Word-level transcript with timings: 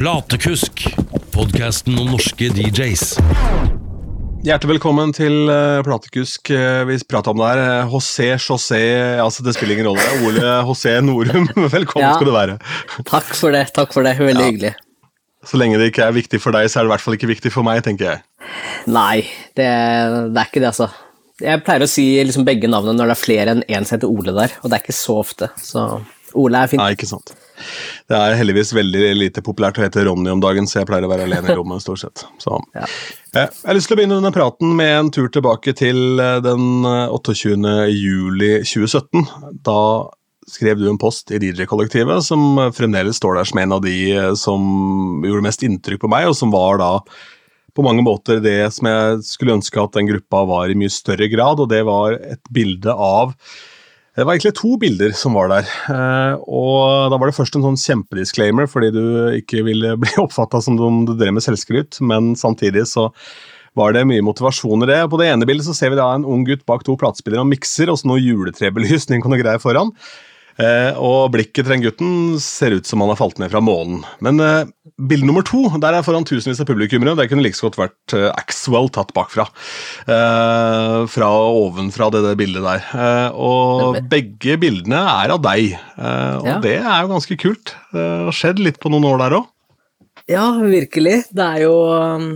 Platekusk, 0.00 0.86
podkasten 1.34 1.98
om 2.00 2.14
norske 2.14 2.46
DJs. 2.56 3.02
Hjertelig 4.46 4.70
velkommen 4.78 5.10
til 5.12 5.34
uh, 5.50 5.82
Platekusk. 5.84 6.48
Uh, 6.48 6.86
vi 6.88 6.96
prater 7.04 7.34
om 7.34 7.42
det 7.42 7.50
her. 7.50 7.60
Uh, 7.84 7.92
José 7.92 8.30
José 8.40 8.78
altså 9.20 9.44
Det 9.44 9.52
spiller 9.58 9.76
ingen 9.76 9.90
rolle. 9.90 10.06
Ole 10.24 10.54
José 10.70 10.94
Norum, 11.04 11.50
velkommen 11.76 12.06
Ja. 12.06 12.14
skal 12.16 12.30
du 12.30 12.32
være. 12.32 12.54
Takk 13.10 13.28
for 13.36 13.52
det. 13.52 13.66
takk 13.76 13.92
for 13.92 14.08
det, 14.08 14.14
Veldig 14.16 14.40
Ja. 14.40 14.48
hyggelig. 14.48 14.72
Så 15.44 15.60
lenge 15.60 15.76
det 15.80 15.90
ikke 15.92 16.06
er 16.08 16.16
viktig 16.16 16.40
for 16.40 16.56
deg, 16.56 16.70
så 16.72 16.80
er 16.80 16.86
det 16.86 16.90
i 16.90 16.92
hvert 16.94 17.04
fall 17.04 17.16
ikke 17.18 17.28
viktig 17.34 17.52
for 17.52 17.68
meg, 17.68 17.82
tenker 17.84 18.08
jeg. 18.08 18.24
Nei, 18.88 19.26
det, 19.52 19.68
det 19.68 20.40
er 20.40 20.48
ikke 20.48 20.60
det, 20.64 20.70
altså. 20.72 20.88
Jeg 21.44 21.60
pleier 21.64 21.84
å 21.84 21.88
si 21.88 22.06
liksom 22.24 22.48
begge 22.48 22.68
navnene 22.72 22.96
når 22.96 23.12
det 23.12 23.18
er 23.18 23.20
flere 23.20 23.52
enn 23.54 23.62
én 23.68 23.84
som 23.84 23.98
heter 23.98 24.08
Ole 24.08 24.32
der, 24.36 24.56
og 24.60 24.68
det 24.72 24.76
er 24.76 24.82
ikke 24.84 24.96
så 24.96 25.20
ofte. 25.20 25.48
Så 25.60 25.84
Ole 26.38 26.60
er 26.64 26.70
fint. 26.70 26.80
Nei, 26.82 26.92
ikke 26.94 27.08
sant. 27.10 27.32
Det 28.08 28.16
er 28.16 28.36
heldigvis 28.38 28.70
veldig 28.76 29.08
lite 29.18 29.42
populært 29.44 29.78
å 29.78 29.84
hete 29.84 30.04
Ronny 30.06 30.30
om 30.32 30.40
dagen, 30.42 30.68
så 30.70 30.80
jeg 30.80 30.88
pleier 30.88 31.04
å 31.06 31.10
være 31.10 31.26
alene 31.28 31.50
i 31.52 31.56
rommet 31.58 31.82
stort 31.84 32.00
sett. 32.02 32.24
Så. 32.42 32.56
Ja. 32.76 32.86
Eh, 33.34 33.48
Jeg 33.48 33.66
har 33.68 33.76
lyst 33.76 33.90
til 33.90 33.96
å 33.96 34.00
begynne 34.00 34.20
denne 34.20 34.32
praten 34.34 34.72
med 34.78 34.92
en 34.98 35.10
tur 35.14 35.28
tilbake 35.32 35.74
til 35.76 36.20
eh, 36.22 36.38
den 36.44 36.86
eh, 36.88 37.10
28. 37.12 37.58
juli 37.92 38.52
2017. 38.64 39.26
Da 39.66 39.78
skrev 40.50 40.80
du 40.80 40.88
en 40.90 40.98
post 40.98 41.30
i 41.30 41.38
DJ-kollektivet 41.42 42.24
som 42.26 42.58
eh, 42.58 42.72
fremdeles 42.74 43.20
står 43.20 43.38
der 43.38 43.50
som 43.50 43.60
en 43.62 43.76
av 43.76 43.84
de 43.84 43.98
eh, 44.16 44.30
som 44.40 45.20
gjorde 45.26 45.44
mest 45.46 45.66
inntrykk 45.66 46.02
på 46.06 46.10
meg, 46.10 46.30
og 46.30 46.38
som 46.38 46.54
var 46.54 46.80
da 46.80 46.94
på 47.76 47.84
mange 47.86 48.02
måter 48.02 48.40
det 48.42 48.58
som 48.74 48.88
jeg 48.90 49.20
skulle 49.28 49.54
ønske 49.60 49.78
at 49.78 49.94
den 49.94 50.08
gruppa 50.08 50.40
var 50.48 50.72
i 50.72 50.78
mye 50.78 50.90
større 50.90 51.28
grad, 51.30 51.60
og 51.62 51.68
det 51.70 51.84
var 51.86 52.16
et 52.18 52.42
bilde 52.50 52.90
av 52.90 53.36
det 54.18 54.26
var 54.26 54.34
egentlig 54.34 54.56
to 54.58 54.74
bilder 54.80 55.12
som 55.14 55.36
var 55.38 55.50
der. 55.52 55.68
Eh, 55.92 56.34
og 56.50 57.12
Da 57.12 57.18
var 57.18 57.30
det 57.30 57.36
først 57.36 57.56
en 57.56 57.66
sånn 57.68 57.78
kjempedisclaimer, 57.78 58.66
fordi 58.70 58.90
du 58.96 59.04
ikke 59.38 59.62
ville 59.66 59.94
bli 60.02 60.12
oppfatta 60.18 60.60
som 60.64 60.80
om 60.82 61.04
du 61.06 61.14
drev 61.14 61.36
med 61.36 61.46
selvskryt, 61.46 62.00
men 62.02 62.34
samtidig 62.38 62.88
så 62.90 63.10
var 63.78 63.94
det 63.94 64.02
mye 64.10 64.24
motivasjon 64.26 64.82
i 64.82 64.90
det. 64.90 64.98
På 65.12 65.20
det 65.20 65.30
ene 65.30 65.46
bildet 65.46 65.68
så 65.68 65.76
ser 65.78 65.92
vi 65.92 66.00
da 66.00 66.08
en 66.10 66.26
ung 66.26 66.42
gutt 66.48 66.66
bak 66.66 66.82
to 66.86 66.96
platespillere 66.98 67.44
og 67.44 67.52
mikser, 67.52 67.92
og 67.92 68.00
så 68.00 68.10
noe 68.10 68.22
juletrebelysning 68.22 69.22
og 69.24 69.30
noe 69.30 69.42
greier 69.42 69.62
foran. 69.62 69.94
Eh, 70.60 70.98
og 71.00 71.30
blikket 71.32 71.64
til 71.64 71.72
den 71.72 71.84
gutten 71.84 72.10
ser 72.42 72.74
ut 72.76 72.88
som 72.88 73.00
han 73.00 73.08
har 73.12 73.18
falt 73.20 73.38
ned 73.40 73.48
fra 73.52 73.62
månen. 73.64 74.02
Men 74.24 74.40
eh, 74.44 74.68
bilde 75.00 75.24
nummer 75.28 75.44
to 75.46 75.62
der 75.80 75.96
er 75.96 76.04
foran 76.04 76.26
tusenvis 76.28 76.60
av 76.60 76.68
publikummere. 76.68 77.14
Det 77.16 77.28
kunne 77.30 77.44
like 77.46 77.56
så 77.56 77.68
godt 77.70 77.78
vært 77.80 78.14
eh, 78.18 78.26
Axwell 78.36 78.90
tatt 78.92 79.14
bakfra. 79.16 79.46
Eh, 80.04 80.98
fra 81.08 81.30
ovenfra 81.30 82.10
det, 82.12 82.22
det 82.26 82.34
bildet 82.42 82.66
der. 82.66 82.84
Eh, 82.92 83.38
og 83.40 84.00
begge 84.12 84.58
bildene 84.60 85.00
er 85.24 85.32
av 85.36 85.40
deg, 85.46 85.72
eh, 85.78 86.36
og 86.42 86.50
Ja. 86.50 86.58
det 86.64 86.76
er 86.82 87.00
jo 87.06 87.12
ganske 87.14 87.38
kult. 87.40 87.74
Det 87.94 88.04
har 88.28 88.36
skjedd 88.36 88.60
litt 88.62 88.80
på 88.82 88.92
noen 88.92 89.08
år 89.14 89.24
der 89.24 89.38
òg. 89.40 89.48
Ja, 90.30 90.44
virkelig. 90.60 91.24
Det 91.34 91.46
er 91.56 91.64
jo 91.64 91.74
um, 91.90 92.30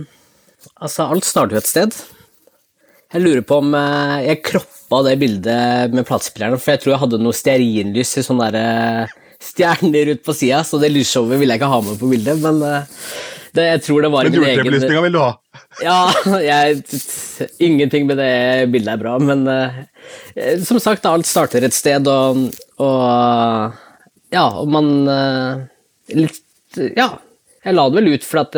Altså, 0.81 1.05
alt 1.13 1.23
starter 1.23 1.55
jo 1.55 1.61
et 1.61 1.69
sted. 1.69 1.93
Jeg 3.13 3.21
lurer 3.21 3.43
på 3.45 3.59
om 3.61 3.69
jeg 3.77 4.25
jeg 4.25 4.41
kroppa 4.85 5.09
det 5.09 5.17
bildet 5.17 5.93
med 5.93 6.05
platespilleren, 6.05 6.59
for 6.59 6.73
jeg 6.73 6.81
tror 6.81 6.93
jeg 6.93 7.01
hadde 7.01 7.21
noe 7.21 7.33
stearinlys 7.33 8.17
i 8.17 8.23
sånne 8.23 8.51
der, 8.51 9.05
eh, 9.05 9.07
stjerner 9.41 10.13
ut 10.13 10.23
på 10.23 10.33
sida, 10.33 10.63
så 10.63 10.79
det 10.79 10.91
lysshowet 10.91 11.39
ville 11.39 11.53
jeg 11.53 11.59
ikke 11.59 11.71
ha 11.71 11.81
med 11.81 11.99
på 11.99 12.09
bildet, 12.09 12.39
men 12.41 12.61
eh, 12.63 12.85
det, 13.53 13.65
jeg 13.65 13.81
tror 13.85 14.01
det 14.01 14.11
var 14.11 14.23
Men 14.23 14.31
min 14.31 14.43
egen 14.43 14.57
juletrebelysninga 14.59 15.01
vil 15.01 15.13
du 15.13 15.19
ha. 15.19 15.33
Ja, 15.81 16.13
jeg, 16.41 16.83
ingenting 17.59 18.07
med 18.07 18.17
det 18.17 18.69
bildet 18.71 18.93
er 18.93 19.01
bra, 19.01 19.17
men 19.19 19.47
eh, 19.47 20.59
som 20.63 20.79
sagt, 20.79 21.05
alt 21.05 21.25
starter 21.25 21.63
et 21.63 21.73
sted, 21.73 22.07
og, 22.07 22.49
og 22.77 23.71
ja, 24.33 24.49
og 24.59 24.67
man 24.69 24.89
litt, 26.11 26.41
ja, 26.97 27.15
jeg 27.65 27.73
la 27.73 27.87
det 27.89 27.97
vel 27.97 28.11
ut 28.13 28.25
for 28.27 28.43
at 28.43 28.55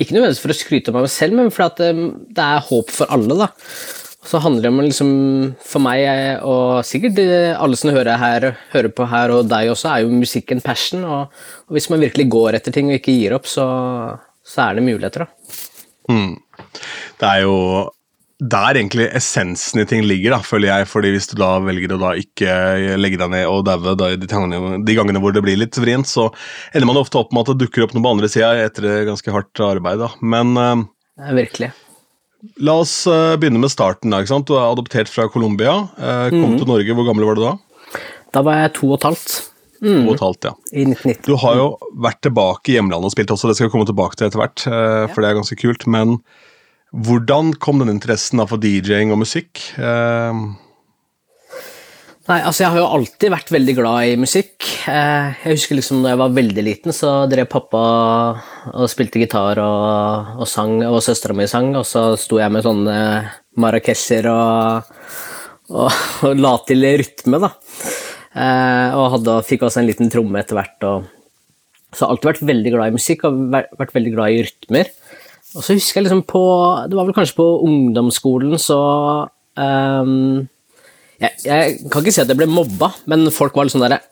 Ikke 0.00 0.14
nødvendigvis 0.14 0.40
for 0.40 0.52
å 0.52 0.56
skryte 0.56 0.92
av 0.92 1.02
meg 1.02 1.10
selv, 1.12 1.36
men 1.36 1.50
for 1.52 1.66
at 1.66 1.80
det 1.82 2.44
er 2.46 2.64
håp 2.70 2.92
for 2.94 3.12
alle, 3.12 3.36
da. 3.42 3.50
Så 4.26 4.40
handler 4.42 4.66
det 4.66 4.72
om 4.72 4.80
liksom, 4.82 5.10
for 5.62 5.82
meg, 5.84 6.02
eh, 6.10 6.44
og 6.44 6.82
sikkert 6.86 7.20
eh, 7.22 7.52
alle 7.54 7.78
som 7.78 7.92
hører, 7.94 8.16
her, 8.20 8.48
hører 8.72 8.92
på 8.94 9.06
her, 9.10 9.34
og 9.34 9.50
deg 9.50 9.70
også, 9.72 9.92
er 9.92 10.04
jo 10.04 10.22
musikk 10.22 10.54
en 10.54 10.64
passion. 10.64 11.04
Og, 11.06 11.44
og 11.68 11.76
hvis 11.76 11.90
man 11.92 12.02
virkelig 12.02 12.26
går 12.34 12.58
etter 12.58 12.74
ting 12.74 12.90
og 12.90 12.98
ikke 12.98 13.14
gir 13.14 13.36
opp, 13.38 13.46
så, 13.50 13.66
så 14.46 14.68
er 14.68 14.78
det 14.78 14.86
muligheter, 14.88 15.26
da. 15.26 15.60
Mm. 16.10 16.34
Det 17.18 17.28
er 17.28 17.44
jo 17.46 17.54
der 18.36 18.76
egentlig 18.76 19.06
essensen 19.16 19.80
i 19.80 19.86
ting 19.88 20.02
ligger, 20.04 20.34
da, 20.34 20.42
føler 20.44 20.68
jeg. 20.68 20.88
fordi 20.90 21.14
hvis 21.14 21.30
du 21.30 21.38
da 21.40 21.54
velger 21.64 21.94
å 21.94 22.02
da 22.02 22.10
ikke 22.20 22.50
legge 22.98 23.20
deg 23.22 23.32
ned 23.32 23.46
og 23.48 23.62
daue 23.64 23.94
de, 23.96 24.28
de 24.28 24.98
gangene 24.98 25.22
hvor 25.22 25.32
det 25.32 25.40
blir 25.46 25.56
litt 25.56 25.78
vrient, 25.80 26.10
så 26.10 26.28
ender 26.74 26.90
man 26.90 27.00
ofte 27.00 27.22
opp 27.22 27.32
med 27.32 27.46
at 27.46 27.54
det 27.54 27.64
dukker 27.64 27.86
opp 27.86 27.96
noe 27.96 28.04
på 28.04 28.12
andre 28.12 28.28
sida 28.28 28.52
etter 28.66 29.06
ganske 29.08 29.32
hardt 29.32 29.64
arbeid. 29.70 30.04
da. 30.04 30.12
Men 30.20 30.84
Uh, 31.16 31.32
virkelig. 31.32 31.70
La 32.62 32.78
oss 32.82 32.94
eh, 33.10 33.34
begynne 33.40 33.60
med 33.62 33.72
starten. 33.72 34.12
da, 34.12 34.20
ikke 34.22 34.34
sant? 34.34 34.46
Du 34.48 34.56
er 34.58 34.66
adoptert 34.68 35.10
fra 35.10 35.28
Colombia. 35.32 35.88
eh, 35.98 36.30
kom 36.34 36.56
til 36.58 36.68
Norge. 36.68 36.96
Hvor 36.96 37.06
gammel 37.08 37.26
var 37.28 37.38
du 37.38 37.44
da? 37.46 37.54
Da 38.34 38.42
var 38.46 38.62
jeg 38.64 38.74
to 38.76 38.90
og 38.92 38.98
et 39.00 39.06
halvt. 39.10 39.36
To 39.82 39.94
og 40.08 40.14
et 40.14 40.24
halvt, 40.24 40.48
ja. 40.48 40.52
I 40.72 40.84
1990. 40.88 41.22
Du 41.28 41.36
har 41.40 41.56
jo 41.60 41.66
vært 42.06 42.20
tilbake 42.24 42.72
i 42.72 42.76
hjemlandet 42.78 43.10
og 43.10 43.14
spilt 43.14 43.32
også, 43.34 43.48
det 43.50 43.56
skal 43.58 43.68
jeg 43.68 43.74
komme 43.74 43.88
tilbake 43.88 44.16
til 44.16 44.28
etter 44.28 44.40
hvert, 44.42 44.66
eh, 44.68 45.06
for 45.12 45.22
det 45.22 45.30
er 45.30 45.38
ganske 45.40 45.58
kult. 45.60 45.86
Men 45.86 46.18
hvordan 46.96 47.54
kom 47.60 47.80
den 47.82 47.92
interessen 47.92 48.40
for 48.48 48.60
DJ-ing 48.62 49.12
og 49.12 49.20
musikk? 49.24 49.60
Nei, 52.26 52.40
altså 52.42 52.64
Jeg 52.64 52.72
har 52.74 52.80
jo 52.80 52.86
alltid 52.96 53.30
vært 53.30 53.50
veldig 53.54 53.74
glad 53.78 54.08
i 54.10 54.14
musikk. 54.18 54.66
Eh, 54.90 55.36
Jeg 55.44 55.52
husker 55.60 55.78
liksom 55.78 56.00
da 56.02 56.10
jeg 56.10 56.18
var 56.18 56.32
veldig 56.34 56.64
liten, 56.66 56.94
så 56.94 57.12
drev 57.30 57.46
pappa 57.52 57.82
og 58.72 58.88
spilte 58.90 59.20
gitar 59.22 59.60
og, 59.62 60.32
og 60.42 60.48
sang, 60.50 60.80
og 60.88 60.98
søstera 61.06 61.36
mi 61.38 61.46
sang, 61.50 61.70
og 61.78 61.86
så 61.86 62.08
sto 62.18 62.40
jeg 62.42 62.50
med 62.50 62.66
sånne 62.66 62.96
marrakesjer 63.62 64.26
og, 64.32 64.90
og, 65.70 66.00
og 66.26 66.42
la 66.42 66.56
til 66.66 66.82
rytme, 66.98 67.40
da. 67.46 67.52
Eh, 68.34 68.96
Og 68.98 69.06
hadde, 69.14 69.38
fikk 69.46 69.62
også 69.68 69.84
en 69.84 69.88
liten 69.92 70.10
tromme 70.12 70.42
etter 70.42 70.58
hvert. 70.58 70.82
Og, 70.90 71.06
så 71.92 72.02
jeg 72.02 72.08
har 72.08 72.16
alltid 72.16 72.30
vært 72.32 72.44
veldig 72.50 72.74
glad 72.74 72.90
i 72.90 72.96
musikk 72.98 73.22
og 73.30 73.38
vært, 73.54 73.94
veldig 73.94 74.16
glad 74.18 74.34
i 74.34 74.42
rytmer. 74.48 74.90
Og 75.54 75.62
så 75.62 75.78
husker 75.78 76.02
jeg 76.02 76.08
liksom 76.08 76.26
på 76.28 76.42
Det 76.90 76.98
var 76.98 77.06
vel 77.06 77.14
kanskje 77.16 77.38
på 77.38 77.46
ungdomsskolen, 77.64 78.58
så 78.60 78.80
ehm, 79.62 80.42
jeg, 81.20 81.32
jeg 81.46 81.76
kan 81.92 82.02
ikke 82.02 82.12
si 82.12 82.20
at 82.22 82.30
jeg 82.32 82.38
ble 82.40 82.48
mobba, 82.50 82.90
men 83.10 83.26
folk 83.34 83.54
var 83.56 83.66
litt 83.66 83.72
sånn 83.76 83.84
derre 83.86 84.02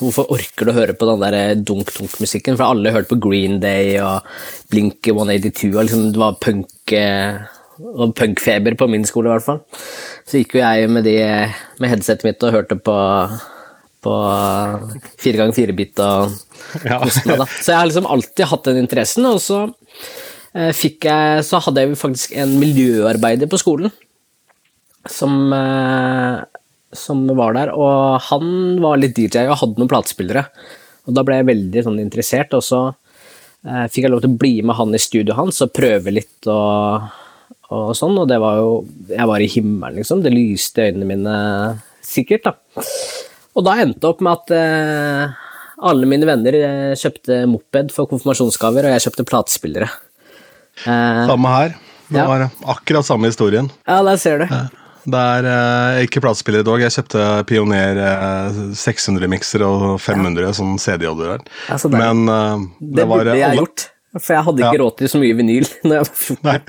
Hvorfor 0.00 0.30
orker 0.32 0.64
du 0.68 0.72
å 0.72 0.76
høre 0.78 0.94
på 0.96 1.08
den 1.10 1.24
der 1.24 1.58
dunk-dunk-musikken? 1.60 2.56
For 2.56 2.70
alle 2.70 2.92
hørte 2.94 3.12
på 3.12 3.20
Green 3.26 3.58
Day 3.62 3.98
og 4.02 4.24
Blink 4.72 5.04
182, 5.12 5.72
og 5.74 5.82
liksom 5.84 6.06
det 6.14 6.22
var 6.22 6.38
punk 6.42 6.94
eh, 6.96 7.42
og 7.84 8.14
punkfeber 8.16 8.76
på 8.78 8.86
min 8.90 9.04
skole, 9.08 9.28
i 9.28 9.34
hvert 9.34 9.46
fall. 9.48 9.60
Så 10.28 10.38
gikk 10.40 10.54
jo 10.56 10.62
jeg 10.62 10.90
med, 10.94 11.04
de, 11.08 11.16
med 11.82 11.90
headsetet 11.90 12.26
mitt 12.28 12.46
og 12.46 12.54
hørte 12.54 12.78
på 12.80 12.94
på 14.04 14.14
fire 15.16 15.38
ganger 15.40 15.56
fire-bit 15.56 16.00
og 16.04 16.34
Ja. 16.84 16.98
da. 17.00 17.46
Så 17.48 17.70
jeg 17.72 17.78
har 17.78 17.88
liksom 17.88 18.08
alltid 18.10 18.50
hatt 18.50 18.66
den 18.68 18.82
interessen, 18.82 19.24
og 19.28 19.38
så 19.40 19.62
eh, 20.54 20.72
fikk 20.76 21.06
jeg 21.08 21.44
Så 21.48 21.60
hadde 21.64 21.80
jeg 21.86 21.96
faktisk 21.96 22.34
en 22.36 22.52
miljøarbeider 22.60 23.48
på 23.48 23.60
skolen 23.62 23.92
som, 25.10 25.52
eh, 25.52 26.44
som 26.94 27.26
var 27.36 27.54
der, 27.56 27.72
og 27.74 28.20
han 28.30 28.80
var 28.82 28.96
litt 29.02 29.16
DJ 29.18 29.46
og 29.50 29.58
hadde 29.60 29.78
noen 29.82 29.90
platespillere. 29.90 30.46
Og 31.06 31.14
da 31.16 31.22
ble 31.26 31.36
jeg 31.40 31.48
veldig 31.50 31.82
sånn 31.84 32.00
interessert, 32.00 32.54
og 32.56 32.62
så 32.64 32.80
eh, 33.66 33.86
fikk 33.92 34.04
jeg 34.06 34.10
lov 34.14 34.22
til 34.24 34.32
å 34.32 34.38
bli 34.40 34.54
med 34.62 34.76
han 34.78 34.94
i 34.96 35.00
studioet 35.02 35.36
hans 35.36 35.60
og 35.64 35.72
prøve 35.76 36.12
litt 36.14 36.48
og, 36.48 37.08
og 37.74 37.90
sånn, 37.98 38.16
og 38.22 38.28
det 38.30 38.38
var 38.40 38.56
jo 38.60 38.70
Jeg 39.10 39.26
var 39.28 39.40
i 39.44 39.48
himmelen, 39.50 39.98
liksom. 40.00 40.22
Det 40.24 40.32
lyste 40.32 40.80
i 40.84 40.92
øynene 40.92 41.08
mine 41.10 41.34
sikkert, 42.04 42.44
da. 42.44 42.82
Og 43.54 43.64
da 43.66 43.76
endte 43.82 44.00
det 44.02 44.08
opp 44.10 44.20
med 44.24 44.32
at 44.38 44.50
eh, 44.56 45.34
alle 45.84 46.06
mine 46.08 46.26
venner 46.28 46.56
eh, 46.58 46.94
kjøpte 46.98 47.42
moped 47.50 47.92
for 47.94 48.08
konfirmasjonsgaver, 48.10 48.86
og 48.88 48.94
jeg 48.96 49.04
kjøpte 49.08 49.26
platespillere. 49.28 49.88
Eh, 50.86 51.24
Samme 51.28 51.52
her. 51.52 51.74
Det 52.08 52.18
Ja. 52.20 52.26
var 52.28 52.48
akkurat 52.74 53.04
samme 53.06 53.26
historien. 53.30 53.70
ja, 53.88 54.02
der 54.02 54.16
ser 54.20 54.38
du. 54.38 54.46
Det 55.04 55.20
er 55.20 55.46
eh, 55.50 56.02
ikke 56.06 56.22
platespiller 56.24 56.62
i 56.62 56.66
dag. 56.68 56.80
Jeg 56.86 56.94
kjøpte 56.96 57.24
Pioner 57.48 57.98
eh, 58.00 58.60
600-mikser 58.80 59.64
og 59.66 59.98
500 60.00 60.54
som 60.56 60.76
CD-er. 60.80 61.42
Altså, 61.68 61.90
det. 61.92 61.98
Men 62.00 62.24
eh, 62.28 62.62
det, 62.80 62.94
Det 63.02 63.08
var 63.10 63.20
burde 63.24 63.34
jeg 63.36 63.50
alle- 63.50 63.60
gjort, 63.64 63.84
for 64.22 64.32
jeg 64.36 64.44
hadde 64.46 64.62
ikke 64.62 64.78
Ja. 64.78 64.82
råd 64.84 64.96
til 65.00 65.08
så 65.10 65.18
mye 65.20 65.36
vinyl 65.40 65.66
når 65.84 65.94
jeg 65.98 66.06
var 66.06 66.14
14. 66.14 66.44
Nei. 66.48 66.58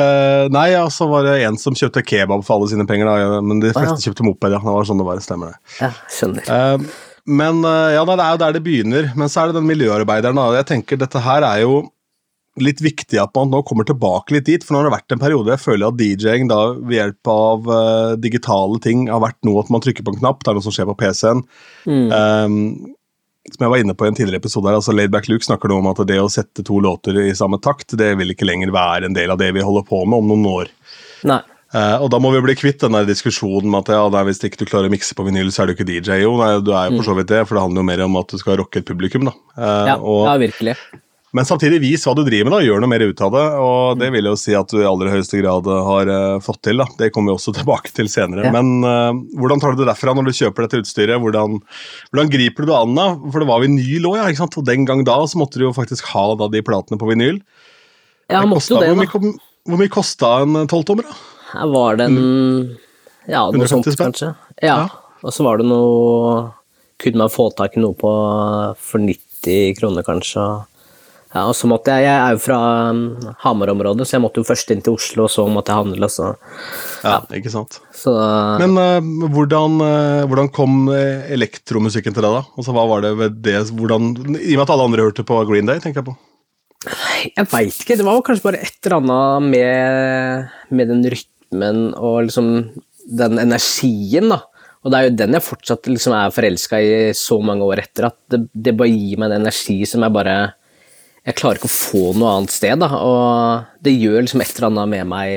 Eh, 0.00 0.46
nei, 0.54 0.70
ja, 0.72 0.86
så 0.88 1.04
var 1.10 1.26
det 1.26 1.34
en 1.44 1.56
som 1.60 1.74
kjøpte 1.76 2.00
kebab 2.06 2.40
for 2.46 2.56
alle 2.56 2.68
sine 2.70 2.86
penger, 2.88 3.08
da. 3.10 3.40
men 3.44 3.58
de 3.60 3.68
Ah, 3.68 3.74
ja. 3.74 3.90
fleste 3.90 4.06
kjøpte 4.08 4.24
moped. 4.24 4.54
ja, 4.54 4.60
det 4.62 4.72
var 4.72 4.86
sånn 4.88 5.00
det 5.02 5.04
var, 5.04 5.18
stemmer 5.20 5.50
det. 5.52 5.58
Ja, 5.82 5.90
skjønner. 6.08 6.46
Uh, 6.48 6.78
men 7.28 7.58
uh, 7.66 7.90
ja, 7.92 8.04
det 8.08 8.14
er 8.24 8.30
jo 8.30 8.40
der 8.40 8.54
det 8.56 8.62
begynner. 8.64 9.10
Men 9.20 9.28
så 9.28 9.42
er 9.42 9.50
det 9.50 9.58
den 9.58 9.66
miljøarbeideren. 9.68 10.38
Da. 10.40 10.46
Jeg 10.62 10.68
tenker 10.70 10.96
Dette 11.02 11.20
her 11.26 11.44
er 11.44 11.60
jo 11.66 11.74
litt 12.64 12.82
viktig 12.84 13.18
at 13.22 13.34
man 13.36 13.50
nå 13.52 13.62
kommer 13.66 13.86
tilbake 13.88 14.34
litt 14.36 14.46
dit, 14.48 14.64
for 14.64 14.74
nå 14.74 14.80
har 14.80 14.88
det 14.88 14.96
vært 14.98 15.14
en 15.14 15.22
periode 15.22 15.52
jeg 15.54 15.64
føler 15.64 15.90
at 15.90 16.00
DJ-ing 16.00 16.48
da 16.50 16.60
ved 16.78 16.96
hjelp 16.96 17.32
av 17.32 17.68
uh, 17.70 18.14
digitale 18.20 18.80
ting 18.84 19.08
har 19.10 19.22
vært 19.24 19.40
noe 19.48 19.64
at 19.64 19.70
man 19.72 19.84
trykker 19.84 20.06
på 20.06 20.14
en 20.14 20.22
knapp, 20.22 20.42
det 20.42 20.52
er 20.52 20.58
noe 20.58 20.66
som 20.66 20.74
skjer 20.74 20.88
på 20.90 20.96
PC-en. 21.02 21.44
Mm. 21.88 22.08
Um, 22.10 22.96
som 23.50 23.64
jeg 23.64 23.72
var 23.72 23.82
inne 23.82 23.96
på 23.96 24.06
i 24.06 24.10
en 24.10 24.18
tidligere 24.18 24.42
episode, 24.42 24.68
her, 24.68 24.78
altså 24.78 24.94
Laidback 24.94 25.30
Luke 25.30 25.46
snakker 25.46 25.70
nå 25.70 25.80
om 25.80 25.88
at 25.90 26.02
det 26.06 26.18
å 26.22 26.28
sette 26.30 26.64
to 26.66 26.80
låter 26.84 27.16
i 27.24 27.30
samme 27.36 27.58
takt, 27.62 27.96
det 27.98 28.12
vil 28.20 28.34
ikke 28.34 28.48
lenger 28.48 28.74
være 28.74 29.08
en 29.08 29.16
del 29.16 29.32
av 29.32 29.40
det 29.40 29.50
vi 29.56 29.64
holder 29.64 29.86
på 29.88 30.04
med 30.04 30.20
om 30.20 30.30
noen 30.30 30.46
år. 30.50 30.74
Nei. 31.28 31.42
Uh, 31.70 32.02
og 32.02 32.08
da 32.10 32.18
må 32.18 32.32
vi 32.34 32.40
bli 32.42 32.56
kvitt 32.58 32.82
den 32.82 32.96
diskusjonen 33.06 33.70
med 33.70 33.84
at 33.84 33.94
ja, 33.94 34.06
nei, 34.10 34.24
hvis 34.26 34.42
ikke 34.42 34.58
du 34.58 34.66
klarer 34.66 34.90
å 34.90 34.92
mikse 34.92 35.14
på 35.14 35.22
vinyl, 35.28 35.52
så 35.54 35.62
er 35.62 35.70
du 35.70 35.76
ikke 35.76 35.86
DJ. 35.86 36.24
Jo, 36.24 36.32
nei, 36.40 36.56
du 36.66 36.72
er 36.74 36.90
jo 36.90 36.98
for 36.98 37.12
så 37.12 37.14
vidt 37.20 37.30
det, 37.30 37.44
for 37.46 37.56
det 37.56 37.62
handler 37.62 37.84
jo 37.84 37.90
mer 37.92 38.02
om 38.08 38.18
at 38.18 38.34
du 38.34 38.40
skal 38.42 38.58
rocke 38.58 38.82
et 38.82 38.88
publikum. 38.88 39.28
da. 39.30 39.36
Uh, 39.54 39.86
Ja, 39.92 39.94
og, 40.00 40.24
ja, 40.26 40.34
virkelig. 40.42 40.74
Men 41.36 41.46
samtidig 41.46 41.78
vis 41.82 42.02
hva 42.06 42.12
du 42.18 42.24
driver 42.26 42.48
med, 42.48 42.54
da, 42.56 42.64
gjør 42.66 42.80
noe 42.82 42.90
mer 42.90 43.04
ut 43.06 43.20
av 43.22 43.34
det. 43.34 43.44
Og 43.62 44.00
det 44.00 44.08
vil 44.10 44.26
jo 44.26 44.34
si 44.38 44.54
at 44.58 44.72
du 44.72 44.80
i 44.80 44.88
aller 44.88 45.12
høyeste 45.12 45.38
grad 45.38 45.68
har 45.86 46.10
uh, 46.10 46.40
fått 46.42 46.58
til. 46.66 46.82
da. 46.82 46.88
Det 46.98 47.12
kommer 47.14 47.30
vi 47.30 47.38
også 47.38 47.54
tilbake 47.60 47.92
til 47.94 48.10
senere. 48.10 48.48
Ja. 48.48 48.54
Men 48.56 48.82
uh, 48.82 49.14
hvordan 49.38 49.62
tar 49.62 49.76
du 49.76 49.82
det 49.82 49.90
derfra 49.92 50.14
når 50.16 50.26
du 50.26 50.38
kjøper 50.40 50.66
dette 50.66 50.80
utstyret? 50.82 51.22
Hvordan, 51.22 51.60
hvordan 52.10 52.32
griper 52.32 52.66
du 52.66 52.72
det 52.72 52.78
an? 52.80 52.96
da? 52.98 53.06
For 53.30 53.44
det 53.44 53.50
var 53.52 53.62
vinyl 53.62 54.08
òg, 54.10 54.16
ja. 54.18 54.24
ikke 54.26 54.42
sant? 54.42 54.58
Og 54.58 54.66
den 54.66 54.88
gang 54.88 55.04
da 55.06 55.20
så 55.30 55.38
måtte 55.38 55.60
du 55.60 55.68
jo 55.68 55.74
faktisk 55.76 56.10
ha 56.10 56.24
da, 56.40 56.50
de 56.50 56.64
platene 56.66 56.98
på 56.98 57.10
vinyl. 57.12 57.38
Ja, 58.30 58.42
måtte 58.46 58.74
jo 58.74 58.80
det, 58.82 58.90
det, 58.90 58.96
hvor, 58.98 59.06
da. 59.06 59.22
mye, 59.30 59.60
hvor 59.70 59.82
mye 59.84 59.92
kosta 59.92 60.32
en 60.42 60.64
tolvtommer, 60.70 61.06
da? 61.06 61.20
Her 61.50 61.70
var 61.70 61.98
det 61.98 62.10
en 62.10 62.18
Ja, 63.30 63.46
noe 63.50 63.66
150 63.66 63.70
sånt, 63.70 64.02
kanskje. 64.02 64.32
Ja. 64.66 64.80
Og 65.22 65.34
så 65.34 65.44
var 65.46 65.60
det 65.60 65.66
noe 65.68 66.50
Kunne 67.00 67.22
man 67.22 67.32
få 67.32 67.48
tak 67.56 67.78
i 67.78 67.82
noe 67.82 67.96
på 67.96 68.10
for 68.76 69.00
90 69.00 69.78
kroner, 69.78 70.04
kanskje. 70.04 70.42
Ja, 71.30 71.44
og 71.46 71.54
så 71.54 71.68
måtte 71.70 71.94
jeg 71.94 72.08
Jeg 72.08 72.16
er 72.18 72.34
jo 72.34 72.40
fra 72.42 72.58
um, 72.90 73.02
Hamar-området, 73.44 74.06
så 74.08 74.16
jeg 74.16 74.24
måtte 74.24 74.42
jo 74.42 74.48
først 74.48 74.72
inn 74.74 74.82
til 74.82 74.96
Oslo, 74.98 75.28
og 75.28 75.30
så 75.30 75.44
måtte 75.46 75.70
jeg 75.70 75.84
handle, 75.84 76.08
så 76.10 76.32
Ja, 77.04 77.20
ikke 77.38 77.52
sant. 77.52 77.78
Så 77.94 78.14
Men 78.62 78.74
uh, 78.74 79.28
hvordan, 79.30 79.78
uh, 79.78 80.24
hvordan 80.26 80.50
kom 80.54 80.90
eh, 80.94 81.30
elektromusikken 81.36 82.16
til 82.16 82.26
deg, 82.26 82.34
da? 82.40 82.42
Altså, 82.58 82.74
hva 82.74 82.88
var 82.90 83.06
det 83.06 83.14
ved 83.20 83.38
det, 83.46 83.62
hvordan, 83.78 84.10
I 84.40 84.56
og 84.56 84.58
med 84.58 84.66
at 84.66 84.74
alle 84.74 84.90
andre 84.90 85.06
hørte 85.06 85.26
på 85.26 85.38
Green 85.46 85.70
Day, 85.70 85.78
tenker 85.78 86.02
jeg 86.02 86.10
på. 86.10 86.18
Jeg 87.36 87.46
veit 87.52 87.78
ikke, 87.78 87.98
det 88.00 88.06
var 88.06 88.22
kanskje 88.24 88.46
bare 88.48 88.62
et 88.64 88.78
eller 88.88 88.98
annet 88.98 89.50
med, 89.52 90.54
med 90.72 90.88
den 90.88 91.02
rytmen 91.12 91.82
og 91.94 92.22
liksom 92.26 92.54
den 93.20 93.42
energien, 93.42 94.32
da. 94.32 94.42
Og 94.80 94.92
det 94.92 94.98
er 94.98 95.06
jo 95.06 95.18
den 95.18 95.36
jeg 95.36 95.44
fortsatt 95.44 95.90
liksom 95.90 96.14
er 96.16 96.32
forelska 96.32 96.80
i 96.80 96.94
så 97.16 97.36
mange 97.44 97.66
år 97.68 97.82
etter, 97.82 98.08
at 98.08 98.16
det, 98.32 98.46
det 98.50 98.74
bare 98.78 98.88
gir 98.88 99.20
meg 99.20 99.28
en 99.28 99.42
energi 99.42 99.82
som 99.88 100.06
jeg 100.06 100.14
bare 100.14 100.38
Jeg 101.28 101.36
klarer 101.36 101.60
ikke 101.60 101.68
å 101.68 101.74
få 101.74 102.04
noe 102.16 102.32
annet 102.38 102.54
sted, 102.54 102.80
da. 102.80 102.88
Og 102.96 103.84
det 103.84 103.92
gjør 103.92 104.24
liksom 104.24 104.42
et 104.42 104.54
eller 104.56 104.70
annet 104.70 104.92
med 104.94 105.10
meg 105.10 105.30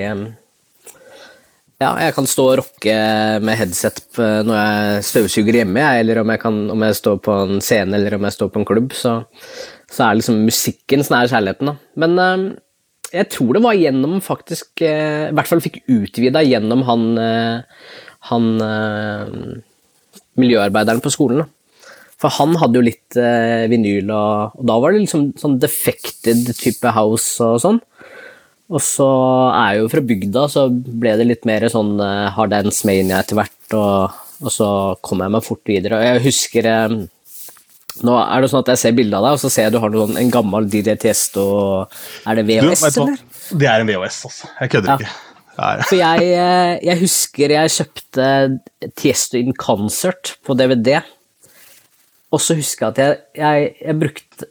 Ja, 1.83 1.91
jeg 1.99 2.15
kan 2.15 2.29
stå 2.29 2.45
og 2.47 2.57
rocke 2.61 2.97
med 3.43 3.57
headset 3.59 3.99
når 4.15 4.55
jeg 4.55 5.07
støvsuger 5.09 5.59
hjemme, 5.59 5.83
eller 5.99 6.21
om 6.21 6.31
jeg, 6.31 6.39
kan, 6.39 6.59
om 6.71 6.85
jeg 6.87 6.99
står 7.01 7.17
på 7.25 7.39
en 7.43 7.63
scene 7.63 7.97
eller 7.97 8.15
om 8.15 8.27
jeg 8.29 8.37
står 8.37 8.53
på 8.53 8.61
en 8.61 8.67
klubb, 8.69 8.93
så, 8.95 9.17
så 9.91 10.05
er 10.05 10.21
liksom 10.21 10.45
musikken 10.47 11.03
som 11.03 11.17
er 11.17 11.33
kjærligheten. 11.33 11.73
Da. 11.73 11.75
Men 11.99 12.15
jeg 13.13 13.29
tror 13.29 13.53
det 13.53 13.61
var 13.63 13.77
gjennom 13.77 14.21
faktisk 14.25 14.81
eh, 14.85 15.29
I 15.29 15.35
hvert 15.37 15.49
fall 15.49 15.61
fikk 15.63 15.83
utvida 15.91 16.41
gjennom 16.45 16.81
han, 16.87 17.03
eh, 17.21 17.91
han 18.29 18.47
eh, 18.65 19.35
miljøarbeideren 20.41 21.03
på 21.03 21.11
skolen. 21.13 21.43
Da. 21.43 21.62
For 22.23 22.31
han 22.39 22.53
hadde 22.61 22.79
jo 22.79 22.85
litt 22.87 23.17
eh, 23.19 23.65
vinyl, 23.67 24.07
og, 24.15 24.53
og 24.55 24.67
da 24.69 24.77
var 24.79 24.93
det 24.95 25.01
liksom 25.03 25.25
sånn 25.39 25.57
defected 25.59 26.53
type 26.55 26.93
house 26.95 27.43
og 27.43 27.57
sånn. 27.59 27.81
Og 28.73 28.79
så 28.81 29.07
er 29.51 29.73
jeg 29.75 29.81
jo 29.83 29.89
fra 29.91 30.03
bygda, 30.09 30.43
så 30.49 30.61
ble 30.71 31.17
det 31.19 31.25
litt 31.27 31.43
mer 31.49 31.65
sånn 31.69 31.97
eh, 31.99 32.29
hard 32.33 32.53
dance 32.55 32.87
mania 32.87 33.19
etter 33.19 33.37
hvert, 33.41 33.75
og, 33.75 34.15
og 34.39 34.53
så 34.55 34.69
kom 35.03 35.19
jeg 35.25 35.33
meg 35.35 35.43
fort 35.45 35.67
videre. 35.67 35.99
Og 35.99 36.07
jeg 36.07 36.23
husker 36.29 36.69
eh, 36.71 36.95
Nå 38.07 38.13
er 38.17 38.41
det 38.41 38.47
sånn 38.49 38.63
at 38.63 38.71
jeg 38.71 38.79
ser 38.81 38.95
bilde 38.97 39.19
av 39.19 39.27
deg, 39.27 39.35
og 39.35 39.41
så 39.43 39.51
ser 39.53 39.67
jeg 39.67 39.75
du 39.75 39.81
har 39.83 39.91
noen, 39.93 40.15
en 40.17 40.31
gammel 40.33 40.65
DJ 40.65 40.95
Tiesto 41.03 41.43
Er 42.25 42.39
det 42.39 42.47
VHS, 42.47 42.81
du 42.95 43.03
eller? 43.03 43.19
Det 43.61 43.67
er 43.69 43.83
en 43.83 43.91
VHS, 43.91 44.17
altså. 44.31 44.49
Jeg 44.63 44.71
kødder 44.73 44.89
Ja. 44.89 44.95
ikke. 44.97 45.11
For 45.85 45.99
jeg, 45.99 46.31
eh, 46.33 46.71
jeg 46.87 47.01
husker 47.03 47.53
jeg 47.53 47.73
kjøpte 47.75 48.31
Tiesto 48.97 49.37
in 49.37 49.53
Concert 49.61 50.31
på 50.41 50.55
DVD. 50.57 51.03
Og 52.33 52.41
så 52.41 52.57
husker 52.57 52.87
jeg 52.87 52.93
at 52.93 53.01
jeg, 53.03 53.21
jeg, 53.37 53.73
jeg 53.83 53.99
brukte 54.01 54.47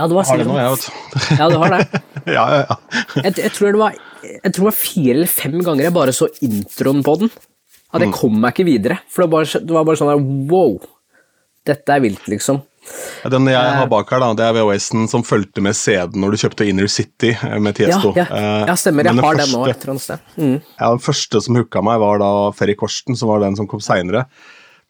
Ja, 0.00 0.06
det 0.08 0.16
var 0.16 0.28
har 0.30 0.40
det 0.40 0.46
noe? 0.48 0.56
nå, 0.56 0.62
jeg, 0.62 0.80
sånn- 0.80 1.02
vet 1.12 1.28
du. 1.28 1.34
Ja, 1.36 1.48
du 1.50 1.58
har 1.60 1.74
det. 1.74 2.02
ja, 2.38 2.44
ja, 2.54 2.60
ja. 2.64 2.78
Jeg, 3.20 3.34
jeg, 3.36 3.52
tror 3.56 3.74
det 3.74 3.82
var, 3.82 3.98
jeg 4.24 4.52
tror 4.54 4.62
det 4.62 4.68
var 4.70 4.78
fire 4.78 5.16
eller 5.18 5.32
fem 5.34 5.58
ganger 5.60 5.84
jeg 5.86 5.96
bare 5.98 6.14
så 6.16 6.30
introen 6.46 7.04
på 7.04 7.18
den. 7.20 7.32
At 7.90 8.04
jeg 8.04 8.14
kom 8.14 8.38
meg 8.38 8.54
ikke 8.54 8.68
videre. 8.70 9.00
For 9.10 9.24
det 9.24 9.28
var 9.28 9.36
bare, 9.36 9.60
det 9.66 9.76
var 9.76 9.86
bare 9.88 10.00
sånn 10.00 10.12
der 10.12 10.26
wow! 10.52 10.78
Dette 11.68 11.92
er 11.92 12.00
vilt, 12.00 12.28
liksom. 12.32 12.62
Den 13.28 13.50
jeg 13.50 13.72
har 13.76 13.88
bak 13.90 14.08
her, 14.10 14.22
da, 14.22 14.30
det 14.38 14.46
er 14.46 14.54
VHS-en 14.56 15.04
som 15.10 15.24
fulgte 15.26 15.60
med 15.62 15.76
CD-en 15.76 16.22
når 16.22 16.32
du 16.32 16.40
kjøpte 16.40 16.66
Inner 16.70 16.88
City 16.90 17.34
eh, 17.34 17.58
med 17.60 17.76
Tiesto. 17.76 18.14
ja, 18.16 18.24
ja. 18.30 18.54
ja 18.70 18.76
stemmer. 18.80 19.04
Jeg 19.04 19.18
den 19.18 19.24
har 19.26 19.36
den 19.36 19.52
nå 19.52 19.60
et 19.68 19.82
eller 19.82 19.92
annet 19.92 20.06
sted. 20.06 20.24
Mm. 20.40 20.56
Ja, 20.78 20.88
Den 20.88 21.02
første 21.04 21.42
som 21.44 21.58
hooka 21.60 21.82
meg, 21.84 22.00
var 22.00 22.22
da 22.22 22.30
Ferry 22.56 22.78
Korsten, 22.80 23.18
som 23.20 23.28
var 23.28 23.44
den 23.44 23.58
som 23.58 23.68
kom 23.70 23.82
seinere. 23.84 24.24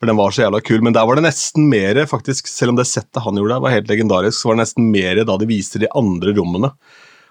For 0.01 0.09
den 0.09 0.17
var 0.17 0.33
så 0.33 0.47
jævla 0.47 0.63
kul. 0.65 0.81
Men 0.83 0.95
der 0.97 1.05
var 1.05 1.19
det 1.21 1.27
nesten 1.27 1.67
mer, 1.69 1.99
faktisk, 2.09 2.49
selv 2.49 2.73
om 2.73 2.77
det 2.81 2.87
settet 2.89 3.21
han 3.23 3.37
gjorde 3.37 3.53
der 3.59 3.61
var 3.67 3.75
helt 3.75 3.91
legendarisk, 3.93 4.39
så 4.41 4.49
var 4.49 4.57
det 4.57 4.63
nesten 4.65 4.87
mer 4.91 5.21
da 5.29 5.37
de 5.37 5.49
viste 5.51 5.79
de 5.83 5.91
andre 5.95 6.33
rommene. 6.39 6.71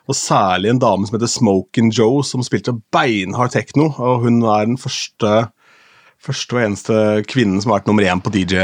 Og 0.09 0.15
særlig 0.17 0.69
en 0.71 0.79
dame 0.81 1.05
som 1.09 1.17
heter 1.17 1.29
Smokin' 1.29 1.89
Joe, 1.93 2.23
som 2.25 2.41
spilte 2.45 2.73
beinhard 2.93 3.51
tekno. 3.53 3.91
Og 3.97 4.23
hun 4.25 4.39
er 4.45 4.65
den 4.69 4.77
første, 4.81 5.33
første 6.21 6.55
og 6.57 6.61
eneste 6.63 6.95
kvinnen 7.29 7.61
som 7.61 7.71
har 7.73 7.79
vært 7.81 7.89
nummer 7.91 8.05
én 8.09 8.21
på 8.25 8.31
DJ 8.33 8.57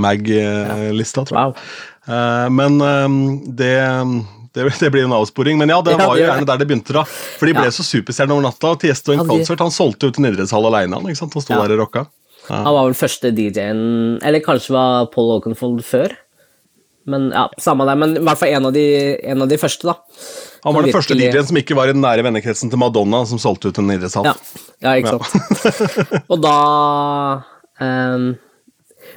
Mag-lista, 0.00 1.24
tror 1.28 1.38
jeg. 1.38 1.54
Wow. 1.54 1.72
Eh, 2.12 2.48
men 2.56 2.80
eh, 2.84 3.16
det, 3.60 3.72
det, 4.56 4.66
det 4.80 4.90
blir 4.94 5.06
en 5.08 5.16
avsporing. 5.16 5.60
Men 5.60 5.72
ja, 5.72 5.80
det 5.86 5.96
var 6.00 6.16
jo 6.16 6.24
gjerne 6.24 6.48
der 6.48 6.60
det 6.60 6.68
begynte. 6.72 6.96
da. 6.96 7.04
For 7.08 7.48
de 7.48 7.56
ble 7.56 7.68
Ja. 7.68 7.74
så 7.76 7.84
superstjerner 7.86 8.36
over 8.36 8.48
natta. 8.48 8.74
Tiesto 8.84 9.16
Ja, 9.16 9.24
Concert 9.28 9.60
han 9.64 9.72
solgte 9.74 10.08
ut 10.12 10.18
en 10.20 10.28
idrettshall 10.32 10.68
alene. 10.72 10.98
Han, 11.00 11.08
ikke 11.12 11.22
sant? 11.24 11.36
Han 11.36 11.44
sto 11.46 11.56
Ja. 11.56 11.62
der 11.66 11.76
og 11.76 11.86
rocka. 11.86 12.06
Han 12.48 12.74
var 12.74 12.88
vel 12.88 12.96
første 12.98 13.30
DJ-en 13.30 13.82
Eller 14.24 14.42
kanskje 14.42 14.74
var 14.74 15.08
Paul 15.12 15.36
Oakenfold 15.36 15.84
før? 15.86 16.14
Men 17.04 17.30
ja, 17.34 17.48
samme 17.58 17.86
det. 17.88 17.96
Men 17.98 18.16
i 18.18 18.22
hvert 18.22 18.38
fall 18.38 18.54
en 18.54 18.68
av 18.68 18.74
de, 18.74 18.84
en 19.32 19.42
av 19.42 19.50
de 19.50 19.58
første, 19.58 19.88
da. 19.88 19.96
Han 20.62 20.76
var 20.76 20.86
den 20.86 20.94
første 20.94 21.16
DJ-en 21.18 21.48
som 21.48 21.58
ikke 21.58 21.76
var 21.78 21.90
i 21.90 21.96
den 21.96 22.04
nære 22.04 22.22
vennekretsen 22.26 22.70
til 22.70 22.78
Madonna, 22.78 23.24
som 23.26 23.40
solgte 23.42 23.72
ut 23.72 23.80
en 23.82 23.90
idrettshall. 23.96 24.28
Ja, 24.30 24.36
ja 24.86 24.94
ikke 25.00 25.16
sant. 25.18 25.88
og 26.32 26.44
da 26.44 26.56
um, 27.82 28.28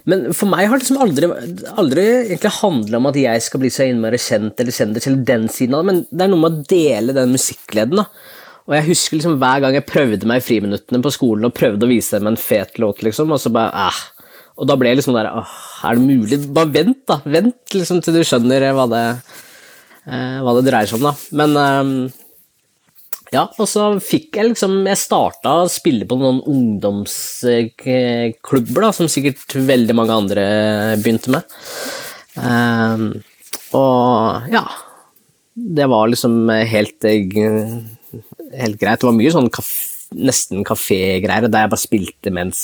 Men 0.10 0.25
for 0.33 0.50
meg 0.50 0.66
har 0.66 0.81
det 0.81 0.88
liksom 0.88 1.04
aldri, 1.06 1.30
aldri 1.78 2.07
egentlig 2.24 2.56
handla 2.57 3.01
om 3.01 3.12
at 3.12 3.19
jeg 3.21 3.45
skal 3.45 3.62
bli 3.62 3.71
så 3.74 3.86
innmari 3.86 4.21
kjent 4.21 4.64
eller 4.64 4.80
kjendis 4.80 5.09
eller 5.11 5.28
den 5.30 5.45
siden 5.54 5.78
av 5.78 5.85
det, 5.85 5.92
men 5.92 6.02
det 6.09 6.26
er 6.26 6.33
noe 6.33 6.42
med 6.42 6.57
å 6.57 6.66
dele 6.73 7.18
den 7.19 7.38
musikkleden. 7.38 8.02
da. 8.02 8.33
Og 8.66 8.74
jeg 8.74 8.88
husker 8.88 9.19
liksom 9.19 9.38
hver 9.42 9.62
gang 9.62 9.74
jeg 9.78 9.88
prøvde 9.88 10.28
meg 10.30 10.42
i 10.42 10.45
friminuttene 10.45 11.04
på 11.06 11.14
skolen 11.14 11.48
og 11.48 11.57
prøvde 11.57 11.86
å 11.86 11.92
vise 11.92 12.18
dem 12.18 12.31
en 12.31 12.40
fet 12.40 12.80
låt, 12.81 13.04
liksom, 13.06 13.34
og 13.36 13.42
så 13.42 13.50
bare 13.54 13.88
eh. 13.88 14.00
Og 14.56 14.64
da 14.69 14.78
ble 14.80 14.88
jeg 14.88 15.02
liksom 15.02 15.18
der 15.18 15.34
Åh, 15.36 15.56
er 15.84 15.98
det 15.98 16.07
mulig? 16.07 16.38
Bare 16.56 16.72
vent, 16.72 17.02
da. 17.10 17.16
Vent 17.28 17.74
liksom 17.76 18.00
til 18.02 18.16
du 18.16 18.22
skjønner 18.24 18.64
hva 18.74 18.86
det, 18.88 19.07
eh, 20.07 20.38
hva 20.40 20.54
det 20.56 20.64
dreier 20.69 20.88
seg 20.88 21.02
om, 21.02 21.10
da. 21.10 21.14
Men 21.36 21.52
eh, 21.60 21.84
ja, 23.36 23.44
og 23.50 23.68
så 23.68 24.00
fikk 24.04 24.38
jeg 24.38 24.50
liksom 24.52 24.88
Jeg 24.88 24.98
starta 25.02 25.50
å 25.64 25.72
spille 25.72 26.06
på 26.07 26.16
noen 26.19 26.42
ungdomsklubber, 26.48 28.81
da, 28.86 28.92
som 28.95 29.07
sikkert 29.12 29.56
veldig 29.57 29.95
mange 29.98 30.14
andre 30.16 30.44
begynte 31.02 31.30
med. 31.36 31.44
Ehm, 32.36 33.06
og 33.76 34.44
ja 34.52 34.64
Det 35.56 35.86
var 35.88 36.10
liksom 36.12 36.50
helt 36.68 37.06
eh, 37.07 37.16
Helt 38.62 38.80
greit. 38.81 39.02
Det 39.02 39.07
var 39.09 39.18
mye 39.18 39.33
sånn 39.33 39.52
kaf 39.54 39.74
nesten 40.16 40.62
kafégreier 40.64 41.47
der 41.50 41.66
jeg 41.66 41.71
bare 41.71 41.81
spilte 41.81 42.31
mens 42.31 42.59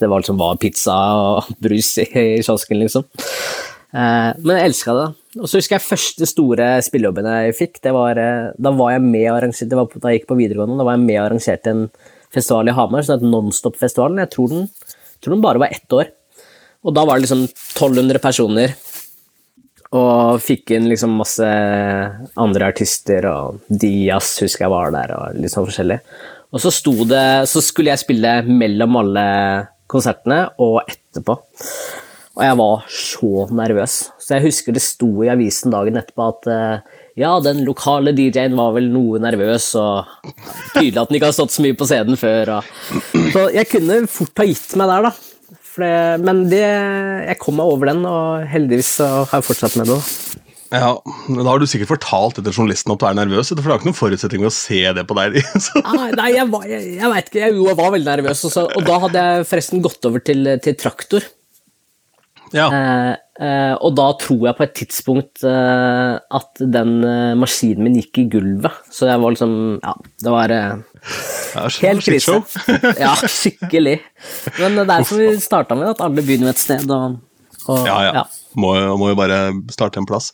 det 0.00 0.08
var, 0.08 0.22
liksom, 0.22 0.38
var 0.40 0.56
pizza 0.60 0.94
og 1.18 1.50
brus 1.64 1.90
i, 2.00 2.06
i 2.06 2.44
kiosken, 2.44 2.78
liksom. 2.80 3.04
Eh, 3.90 4.30
men 4.38 4.54
jeg 4.56 4.70
elska 4.70 4.94
det. 4.96 5.08
Og 5.40 5.50
så 5.50 5.58
husker 5.58 5.76
jeg 5.76 5.86
første 5.86 6.28
store 6.30 6.68
spillejobben 6.86 7.26
jeg 7.28 7.56
fikk. 7.58 7.82
det 7.84 7.92
var, 7.94 8.18
eh, 8.18 8.52
Da 8.56 8.72
var 8.74 8.94
jeg 8.94 9.04
med 9.04 9.28
arrangerte, 9.28 9.76
var 9.76 9.90
da 9.92 10.12
jeg 10.12 10.20
gikk 10.20 10.30
på 10.30 10.38
videregående, 10.38 10.78
da 10.78 10.86
var 10.88 10.96
jeg 10.96 11.04
med 11.04 11.18
og 11.18 11.26
arrangerte 11.26 11.74
en 11.74 11.84
festival 12.32 12.70
i 12.70 12.76
Hamar, 12.78 13.04
som 13.04 13.18
het 13.18 13.26
Nonstop-festivalen. 13.26 14.22
Jeg 14.22 14.32
tror 14.36 14.48
den, 14.54 14.68
tror 15.20 15.34
den 15.34 15.44
bare 15.44 15.62
var 15.62 15.74
ett 15.74 15.92
år. 15.92 16.10
Og 16.86 16.94
da 16.96 17.04
var 17.04 17.18
det 17.18 17.26
liksom 17.26 17.44
1200 17.50 18.22
personer, 18.22 18.76
og 19.96 20.42
fikk 20.42 20.74
inn 20.76 20.86
liksom 20.90 21.16
masse 21.18 21.46
andre 22.38 22.68
artister, 22.70 23.26
og 23.26 23.64
Diaz 23.66 24.36
husker 24.44 24.66
jeg 24.66 24.74
var 24.74 24.94
der, 24.94 25.14
og 25.16 25.40
litt 25.40 25.54
sånn 25.54 25.66
forskjellig. 25.66 25.98
Og 26.50 26.62
så 26.62 26.72
sto 26.74 26.92
det 27.06 27.46
Så 27.46 27.62
skulle 27.62 27.92
jeg 27.92 28.02
spille 28.02 28.40
mellom 28.46 28.96
alle 28.98 29.26
konsertene 29.90 30.44
og 30.62 30.80
etterpå. 30.82 31.36
Og 32.38 32.42
jeg 32.46 32.56
var 32.60 32.84
så 32.94 33.30
nervøs. 33.58 33.94
Så 34.22 34.36
jeg 34.36 34.46
husker 34.46 34.74
det 34.74 34.82
sto 34.84 35.08
i 35.24 35.30
avisen 35.32 35.74
dagen 35.74 35.98
etterpå 35.98 36.28
at 36.30 36.46
eh, 36.50 37.00
ja, 37.18 37.32
den 37.42 37.64
lokale 37.66 38.14
DJ-en 38.16 38.54
var 38.58 38.76
vel 38.76 38.86
noe 38.92 39.18
nervøs, 39.20 39.72
og 39.76 40.06
tydelig 40.76 41.02
at 41.02 41.10
den 41.10 41.18
ikke 41.18 41.28
har 41.32 41.36
stått 41.36 41.56
så 41.56 41.64
mye 41.64 41.76
på 41.76 41.88
scenen 41.90 42.18
før. 42.20 42.54
Og... 42.56 42.70
Så 43.34 43.44
jeg 43.56 43.68
kunne 43.72 43.98
fort 44.10 44.40
ha 44.40 44.46
gitt 44.46 44.78
meg 44.78 44.92
der, 44.92 45.10
da. 45.10 45.12
Det, 45.80 45.94
men 46.22 46.44
det, 46.50 46.64
jeg 47.30 47.40
kom 47.40 47.58
meg 47.60 47.72
over 47.72 47.90
den, 47.92 48.04
og 48.08 48.46
heldigvis 48.50 48.98
har 49.02 49.38
jeg 49.40 49.48
fortsatt 49.48 49.78
med 49.80 49.90
det. 49.92 50.00
Ja, 50.70 50.92
men 51.26 51.42
Da 51.42 51.48
har 51.50 51.58
du 51.58 51.66
sikkert 51.66 51.90
fortalt 51.90 52.38
etter 52.38 52.54
journalisten 52.54 52.92
at 52.94 53.02
du 53.02 53.06
er 53.08 53.16
nervøs, 53.18 53.50
for 53.50 53.58
det 53.58 53.66
er 53.66 53.80
ikke 53.80 53.90
noen 53.90 53.98
forutsetning 53.98 54.46
å 54.46 54.52
se 54.54 54.84
det 54.94 55.02
på 55.08 55.16
deg. 55.18 55.40
ah, 55.82 55.96
Nei, 55.96 56.10
nei 56.14 56.28
jeg, 56.36 56.46
var, 56.52 56.66
jeg, 56.70 56.94
jeg 57.00 57.12
vet 57.14 57.30
ikke. 57.32 57.42
Jeg, 57.42 57.56
jo, 57.58 57.66
jeg 57.72 57.78
var 57.80 57.92
veldig 57.96 58.10
nervøs. 58.12 58.44
Og, 58.46 58.54
så, 58.54 58.66
og 58.70 58.86
da 58.86 58.98
hadde 59.06 59.24
jeg 59.26 59.48
forresten 59.50 59.82
gått 59.84 60.06
over 60.10 60.22
til, 60.30 60.52
til 60.62 60.78
traktor. 60.78 61.26
Ja, 62.56 62.66
Eh, 62.74 63.14
eh, 63.40 63.74
og 63.78 63.94
da 63.96 64.08
tror 64.20 64.46
jeg 64.48 64.56
på 64.58 64.64
et 64.66 64.74
tidspunkt 64.80 65.44
eh, 65.46 66.18
at 66.18 66.60
den 66.60 66.96
eh, 67.06 67.34
maskinen 67.38 67.84
min 67.86 67.94
gikk 68.00 68.18
i 68.18 68.26
gulvet. 68.32 68.74
Så 68.90 69.06
jeg 69.06 69.20
var 69.22 69.30
liksom 69.36 69.54
Ja, 69.84 69.94
det 70.24 70.32
var 70.34 70.50
eh, 70.50 70.74
helt 71.80 72.04
krise. 72.04 72.40
ja, 73.00 73.14
skikkelig. 73.22 73.96
Men 74.58 74.80
det 74.82 74.90
er 74.98 75.06
som 75.08 75.18
vi 75.22 75.30
starta 75.42 75.78
med, 75.78 75.92
at 75.94 76.02
alle 76.04 76.22
begynner 76.26 76.50
med 76.50 76.56
et 76.58 76.62
sted. 76.66 76.90
Og, 76.90 77.18
og, 77.70 77.86
Ja, 77.88 77.98
ja. 78.20 78.24
Må, 78.58 78.72
jo- 78.82 78.96
må 78.98 79.12
jo 79.12 79.14
bare 79.18 79.52
starte 79.70 80.00
en 80.02 80.06
plass. 80.10 80.32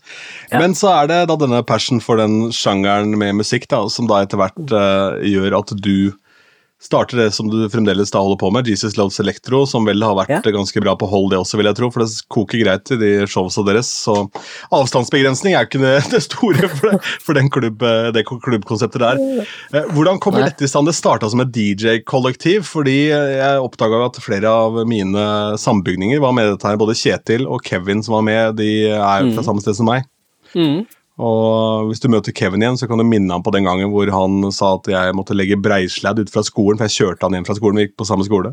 Ja. 0.51 0.59
Men 0.63 0.73
så 0.79 0.89
er 1.03 1.11
det 1.11 1.19
da 1.29 1.37
denne 1.37 1.61
passion 1.69 2.01
for 2.01 2.17
den 2.17 2.47
sjangeren 2.57 3.13
med 3.21 3.37
musikk 3.43 3.69
da, 3.69 3.83
som 3.93 4.09
da 4.09 4.23
etter 4.25 4.41
hvert 4.41 4.73
eh, 4.73 5.21
gjør 5.37 5.59
at 5.61 5.75
du 5.85 6.15
starter 6.83 7.17
det 7.17 7.31
som 7.33 7.49
du 7.51 7.65
fremdeles 7.73 8.11
da 8.13 8.21
holder 8.21 8.37
på 8.39 8.51
med, 8.53 8.69
Jesus 8.69 8.99
Loves 8.99 9.17
Electro, 9.23 9.63
som 9.67 9.87
vel 9.89 10.03
har 10.05 10.15
vært 10.19 10.29
Ja. 10.29 10.41
ganske 10.55 10.81
bra 10.85 10.93
på 10.95 11.09
hold, 11.09 11.31
det 11.33 11.39
også, 11.41 11.57
vil 11.57 11.67
jeg 11.71 11.77
tro, 11.79 11.89
for 11.91 12.05
det 12.05 12.11
koker 12.29 12.61
greit 12.63 12.91
i 12.93 12.99
de 13.01 13.11
showsa 13.27 13.65
deres. 13.65 13.89
Så 13.89 14.15
avstandsbegrensning 14.71 15.55
er 15.57 15.65
jo 15.65 15.71
ikke 15.71 15.81
det, 16.13 16.21
store 16.29 16.69
for, 16.69 16.91
det, 16.93 17.01
for 17.25 17.39
den 17.39 17.49
klubb, 17.51 17.81
det 18.15 18.25
klubbkonseptet 18.29 19.03
der. 19.03 19.23
Eh, 19.73 19.89
Hvordan 19.97 20.21
kommer 20.23 20.45
Nei. 20.45 20.51
dette 20.53 20.69
i 20.69 20.71
stand? 20.71 20.87
Det 20.91 20.95
starta 20.99 21.31
som 21.33 21.41
et 21.43 21.51
DJ-kollektiv, 21.57 22.67
fordi 22.69 23.09
jeg 23.09 23.63
oppdaga 23.65 24.05
at 24.11 24.21
flere 24.23 24.53
av 24.53 24.77
mine 24.87 25.25
sambygninger 25.59 26.21
var 26.23 26.37
med 26.37 26.51
i 26.51 26.55
dette 26.55 26.69
her. 26.69 26.77
Både 26.81 26.95
Kjetil 26.99 27.49
og 27.49 27.65
Kevin 27.67 28.05
som 28.05 28.19
var 28.19 28.27
med, 28.29 28.61
de 28.61 28.71
er 28.93 29.33
fra 29.33 29.43
samme 29.49 29.65
sted 29.65 29.75
som 29.81 29.89
meg. 29.89 30.05
Mm. 30.55 30.85
Og 31.17 31.89
hvis 31.89 32.03
du 32.03 32.11
møter 32.13 32.35
Kevin 32.37 32.61
igjen, 32.61 32.77
så 32.77 32.89
kan 32.89 33.01
du 33.01 33.07
minne 33.09 33.33
ham 33.33 33.45
på 33.45 33.53
den 33.55 33.65
gangen 33.65 33.89
hvor 33.93 34.11
han 34.13 34.51
sa 34.53 34.75
at 34.77 34.91
jeg 34.93 35.15
måtte 35.17 35.37
legge 35.37 35.57
breisladd 35.57 36.21
ut 36.21 36.33
fra 36.33 36.45
skolen, 36.45 36.77
for 36.77 36.91
jeg 36.91 36.97
kjørte 36.99 37.25
han 37.25 37.39
hjem 37.39 37.47
fra 37.49 37.57
skolen, 37.57 37.81
vi 37.81 37.87
gikk 37.87 37.97
på 38.01 38.09
samme 38.09 38.27
skole. 38.27 38.53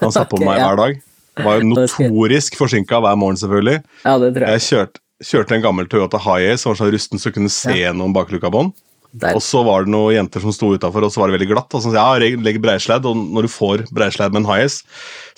Han 0.00 0.14
satt 0.14 0.30
på 0.30 0.40
okay, 0.40 0.48
meg 0.48 0.62
ja. 0.62 0.70
hver 0.70 0.80
dag. 0.80 1.02
Var 1.44 1.60
jo 1.60 1.68
notorisk 1.74 2.56
forsinka 2.56 3.02
hver 3.04 3.18
morgen, 3.20 3.40
selvfølgelig. 3.40 3.82
ja, 4.06 4.16
det 4.22 4.32
tror 4.32 4.46
jeg. 4.46 4.56
Jeg 4.56 4.66
kjørte, 4.68 5.04
kjørte 5.28 5.58
en 5.58 5.66
gammel 5.66 5.90
Toyota 5.92 6.20
Hiace 6.24 6.62
som 6.62 6.72
var 6.72 6.80
så 6.80 6.90
rusten 6.94 7.20
så 7.20 7.34
kunne 7.34 7.52
se 7.52 7.76
gjennom 7.76 8.16
bakluka 8.16 8.48
på 8.48 8.64
den. 8.64 8.72
Der. 9.14 9.36
Og 9.38 9.42
så 9.46 9.60
var 9.62 9.84
det 9.84 9.92
noen 9.94 10.16
jenter 10.16 10.42
som 10.42 10.50
sto 10.54 10.72
utafor, 10.74 11.04
og 11.06 11.12
så 11.14 11.20
var 11.22 11.30
det 11.30 11.36
veldig 11.36 11.50
glatt. 11.52 11.74
Og 11.76 11.82
så 11.84 11.92
sa 11.92 12.02
ja, 12.18 12.32
legg 12.42 12.58
breisladd, 12.62 13.06
og 13.06 13.14
når 13.36 13.46
du 13.46 13.52
får 13.52 13.84
breisladd 13.94 14.34
med 14.34 14.42
en 14.42 14.48
highas, 14.48 14.80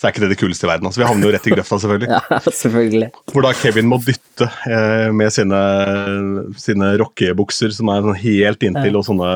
så 0.00 0.06
er 0.06 0.14
ikke 0.14 0.22
det 0.24 0.30
det 0.32 0.38
kuleste 0.40 0.64
i 0.64 0.70
verden. 0.70 0.88
Altså, 0.88 1.02
vi 1.02 1.08
havner 1.10 1.28
jo 1.28 1.34
rett 1.34 1.48
i 1.48 1.52
grøfta, 1.52 1.80
selvfølgelig. 1.84 2.08
Ja, 2.16 2.40
selvfølgelig. 2.46 3.10
Hvor 3.32 3.44
da 3.44 3.52
Kevin 3.56 3.90
må 3.90 4.00
dytte 4.00 4.48
eh, 4.70 5.10
med 5.12 5.34
sine, 5.34 5.60
sine 6.60 6.94
rockebukser 7.02 7.74
som 7.76 7.92
er 7.92 8.06
sånn 8.06 8.20
helt 8.22 8.64
inntil, 8.64 8.96
og 8.96 9.04
sånne, 9.10 9.30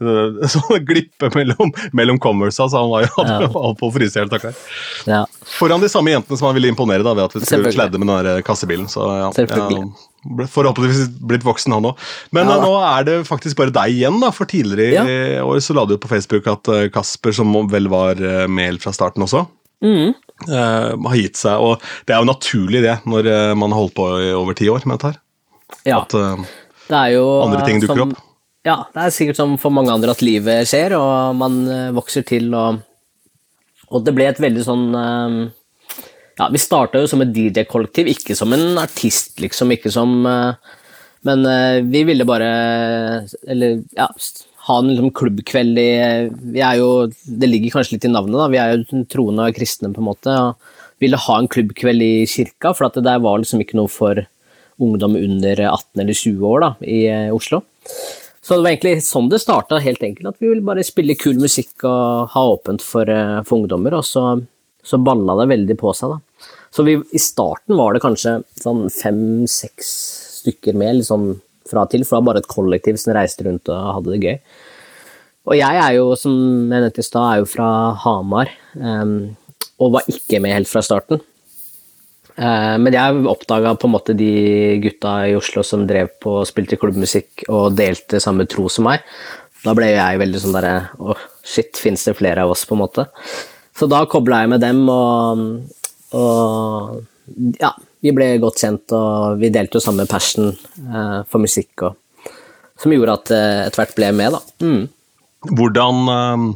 eh, 0.10 0.48
sånne 0.54 0.78
glipper 0.88 1.34
mellom, 1.36 1.72
mellom 1.96 2.18
Conversa, 2.22 2.66
så 2.72 2.80
han 2.82 2.90
var 2.92 3.06
jo 3.06 3.24
Ja. 3.26 3.38
holdt 3.52 3.80
på 3.80 3.90
å 3.90 3.94
fryse 3.94 4.20
helt, 4.20 4.32
hjel. 4.32 4.54
Ja. 5.10 5.24
Foran 5.58 5.80
de 5.82 5.88
samme 5.92 6.12
jentene 6.14 6.38
som 6.40 6.48
han 6.50 6.56
ville 6.56 6.70
imponere 6.72 7.04
da, 7.06 7.12
ved 7.18 7.28
at 7.28 7.36
vi 7.36 7.44
skulle 7.44 7.68
kledde 7.70 7.76
sladde 7.76 8.00
med 8.00 8.08
den 8.10 8.24
der 8.30 8.42
kassebilen. 8.46 8.88
Så 8.90 9.04
ja, 9.04 9.28
Selvfølgelig. 9.36 9.84
ja, 9.84 10.46
forhåpentligvis 10.52 11.08
blitt 11.30 11.44
voksen, 11.46 11.72
han 11.76 11.90
òg. 11.92 12.02
Men 12.36 12.48
Ja 12.50 12.56
eh, 12.58 12.64
nå 12.66 12.72
er 12.84 13.06
det 13.08 13.16
faktisk 13.28 13.56
bare 13.60 13.72
deg 13.74 13.94
igjen, 13.98 14.18
da, 14.22 14.30
for 14.36 14.48
tidligere 14.50 15.04
i 15.06 15.40
år 15.44 15.60
så 15.64 15.76
la 15.76 15.84
du 15.88 15.94
ut 15.96 16.02
på 16.04 16.10
Facebook 16.12 16.46
at 16.50 16.68
eh, 16.74 16.88
Kasper, 16.92 17.32
som 17.36 17.52
vel 17.72 17.88
var 17.92 18.20
eh, 18.20 18.46
med 18.48 18.72
helt 18.74 18.82
fra 18.86 18.92
starten 18.96 19.24
også, 19.28 19.46
Mm. 19.80 20.10
uh, 20.50 20.92
har 21.08 21.16
gitt 21.16 21.38
seg. 21.40 21.56
Og 21.56 21.80
det 22.04 22.12
er 22.12 22.18
jo 22.20 22.28
naturlig, 22.28 22.82
det, 22.84 22.98
når 23.08 23.26
eh, 23.32 23.54
man 23.56 23.72
har 23.72 23.80
holdt 23.80 23.94
på 23.96 24.08
i 24.20 24.26
over 24.36 24.52
ti 24.58 24.68
år 24.68 24.84
med 24.84 24.98
dette 24.98 25.14
her. 25.14 25.20
ja. 25.88 26.02
At, 26.02 26.12
uh, 26.12 26.36
Det 26.90 26.98
jo 27.14 27.24
Andre 27.46 27.62
ting 27.64 27.80
dukker 27.80 27.96
som, 28.02 28.10
opp. 28.12 28.20
Ja, 28.66 28.82
det 28.92 29.00
er 29.06 29.14
sikkert 29.14 29.38
som 29.38 29.54
for 29.60 29.72
mange 29.72 29.92
andre 29.94 30.12
at 30.12 30.20
livet 30.24 30.68
skjer, 30.68 30.92
og 30.98 31.38
man 31.40 31.62
eh, 31.64 31.86
vokser 31.96 32.26
til, 32.28 32.50
og, 32.52 32.82
og 33.88 34.04
det 34.04 34.12
ble 34.16 34.26
et 34.28 34.42
veldig 34.42 34.64
sånn 34.66 34.84
eh, 35.00 35.38
Ja, 36.40 36.50
vi 36.52 36.60
starta 36.60 37.00
jo 37.00 37.08
som 37.08 37.24
et 37.24 37.32
DJ-kollektiv, 37.32 38.10
ikke 38.12 38.36
som 38.36 38.52
en 38.56 38.76
artist, 38.82 39.38
liksom, 39.40 39.72
ikke 39.72 39.92
som 39.94 40.12
eh, 40.28 40.76
Men 41.24 41.44
vi 41.92 42.04
ville 42.08 42.24
bare 42.24 42.52
Eller, 43.48 43.82
ja 43.96 44.06
ha 44.68 44.78
en 44.78 44.90
liksom, 44.92 45.10
klubbkveld 45.16 45.80
i 45.80 45.90
Vi 46.54 46.60
er 46.64 46.78
jo 46.80 46.90
Det 47.08 47.48
ligger 47.48 47.78
kanskje 47.78 47.96
litt 47.96 48.06
i 48.08 48.12
navnet, 48.12 48.36
da. 48.36 48.48
Vi 48.52 48.60
er 48.60 48.74
jo 48.74 49.04
troende 49.08 49.48
og 49.48 49.56
kristne, 49.56 49.92
på 49.92 50.02
en 50.02 50.08
måte. 50.10 50.36
og 50.36 51.00
Ville 51.00 51.20
ha 51.20 51.36
en 51.40 51.48
klubbkveld 51.48 52.04
i 52.04 52.14
kirka, 52.28 52.74
for 52.76 52.88
at 52.88 52.98
det 52.98 53.06
der 53.08 53.22
var 53.24 53.40
liksom 53.40 53.64
ikke 53.64 53.80
noe 53.80 53.88
for 53.88 54.20
ungdom 54.80 55.16
under 55.16 55.60
18 55.68 56.02
eller 56.02 56.16
20 56.16 56.44
år 56.48 56.64
da, 56.64 56.70
i 56.84 57.00
Oslo. 57.32 57.62
Så 58.50 58.56
det 58.56 58.64
var 58.64 58.72
egentlig 58.72 59.04
sånn 59.06 59.28
det 59.30 59.38
starta, 59.38 59.78
helt 59.78 60.00
enkelt. 60.02 60.32
At 60.32 60.40
vi 60.42 60.48
ville 60.50 60.64
bare 60.66 60.82
spille 60.82 61.14
kul 61.14 61.36
musikk 61.38 61.84
og 61.86 62.32
ha 62.32 62.40
åpent 62.50 62.82
for, 62.82 63.06
eh, 63.06 63.36
for 63.46 63.60
ungdommer, 63.60 63.94
og 63.94 64.02
så, 64.02 64.24
så 64.82 64.98
balla 64.98 65.36
det 65.38 65.52
veldig 65.52 65.76
på 65.78 65.92
seg, 65.94 66.16
da. 66.16 66.48
Så 66.74 66.82
vi, 66.82 66.96
i 66.98 67.20
starten 67.22 67.78
var 67.78 67.94
det 67.94 68.02
kanskje 68.02 68.40
sånn 68.58 68.88
fem-seks 68.90 69.92
stykker 70.40 70.74
med, 70.74 70.98
liksom 70.98 71.28
fra 71.70 71.86
til, 71.86 72.02
for 72.02 72.16
det 72.16 72.18
var 72.18 72.26
bare 72.32 72.42
et 72.42 72.50
kollektiv 72.50 72.98
som 72.98 73.14
reiste 73.14 73.46
rundt 73.46 73.70
og 73.70 73.94
hadde 73.94 74.16
det 74.16 74.20
gøy. 74.24 74.36
Og 75.46 75.56
jeg 75.60 75.80
er 75.84 75.94
jo, 76.00 76.10
som 76.18 76.34
jeg 76.34 76.74
nevnte 76.74 77.04
i 77.04 77.06
stad, 77.06 77.46
fra 77.54 77.68
Hamar, 78.02 78.50
Um, 78.74 79.36
og 79.82 79.96
var 79.96 80.10
ikke 80.10 80.38
med 80.42 80.52
helt 80.54 80.68
fra 80.70 80.82
starten. 80.84 81.22
Eh, 82.40 82.76
Men 82.78 82.96
jeg 82.96 83.26
oppdaga 83.28 83.74
på 83.76 83.88
en 83.88 83.94
måte 83.94 84.16
de 84.16 84.78
gutta 84.80 85.14
i 85.28 85.36
Oslo 85.36 85.64
som 85.66 85.84
drev 85.88 86.14
på 86.22 86.40
og 86.40 86.48
spilte 86.48 86.78
klubbmusikk 86.80 87.44
og 87.48 87.76
delte 87.76 88.22
samme 88.22 88.48
tro 88.48 88.68
som 88.72 88.88
meg. 88.88 89.04
Da 89.60 89.74
ble 89.76 89.90
jeg 89.92 90.20
veldig 90.22 90.40
sånn 90.40 90.56
derre 90.56 90.74
Å, 90.96 91.16
shit, 91.44 91.76
fins 91.76 92.06
det 92.08 92.16
flere 92.16 92.46
av 92.46 92.54
oss, 92.54 92.64
på 92.64 92.76
en 92.76 92.80
måte? 92.80 93.04
Så 93.76 93.88
da 93.90 94.02
kobla 94.08 94.42
jeg 94.42 94.52
med 94.54 94.62
dem, 94.64 94.80
og, 94.88 95.42
og 96.16 97.58
ja, 97.60 97.74
vi 98.00 98.12
ble 98.16 98.32
godt 98.40 98.62
kjent, 98.64 98.92
og 98.96 99.40
vi 99.40 99.52
delte 99.52 99.78
jo 99.78 99.84
samme 99.84 100.06
passion 100.08 100.50
eh, 100.50 101.20
for 101.28 101.44
musikk, 101.44 101.84
og, 101.88 102.32
som 102.80 102.92
gjorde 102.92 103.18
at 103.18 103.30
det 103.32 103.44
etter 103.66 103.82
hvert 103.82 103.94
ble 103.98 104.10
med, 104.16 104.36
da. 104.36 104.40
Mm. 104.64 104.82
hvordan 105.60 106.12
eh, 106.16 106.48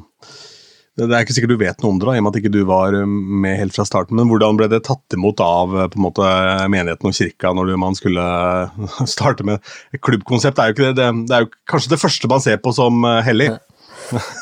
Det 0.94 1.08
er 1.10 1.24
ikke 1.24 1.34
sikkert 1.34 1.50
du 1.56 1.58
vet 1.58 1.80
noe 1.82 1.90
om 1.90 1.96
det, 1.98 2.06
da, 2.06 2.12
i 2.14 2.20
og 2.20 2.24
med 2.24 2.30
at 2.30 2.36
ikke 2.38 2.52
du 2.54 2.60
var 2.68 2.94
eh, 2.94 3.14
med 3.42 3.56
helt 3.58 3.74
fra 3.74 3.86
starten. 3.86 4.14
Men 4.14 4.28
hvordan 4.30 4.58
ble 4.60 4.68
det 4.70 4.84
tatt 4.86 5.16
imot 5.16 5.42
av 5.42 5.74
eh, 5.74 5.88
på 5.90 5.98
en 5.98 6.04
måte, 6.04 6.28
menigheten 6.70 7.10
og 7.10 7.16
kirka 7.18 7.50
når 7.56 7.72
man 7.82 7.98
skulle 7.98 8.26
starte 9.14 9.46
med 9.46 9.58
et 9.90 10.02
klubbkonsept? 10.06 10.54
Det 10.54 10.62
er 10.62 10.70
jo 10.70 10.76
ikke 10.76 10.92
det, 11.00 11.08
det, 11.26 11.34
er 11.34 11.46
jo 11.46 11.50
kanskje 11.72 11.94
det 11.96 12.00
første 12.04 12.30
man 12.30 12.44
ser 12.44 12.62
på 12.62 12.74
som 12.76 13.02
eh, 13.10 13.22
hellig. 13.26 13.50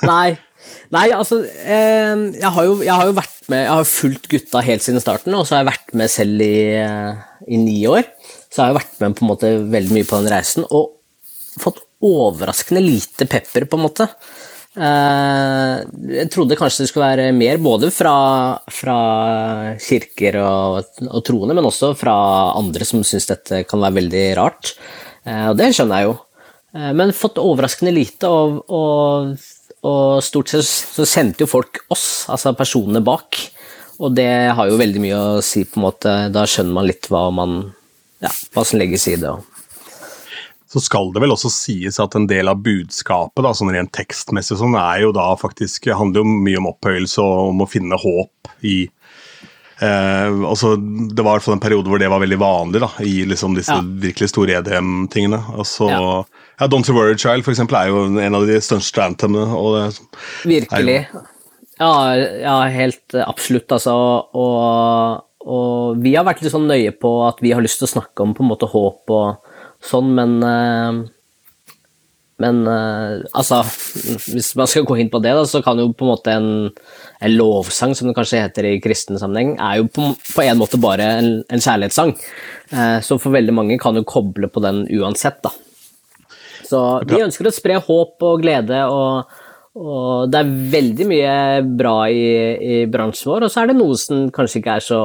Nei. 0.04 0.34
Nei, 0.92 1.06
altså 1.16 1.40
jeg, 1.42 2.50
har 2.54 2.66
jo, 2.68 2.76
jeg 2.84 2.92
har 2.94 3.08
jo 3.08 3.14
vært 3.16 3.48
med 3.50 3.62
Jeg 3.64 3.72
har 3.72 3.88
fulgt 3.88 4.28
gutta 4.30 4.60
helt 4.62 4.84
siden 4.84 5.02
starten, 5.02 5.34
og 5.34 5.46
så 5.48 5.56
har 5.56 5.62
jeg 5.62 5.70
vært 5.72 5.94
med 5.98 6.12
selv 6.12 6.44
i, 6.44 6.54
i 7.48 7.58
ni 7.58 7.78
år. 7.88 8.04
Så 8.52 8.60
har 8.60 8.70
jeg 8.70 8.78
vært 8.82 9.00
med 9.00 9.16
på 9.16 9.24
en 9.24 9.32
måte 9.32 9.50
veldig 9.72 9.96
mye 9.96 10.08
på 10.08 10.20
den 10.20 10.30
reisen, 10.34 10.68
og 10.68 10.92
fått 11.64 11.80
overraskende 12.04 12.84
lite 12.84 13.26
pepper, 13.30 13.66
på 13.66 13.80
en 13.80 13.86
måte. 13.88 14.08
Eh, 14.72 15.72
jeg 16.16 16.30
trodde 16.32 16.56
kanskje 16.56 16.86
det 16.86 16.88
skulle 16.88 17.08
være 17.10 17.32
mer, 17.36 17.58
både 17.60 17.90
fra, 17.92 18.14
fra 18.72 18.98
kirker 19.82 20.38
og, 20.40 20.92
og 21.10 21.24
troende, 21.28 21.56
men 21.58 21.68
også 21.68 21.92
fra 21.98 22.14
andre 22.56 22.86
som 22.88 23.04
syns 23.04 23.28
dette 23.28 23.64
kan 23.68 23.82
være 23.84 23.98
veldig 24.00 24.26
rart. 24.40 24.72
Eh, 25.28 25.50
og 25.50 25.58
det 25.60 25.72
skjønner 25.76 26.00
jeg 26.00 26.08
jo. 26.08 26.14
Eh, 26.72 26.92
Men 26.96 27.12
fått 27.16 27.42
overraskende 27.42 27.92
lite, 27.92 28.30
og, 28.32 28.62
og, 28.72 29.36
og 29.84 30.24
stort 30.24 30.54
sett 30.54 30.64
så 30.64 31.08
sendte 31.08 31.44
jo 31.44 31.52
folk 31.52 31.84
oss, 31.92 32.24
altså 32.32 32.56
personene 32.56 33.04
bak. 33.04 33.42
Og 34.02 34.16
det 34.16 34.30
har 34.56 34.70
jo 34.70 34.80
veldig 34.80 35.04
mye 35.04 35.20
å 35.20 35.44
si, 35.44 35.66
på 35.68 35.78
en 35.78 35.84
måte. 35.84 36.12
Da 36.32 36.46
skjønner 36.48 36.80
man 36.80 36.88
litt 36.88 37.06
hva 37.12 37.26
man 37.34 37.58
ja, 38.22 38.30
hva 38.54 38.64
som 38.66 38.80
legges 38.80 39.04
i 39.10 39.18
det. 39.20 39.30
og 39.30 39.51
Så 40.72 40.80
skal 40.80 41.10
det 41.12 41.20
vel 41.20 41.34
også 41.34 41.50
sies 41.52 41.98
at 42.00 42.14
en 42.16 42.26
del 42.30 42.48
av 42.48 42.62
budskapet, 42.64 43.42
da, 43.44 43.52
sånn 43.56 43.74
rent 43.74 43.92
tekstmessig, 43.92 44.56
sånn, 44.56 44.76
er 44.80 45.02
jo 45.04 45.12
da 45.12 45.28
faktisk 45.36 45.90
handler 45.92 46.22
jo 46.22 46.36
mye 46.46 46.60
om 46.62 46.70
opphøyelse 46.70 47.20
og 47.20 47.50
om 47.50 47.64
å 47.64 47.68
finne 47.68 47.98
håp 48.00 48.52
i 48.64 48.76
eh, 49.82 50.38
altså, 50.48 50.74
Det 50.78 51.20
var 51.20 51.34
i 51.34 51.36
hvert 51.36 51.44
fall 51.44 51.58
en 51.58 51.64
periode 51.64 51.92
hvor 51.92 52.00
det 52.00 52.08
var 52.08 52.22
veldig 52.24 52.40
vanlig 52.40 52.80
da, 52.86 52.88
i 53.04 53.18
liksom 53.28 53.58
disse 53.58 53.76
Ja. 53.76 53.84
virkelig 54.06 54.30
store 54.32 54.62
EDM-tingene. 54.62 55.42
Altså, 55.58 55.90
ja. 55.92 56.00
Ja. 56.60 56.70
Don't 56.72 56.88
You 56.88 56.96
Worry 56.96 57.18
Child 57.18 57.44
for 57.44 57.52
eksempel, 57.52 57.76
er 57.76 57.92
jo 57.92 58.06
en 58.22 58.38
av 58.38 58.48
de 58.48 58.56
største 58.64 59.04
anthemene. 59.04 59.52
og 59.52 59.76
det, 59.76 59.86
Virkelig. 60.48 60.98
Ja, 61.80 61.92
ja 62.16 62.56
helt 62.72 63.14
eh, 63.14 63.28
absolutt, 63.28 63.68
altså. 63.72 63.92
Og, 64.32 65.22
og 65.44 66.02
vi 66.02 66.16
har 66.16 66.24
vært 66.28 66.44
litt 66.44 66.54
sånn 66.54 66.68
nøye 66.70 66.96
på 66.96 67.16
at 67.28 67.44
vi 67.44 67.52
har 67.52 67.64
lyst 67.64 67.82
til 67.82 67.90
å 67.90 67.94
snakke 67.98 68.24
om 68.24 68.32
på 68.36 68.44
en 68.44 68.54
måte 68.54 68.72
håp 68.72 69.12
og 69.12 69.50
sånn, 69.86 70.14
men 70.18 70.38
eh, 70.46 71.02
Men 72.42 72.64
eh, 72.66 73.20
altså, 73.38 73.60
hvis 74.32 74.48
man 74.58 74.66
skal 74.66 74.82
gå 74.88 74.96
inn 74.98 75.10
på 75.12 75.20
det, 75.22 75.30
da, 75.36 75.44
så 75.46 75.60
kan 75.62 75.78
jo 75.78 75.92
på 75.94 76.02
en 76.02 76.10
måte 76.10 76.32
en, 76.32 76.48
en 77.22 77.34
lovsang, 77.36 77.92
som 77.94 78.08
det 78.08 78.16
kanskje 78.16 78.40
heter 78.40 78.66
i 78.66 78.80
kristen 78.82 79.20
sammenheng, 79.20 79.52
er 79.62 79.76
jo 79.78 79.86
på, 79.86 80.08
på 80.16 80.42
en 80.42 80.58
måte 80.58 80.80
bare 80.82 81.06
en, 81.20 81.28
en 81.46 81.62
kjærlighetssang. 81.62 82.16
Eh, 82.72 82.98
så 83.04 83.20
for 83.22 83.36
veldig 83.36 83.54
mange 83.54 83.78
kan 83.78 83.94
jo 83.94 84.02
koble 84.08 84.50
på 84.50 84.62
den 84.64 84.82
uansett, 84.90 85.38
da. 85.44 85.52
Så 86.66 86.80
vi 87.06 87.20
ønsker 87.22 87.46
å 87.46 87.54
spre 87.54 87.78
håp 87.84 88.26
og 88.26 88.42
glede, 88.42 88.80
og, 88.90 89.38
og 89.78 90.32
det 90.32 90.40
er 90.40 90.54
veldig 90.72 91.06
mye 91.12 91.36
bra 91.78 91.96
i, 92.10 92.26
i 92.58 92.82
bransjen 92.90 93.36
vår, 93.36 93.46
og 93.46 93.54
så 93.54 93.62
er 93.62 93.70
det 93.70 93.78
noe 93.78 93.94
som 94.00 94.32
kanskje 94.34 94.64
ikke 94.64 94.80
er 94.80 94.86
så 94.88 95.02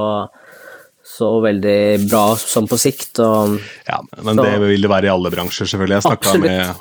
så 1.18 1.32
veldig 1.46 1.78
bra 2.10 2.26
som 2.40 2.68
på 2.70 2.78
sikt. 2.82 3.18
Og, 3.24 3.58
Ja, 3.88 4.02
men 4.24 4.36
Så- 4.38 4.44
det 4.46 4.60
vil 4.62 4.82
det 4.82 4.90
være 4.94 5.10
i 5.10 5.16
alle 5.16 5.34
bransjer, 5.34 5.66
selvfølgelig. 5.68 6.02
Jeg 6.02 6.08
snakka 6.12 6.40
med 6.40 6.76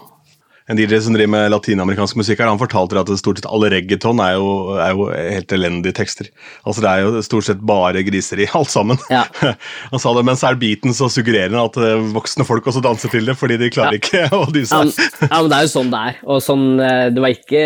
en 0.68 0.74
DJ 0.76 0.98
som 0.98 1.14
driver 1.14 1.30
med 1.30 1.50
latinamerikansk 1.52 2.16
musikk 2.18 2.40
her, 2.42 2.48
han 2.50 2.58
fortalte 2.58 2.98
at 2.98 3.06
stort 3.20 3.38
sett 3.38 3.46
alle 3.46 3.68
reggaeton 3.70 4.18
er 4.18 4.32
jo, 4.34 4.46
er 4.82 4.96
jo 4.96 5.04
helt 5.14 5.52
elendige 5.54 5.94
tekster. 5.94 6.26
Altså 6.66 6.82
Det 6.82 6.90
er 6.90 7.04
jo 7.04 7.20
stort 7.22 7.46
sett 7.46 7.60
bare 7.62 8.02
griseri, 8.02 8.48
alt 8.52 8.72
sammen. 8.72 8.98
Ja. 9.08 9.20
Han 9.92 10.00
sa 10.02 10.12
det, 10.18 10.24
men 10.26 10.34
så 10.34 10.48
er 10.50 10.58
beaten 10.58 10.90
så 10.90 11.06
suggererende 11.06 11.62
at 11.62 11.76
eh, 11.78 12.02
voksne 12.10 12.44
folk 12.44 12.66
også 12.66 12.82
danser 12.82 13.12
til 13.14 13.24
det, 13.30 13.36
fordi 13.38 13.60
de 13.62 13.70
klarer 13.70 13.94
Ja. 13.94 14.00
ikke 14.02 14.24
å 14.40 14.50
dy 14.50 14.64
ja, 14.64 14.82
seg. 14.82 15.06
ja, 15.30 15.38
men 15.40 15.50
det 15.54 15.60
er 15.60 15.68
jo 15.68 15.72
sånn 15.76 15.94
det 15.94 16.02
er. 16.10 16.18
Og 16.26 16.42
sånn, 16.42 16.66
eh, 16.82 17.08
det 17.14 17.22
var 17.22 17.36
ikke 17.36 17.62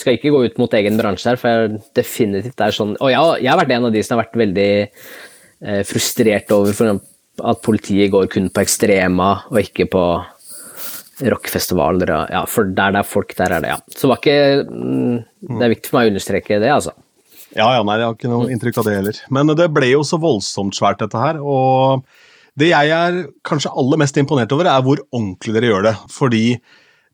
Skal 0.00 0.16
ikke 0.16 0.32
gå 0.32 0.44
ut 0.48 0.58
mot 0.58 0.72
egen 0.80 0.96
bransje 1.00 1.28
her, 1.28 1.36
for 1.36 1.48
jeg 1.48 1.82
definitivt 1.96 2.56
det 2.56 2.66
er 2.66 2.72
sånn 2.76 2.96
Og 3.00 3.08
jeg, 3.12 3.42
jeg 3.44 3.52
har 3.52 3.60
vært 3.60 3.76
en 3.76 3.84
av 3.88 3.92
de 3.92 4.02
som 4.02 4.16
har 4.16 4.24
vært 4.24 4.40
veldig 4.48 4.70
frustrert 5.88 6.52
over 6.54 6.74
for 6.76 7.00
at 7.48 7.62
politiet 7.64 8.12
går 8.12 8.28
kun 8.32 8.48
på 8.50 8.62
Ekstrema 8.62 9.30
og 9.50 9.58
ikke 9.60 9.88
på 9.90 10.02
rockefestivaler. 11.26 12.12
Ja, 12.30 12.44
for 12.50 12.68
der 12.70 12.94
det 12.94 13.02
er 13.02 13.08
folk, 13.08 13.34
der 13.38 13.56
er 13.56 13.64
det, 13.64 13.74
ja. 13.74 13.78
Så 13.98 14.10
var 14.10 14.20
ikke 14.20 14.64
mm, 14.68 15.18
Det 15.58 15.66
er 15.66 15.72
viktig 15.74 15.90
for 15.90 15.98
meg 15.98 16.08
å 16.08 16.12
understreke 16.14 16.60
det, 16.62 16.70
altså. 16.70 16.94
Ja, 17.56 17.70
ja, 17.74 17.82
nei, 17.82 17.96
jeg 17.98 18.06
har 18.06 18.16
ikke 18.16 18.30
noe 18.30 18.50
inntrykk 18.52 18.80
av 18.80 18.88
det 18.88 18.96
heller. 18.98 19.20
Men 19.34 19.54
det 19.58 19.70
ble 19.74 19.88
jo 19.90 20.02
så 20.06 20.18
voldsomt 20.20 20.76
svært, 20.76 21.00
dette 21.00 21.18
her. 21.18 21.40
Og 21.40 22.04
det 22.60 22.70
jeg 22.70 22.92
er 22.92 23.22
kanskje 23.46 23.72
aller 23.72 24.00
mest 24.02 24.18
imponert 24.20 24.52
over, 24.54 24.68
er 24.68 24.84
hvor 24.84 25.00
ordentlig 25.08 25.56
dere 25.56 25.72
gjør 25.72 25.88
det. 25.88 25.94
Fordi 26.12 26.44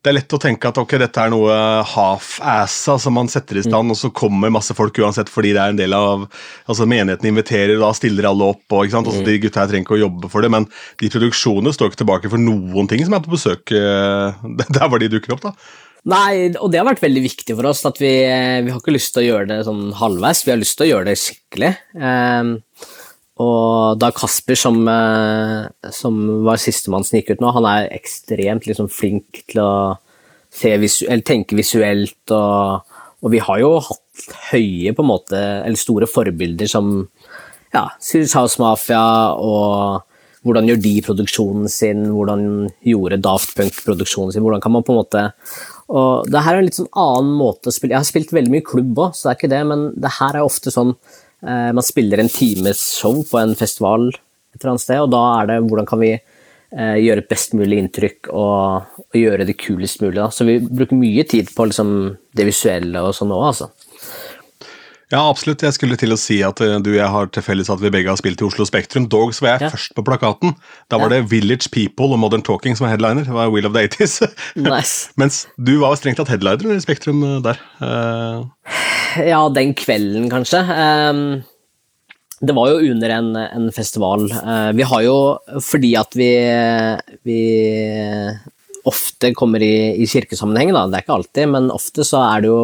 det 0.05 0.11
er 0.11 0.17
lett 0.19 0.35
å 0.37 0.41
tenke 0.41 0.69
at 0.69 0.77
ok, 0.77 0.99
dette 1.01 1.23
er 1.23 1.31
noe 1.33 1.55
half-assa 1.89 2.99
som 3.01 3.15
man 3.17 3.31
setter 3.33 3.57
i 3.57 3.63
stand, 3.65 3.89
og 3.89 3.97
så 3.97 4.11
kommer 4.13 4.53
masse 4.53 4.77
folk 4.77 4.99
uansett 5.01 5.31
fordi 5.33 5.55
det 5.57 5.63
er 5.63 5.73
en 5.73 5.81
del 5.81 5.97
av 5.97 6.27
altså 6.69 6.85
Menigheten 6.85 7.31
inviterer, 7.31 7.79
og 7.79 7.87
da 7.87 7.93
stiller 7.97 8.29
alle 8.29 8.51
opp. 8.53 8.67
og 8.69 8.85
ikke 8.85 8.99
sant, 8.99 9.09
altså 9.09 9.25
De 9.25 9.39
gutta 9.41 9.63
her 9.63 9.71
trenger 9.71 9.89
ikke 9.89 9.97
å 9.97 10.03
jobbe 10.03 10.31
for 10.33 10.45
det, 10.45 10.53
men 10.53 10.69
de 11.01 11.11
produksjonene 11.15 11.73
står 11.73 11.91
ikke 11.91 12.03
tilbake 12.03 12.33
for 12.35 12.43
noen 12.43 12.91
ting 12.91 13.01
som 13.07 13.17
er 13.17 13.25
på 13.25 13.33
besøk 13.33 13.73
eh, 13.73 14.45
der 14.77 14.93
hvor 14.93 15.01
de 15.01 15.09
dukker 15.17 15.39
opp. 15.39 15.49
da. 15.49 15.57
Nei, 16.05 16.53
og 16.61 16.69
det 16.69 16.83
har 16.83 16.85
vært 16.91 17.01
veldig 17.01 17.23
viktig 17.25 17.55
for 17.57 17.71
oss. 17.71 17.81
at 17.89 17.97
Vi, 17.97 18.13
vi 18.29 18.73
har 18.73 18.81
ikke 18.81 18.93
lyst 18.93 19.15
til 19.15 19.25
å 19.25 19.29
gjøre 19.31 19.49
det 19.55 19.63
sånn 19.65 19.87
halvveis, 19.97 20.45
vi 20.45 20.53
har 20.53 20.61
lyst 20.61 20.77
til 20.77 20.85
å 20.85 20.91
gjøre 20.91 21.09
det 21.09 21.17
skikkelig. 21.17 21.71
Ehm, 21.97 22.59
og 23.43 23.99
da 23.99 24.13
Kasper, 24.15 24.55
som, 24.55 24.77
eh, 24.89 25.91
som 25.91 26.21
var 26.47 26.61
sistemann 26.63 27.07
som 27.07 27.19
gikk 27.19 27.35
ut 27.35 27.43
nå, 27.43 27.51
han 27.57 27.67
er 27.67 27.91
ekstremt 27.97 28.69
liksom, 28.69 28.91
flink 28.93 29.43
til 29.51 29.63
å 29.65 29.73
visu 30.79 31.09
tenke 31.27 31.59
visuelt, 31.59 32.31
og, 32.31 32.87
og 33.25 33.33
vi 33.33 33.43
har 33.43 33.59
jo 33.59 33.73
hatt 33.83 34.27
høye, 34.53 34.95
på 34.95 35.03
en 35.03 35.11
måte, 35.11 35.41
eller 35.65 35.81
store 35.81 36.07
forbilder 36.07 36.71
som 36.71 37.09
ja, 37.75 37.89
Sirius 37.99 38.37
House 38.39 38.63
Mafia 38.63 39.35
og 39.35 40.05
hvordan 40.45 40.69
gjør 40.69 40.81
de 40.85 40.93
produksjonen 41.03 41.71
sin, 41.73 42.05
hvordan 42.13 42.69
gjorde 42.85 43.19
Daft 43.25 43.57
Punk 43.57 43.81
produksjonen 43.83 44.35
sin, 44.35 44.45
hvordan 44.45 44.63
kan 44.63 44.77
man 44.77 44.85
på 44.87 44.95
en 44.95 45.01
måte 45.01 45.25
og 45.93 46.31
det 46.33 46.41
her 46.45 46.57
er 46.57 46.63
en 46.63 46.69
litt 46.69 46.79
sånn 46.79 46.93
annen 46.97 47.35
måte 47.37 47.69
å 47.69 47.75
spille 47.75 47.93
Jeg 47.93 48.01
har 48.01 48.09
spilt 48.09 48.33
veldig 48.33 48.53
mye 48.55 48.65
klubb 48.65 49.01
òg, 49.05 49.17
så 49.17 49.27
det 49.27 49.33
er 49.33 49.39
ikke 49.41 49.53
det, 49.53 49.63
men 49.69 49.83
det 50.01 50.13
her 50.17 50.39
er 50.39 50.47
ofte 50.47 50.73
sånn 50.73 50.95
Man 51.45 51.85
spiller 51.85 52.23
en 52.23 52.31
times 52.33 52.81
show 52.97 53.19
på 53.29 53.37
en 53.37 53.53
festival 53.59 54.09
et 54.55 54.63
eller 54.63 54.75
annet 54.75 54.85
sted, 54.85 55.03
og 55.03 55.11
da 55.13 55.23
er 55.41 55.51
det 55.51 55.61
hvordan 55.67 55.89
kan 55.89 56.01
vi 56.01 56.13
eh, 56.15 56.97
gjøre 57.03 57.25
et 57.25 57.31
best 57.31 57.57
mulig 57.59 57.81
inntrykk 57.83 58.31
og, 58.31 59.01
og 59.03 59.19
gjøre 59.19 59.47
det 59.49 59.57
kulest 59.61 60.03
mulig. 60.05 60.19
Da. 60.21 60.29
Så 60.31 60.47
vi 60.47 60.61
bruker 60.63 60.99
mye 60.99 61.27
tid 61.29 61.51
på 61.57 61.67
liksom, 61.71 61.91
det 62.37 62.47
visuelle 62.49 63.03
og 63.03 63.17
sånn 63.19 63.35
òg, 63.35 63.49
altså. 63.51 63.71
Ja, 65.15 65.21
absolutt. 65.31 65.63
Jeg 65.63 65.77
skulle 65.77 65.95
til 66.01 66.11
å 66.11 66.19
si 66.19 66.41
at 66.43 66.59
eh, 66.65 66.75
du 66.83 66.89
og 66.91 66.99
jeg 66.99 67.11
har 67.13 67.29
til 67.31 67.45
felles 67.47 67.69
at 67.71 67.79
vi 67.83 67.91
begge 67.95 68.11
har 68.11 68.19
spilt 68.19 68.41
i 68.43 68.47
Oslo 68.49 68.67
Spektrum. 68.67 69.05
Dog 69.13 69.31
så 69.37 69.45
var 69.45 69.53
jeg 69.53 69.69
Ja. 69.69 69.71
først 69.77 69.95
på 69.95 70.03
plakaten. 70.03 70.57
Da 70.91 70.99
var 70.99 71.13
Ja. 71.13 71.21
det 71.21 71.31
Village 71.31 71.71
People 71.71 72.11
og 72.13 72.19
Modern 72.19 72.43
Talking 72.43 72.75
som 72.75 72.87
var 72.89 72.97
headliner. 72.97 73.23
Det 73.23 73.33
var 73.37 73.53
Wheel 73.53 73.67
of 73.69 73.75
the 73.77 73.85
80s. 73.87 74.27
Nice. 74.57 75.11
Mens 75.17 75.47
du 75.57 75.79
var 75.79 75.95
strengt 75.95 76.19
tatt 76.19 76.33
headliner 76.35 76.75
i 76.75 76.81
Spektrum 76.83 77.23
eh, 77.23 77.41
der. 77.47 77.61
Uh... 77.81 78.51
Ja, 79.23 79.45
den 79.55 79.75
kvelden, 79.79 80.27
kanskje. 80.33 80.65
Um, 80.67 81.45
det 82.43 82.57
var 82.57 82.73
jo 82.73 82.91
under 82.91 83.11
en, 83.15 83.29
en 83.37 83.69
festival. 83.73 84.27
Vi 84.75 84.83
har 84.83 85.03
jo, 85.07 85.15
fordi 85.63 85.93
at 85.97 86.11
vi, 86.19 86.33
vi 87.23 87.39
ofte 88.85 89.31
kommer 89.39 89.63
i, 89.63 89.95
i 90.03 90.09
kirkesammenheng, 90.11 90.75
da, 90.75 90.83
det 90.91 90.99
er 90.99 91.07
ikke 91.07 91.15
alltid, 91.21 91.49
men 91.55 91.71
ofte 91.73 92.03
så 92.05 92.21
er 92.27 92.43
det 92.43 92.51
jo 92.51 92.59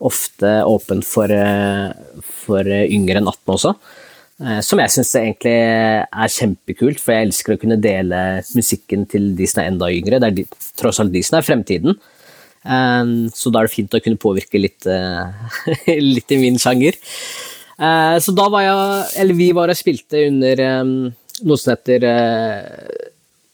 ofte 0.00 0.50
åpen 0.68 1.02
for, 1.02 1.30
eh, 1.32 1.90
for 2.22 2.64
yngre 2.64 3.18
enn 3.18 3.30
18 3.30 3.54
også. 3.54 3.74
Eh, 4.40 4.60
Som 4.60 4.78
jeg 4.78 4.94
syns 4.94 5.14
egentlig 5.18 5.56
er 5.56 6.34
kjempekult, 6.34 7.00
for 7.00 7.12
jeg 7.12 7.26
elsker 7.26 7.56
å 7.56 7.60
kunne 7.60 7.80
dele 7.80 8.42
musikken 8.54 9.08
til 9.08 9.34
de 9.34 9.46
som 9.46 9.62
er 9.62 9.70
enda 9.72 9.90
yngre. 9.90 10.20
Det 10.20 10.28
er 10.28 10.36
de, 10.36 10.46
tross 10.76 11.00
alt 11.00 11.12
de 11.12 11.22
som 11.22 11.38
er 11.38 11.46
fremtiden. 11.46 11.98
Så 12.64 13.50
da 13.50 13.60
er 13.60 13.66
det 13.66 13.72
fint 13.72 13.94
å 13.94 14.02
kunne 14.02 14.18
påvirke 14.18 14.60
litt, 14.60 14.86
eh, 14.86 15.94
litt 16.14 16.30
i 16.30 16.36
min 16.36 16.58
sjanger. 16.58 16.94
Eh, 17.78 18.18
så 18.18 18.34
da 18.34 18.48
var 18.48 18.62
jeg, 18.62 19.20
eller 19.22 19.34
vi 19.34 19.52
var 19.52 19.70
og 19.70 19.78
spilte 19.78 20.26
under 20.26 20.62
noe 21.46 21.58
som 21.60 21.72
heter 21.74 22.04
eh, 22.06 23.08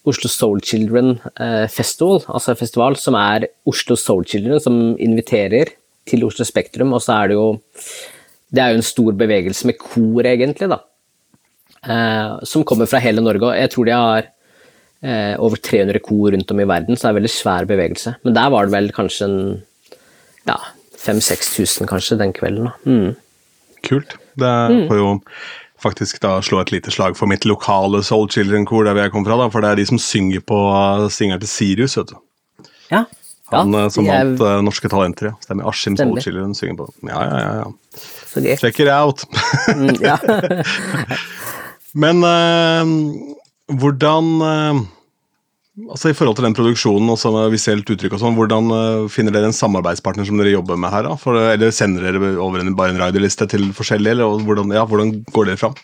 Oslo 0.09 0.29
Soul 0.29 0.61
Children 0.65 1.15
eh, 1.41 1.65
Festival, 1.73 2.23
altså 2.29 2.57
festival 2.59 2.97
som 3.01 3.17
er 3.19 3.49
Oslo 3.69 3.97
Soul 4.01 4.25
Children 4.29 4.61
som 4.61 4.79
inviterer 5.01 5.73
til 6.07 6.25
Oslo 6.27 6.45
Spektrum, 6.45 6.93
og 6.93 7.01
så 7.03 7.17
er 7.25 7.29
det 7.29 7.35
jo 7.39 7.61
Det 8.55 8.63
er 8.63 8.71
jo 8.71 8.77
en 8.79 8.87
stor 8.87 9.13
bevegelse 9.19 9.67
med 9.67 9.79
kor, 9.81 10.23
egentlig, 10.23 10.69
da. 10.71 10.79
Eh, 11.85 12.39
som 12.47 12.63
kommer 12.65 12.87
fra 12.87 13.01
hele 13.03 13.21
Norge, 13.25 13.43
og 13.49 13.57
jeg 13.59 13.71
tror 13.73 13.85
de 13.89 13.93
har 13.97 14.29
eh, 15.03 15.35
over 15.43 15.57
300 15.59 15.99
kor 16.05 16.31
rundt 16.33 16.51
om 16.55 16.61
i 16.61 16.65
verden, 16.71 16.95
så 16.97 17.03
det 17.03 17.09
er 17.09 17.15
en 17.17 17.19
veldig 17.23 17.33
svær 17.35 17.67
bevegelse. 17.67 18.15
Men 18.25 18.35
der 18.37 18.51
var 18.55 18.65
det 18.69 18.73
vel 18.77 18.93
kanskje 18.95 19.27
en 19.27 19.63
ja, 20.47 20.57
5000-6000 21.05 21.89
kanskje 21.91 22.19
den 22.21 22.33
kvelden. 22.37 22.71
da. 22.71 22.73
Mm. 22.87 23.17
kult. 23.85 24.15
Det 24.37 24.53
Mm. 24.71 24.89
får 24.89 24.97
jo 24.97 25.21
faktisk 25.83 26.21
da 26.23 26.39
slå 26.41 26.61
et 26.63 26.71
lite 26.73 26.91
slag 26.91 27.17
for 27.17 27.27
mitt 27.27 27.45
lokale 27.45 28.03
Soul 28.03 28.29
Children-kor 28.29 28.85
der 28.85 28.95
vi 28.95 29.01
jeg 29.01 29.13
kom 29.13 29.25
fra. 29.27 29.37
da, 29.37 29.49
For 29.51 29.61
det 29.61 29.71
er 29.71 29.77
de 29.77 29.85
som 29.87 29.99
synger 29.99 30.41
på 30.41 30.57
singeren 31.11 31.41
til 31.41 31.49
Sirius. 31.49 31.97
vet 31.97 32.07
du. 32.09 32.17
Ja. 32.91 33.05
Han 33.53 33.73
ja, 33.77 33.85
eh, 33.85 33.89
som 33.93 34.05
de 34.07 34.11
er- 34.11 34.25
vant 34.25 34.41
eh, 34.41 34.63
Norske 34.65 34.89
Talenter. 34.89 35.27
ja. 35.33 35.35
Stemmer. 35.45 35.69
Askim 35.69 35.97
Soul 35.97 36.15
Stemmer. 36.15 36.23
Children 36.25 36.55
synger 36.57 36.77
på 36.81 36.87
Ja, 37.11 37.21
ja, 37.29 37.39
ja. 37.39 37.55
ja. 37.61 38.01
Checker. 38.35 38.57
Check 38.57 38.81
it 38.81 38.89
out. 38.89 39.25
Mm, 39.69 39.97
ja. 40.01 40.17
Men 41.95 42.25
uh, 42.27 42.85
hvordan 43.79 44.31
uh, 44.43 44.81
Altså 45.91 46.11
I 46.11 46.15
forhold 46.15 46.37
til 46.39 46.47
den 46.47 46.55
produksjonen 46.55 47.11
og 47.11 47.19
sånn, 47.19 47.37
visuelt 47.51 47.89
uttrykk 47.91 48.13
og 48.15 48.21
sånn, 48.23 48.37
hvordan 48.39 48.69
uh, 48.71 49.07
finner 49.11 49.35
dere 49.35 49.49
en 49.51 49.57
samarbeidspartner 49.57 50.27
som 50.29 50.39
dere 50.39 50.53
jobber 50.53 50.79
med 50.79 50.93
her? 50.95 51.03
da? 51.09 51.17
For, 51.19 51.35
eller 51.51 51.73
sender 51.75 52.07
dere 52.07 52.35
over 52.39 52.63
en, 52.63 52.77
bare 52.79 52.95
en 52.95 53.01
riderliste 53.03 53.49
til 53.51 53.73
forskjellige, 53.75 54.15
eller 54.15 54.45
hvordan, 54.47 54.71
ja, 54.75 54.85
hvordan 54.87 55.11
går 55.35 55.51
dere 55.51 55.59
fram? 55.59 55.75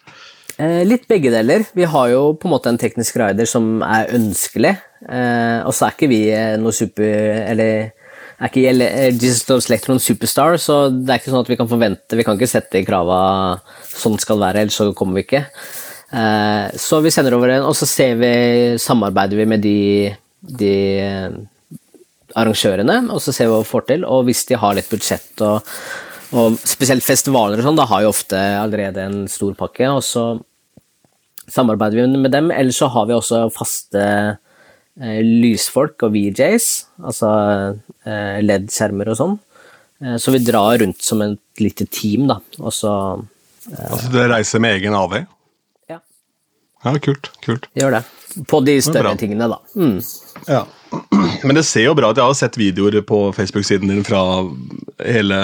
Litt 0.86 1.06
begge 1.10 1.32
deler. 1.34 1.64
Vi 1.74 1.86
har 1.88 2.10
jo 2.12 2.20
på 2.38 2.46
en 2.46 2.52
måte 2.52 2.70
en 2.70 2.78
teknisk 2.78 3.16
rider 3.18 3.48
som 3.50 3.80
er 3.82 4.10
ønskelig, 4.14 4.76
eh, 5.08 5.60
og 5.64 5.72
så 5.76 5.86
er 5.86 5.96
ikke 5.96 6.10
vi 6.10 6.20
eh, 6.34 6.58
noe 6.60 6.74
super 6.76 7.14
Eller 7.50 7.92
er 8.40 8.48
ikke 8.48 8.64
eh, 8.72 9.12
Jesus 9.12 9.46
Loves 9.48 9.68
Electron 9.68 10.00
superstar, 10.00 10.56
så 10.60 10.88
det 10.90 11.12
er 11.12 11.20
ikke 11.20 11.32
sånn 11.34 11.44
at 11.44 11.52
vi 11.52 11.58
kan 11.60 11.70
forvente 11.70 12.18
Vi 12.18 12.26
kan 12.26 12.38
ikke 12.38 12.50
sette 12.50 12.80
i 12.80 12.86
krava 12.88 13.20
sånn 13.90 14.18
skal 14.22 14.40
være, 14.40 14.64
ellers 14.64 14.78
så 14.80 14.90
kommer 14.96 15.20
vi 15.20 15.26
ikke. 15.26 15.44
Eh, 16.10 16.66
så 16.80 17.00
vi 17.04 17.12
sender 17.12 17.36
over 17.36 17.52
en, 17.52 17.66
og 17.68 17.76
så 17.76 17.88
ser 17.88 18.16
vi, 18.20 18.32
samarbeider 18.80 19.42
vi 19.42 19.48
med 19.50 19.64
de, 19.64 19.78
de 20.40 20.74
eh, 21.04 21.40
arrangørene, 22.40 23.02
og 23.12 23.20
så 23.22 23.34
ser 23.34 23.48
vi 23.48 23.54
hva 23.54 23.64
vi 23.64 23.70
får 23.70 23.86
til. 23.90 24.06
Og 24.08 24.24
hvis 24.28 24.46
de 24.48 24.58
har 24.62 24.78
litt 24.78 24.90
budsjett, 24.90 25.32
og, 25.44 25.68
og 26.32 26.56
spesielt 26.64 27.04
festivaler 27.04 27.60
og 27.60 27.68
sånn, 27.68 27.80
da 27.80 27.88
har 27.90 28.06
jo 28.06 28.14
ofte 28.14 28.40
allerede 28.62 29.04
en 29.04 29.20
stor 29.30 29.52
pakke, 29.58 29.90
og 29.90 30.02
så 30.06 30.24
samarbeider 31.50 32.00
vi 32.00 32.22
med 32.24 32.32
dem. 32.32 32.50
Eller 32.54 32.74
så 32.74 32.88
har 32.94 33.10
vi 33.10 33.18
også 33.18 33.48
faste 33.54 34.06
lysfolk 35.24 36.02
og 36.06 36.12
VJs, 36.12 36.66
altså 37.08 37.30
eh, 38.04 38.38
LED-skjermer 38.44 39.08
og 39.12 39.16
sånn. 39.16 39.36
Eh, 40.04 40.16
så 40.20 40.34
vi 40.34 40.42
drar 40.44 40.80
rundt 40.82 41.00
som 41.04 41.22
et 41.24 41.62
lite 41.62 41.86
team, 41.88 42.26
da, 42.30 42.40
og 42.60 42.74
så 42.76 42.94
Altså 43.70 44.08
Dere 44.10 44.30
reiser 44.32 44.58
med 44.64 44.78
egen 44.78 44.94
AV? 44.96 45.18
ja, 45.90 45.98
Ja, 46.84 46.92
kult. 46.98 47.28
kult. 47.44 47.68
gjør 47.76 47.98
det. 47.98 48.04
På 48.48 48.60
de 48.64 48.76
større 48.82 49.12
tingene, 49.20 49.46
da. 49.50 49.58
Mm. 49.76 49.98
Ja. 50.48 50.64
Men 51.44 51.54
det 51.58 51.66
ser 51.68 51.84
jo 51.84 51.94
bra 51.94 52.10
ut. 52.10 52.16
Jeg 52.16 52.24
har 52.24 52.38
sett 52.38 52.56
videoer 52.58 53.00
på 53.06 53.18
Facebook-siden 53.36 53.92
din 53.92 54.02
fra 54.06 54.22
hele 55.04 55.40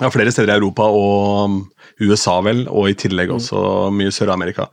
ja, 0.00 0.10
flere 0.12 0.32
steder 0.32 0.54
i 0.54 0.56
Europa 0.60 0.86
og 0.92 1.44
um, 1.50 1.58
USA, 2.00 2.38
vel, 2.44 2.66
og 2.68 2.90
i 2.90 2.96
tillegg 2.98 3.32
også 3.34 3.90
mye 3.96 4.12
Sør-Amerika. 4.14 4.68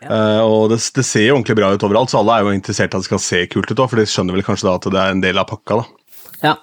Eh, 0.00 0.40
og 0.40 0.70
det, 0.72 0.78
det 0.96 1.04
ser 1.04 1.26
jo 1.26 1.36
ordentlig 1.36 1.58
bra 1.58 1.72
ut 1.74 1.84
overalt, 1.84 2.12
så 2.12 2.20
alle 2.22 2.38
er 2.38 2.46
jo 2.46 2.54
interessert 2.56 2.94
i 2.94 2.96
at 2.96 3.02
det 3.04 3.10
skal 3.10 3.22
se 3.24 3.42
kult 3.52 3.72
ut 3.72 3.82
òg, 3.82 3.90
for 3.90 4.00
de 4.00 4.06
skjønner 4.08 4.36
vel 4.36 4.46
kanskje 4.46 4.68
da 4.68 4.76
at 4.78 4.88
det 4.94 5.02
er 5.02 5.16
en 5.16 5.24
del 5.24 5.40
av 5.42 5.48
pakka, 5.50 5.80
da. 5.80 6.16
Ja, 6.40 6.54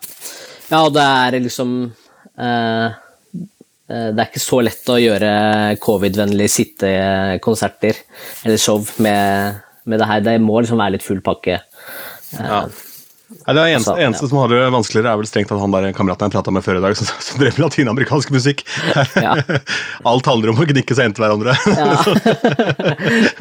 ja 0.72 0.80
og 0.82 0.96
det 0.96 1.04
er 1.06 1.38
liksom 1.44 1.74
eh, 1.86 2.96
Det 3.86 4.18
er 4.18 4.26
ikke 4.26 4.42
så 4.42 4.64
lett 4.66 4.90
å 4.90 4.98
gjøre 4.98 5.30
covid-vennlige 5.84 6.54
sittekonserter 6.56 8.02
eller 8.44 8.60
show 8.60 8.82
med, 9.06 9.62
med 9.86 10.02
det 10.02 10.10
her. 10.10 10.26
Det 10.26 10.36
må 10.44 10.58
liksom 10.60 10.82
være 10.82 10.98
litt 10.98 11.06
full 11.06 11.22
pakke. 11.24 11.62
Uh, 12.34 12.42
Ja. 12.42 12.62
Nei, 13.28 13.54
det 13.58 13.60
er 13.60 13.74
eneste, 13.76 13.92
Så, 13.92 14.00
ja. 14.00 14.30
som 14.32 14.38
har 14.40 14.52
det 14.54 14.60
vanskeligere, 14.72 15.12
er 15.12 15.20
vel 15.20 15.28
strengt 15.28 15.50
at 15.52 15.60
han 15.60 15.74
der 15.74 15.90
kameraten 15.96 16.30
jeg 16.30 16.36
prata 16.38 16.52
med 16.56 16.64
før 16.64 16.80
i 16.80 16.84
dag, 16.86 16.94
som, 16.96 17.10
som 17.26 17.42
drev 17.42 17.58
med 17.58 17.66
latinamerikansk 17.66 18.32
musikk. 18.32 18.64
Ja. 19.20 19.34
Alt 20.12 20.30
handler 20.32 20.54
om 20.54 20.62
å 20.64 20.68
gnikke 20.70 20.96
seg 20.96 21.10
inntil 21.10 21.26
hverandre. 21.26 21.58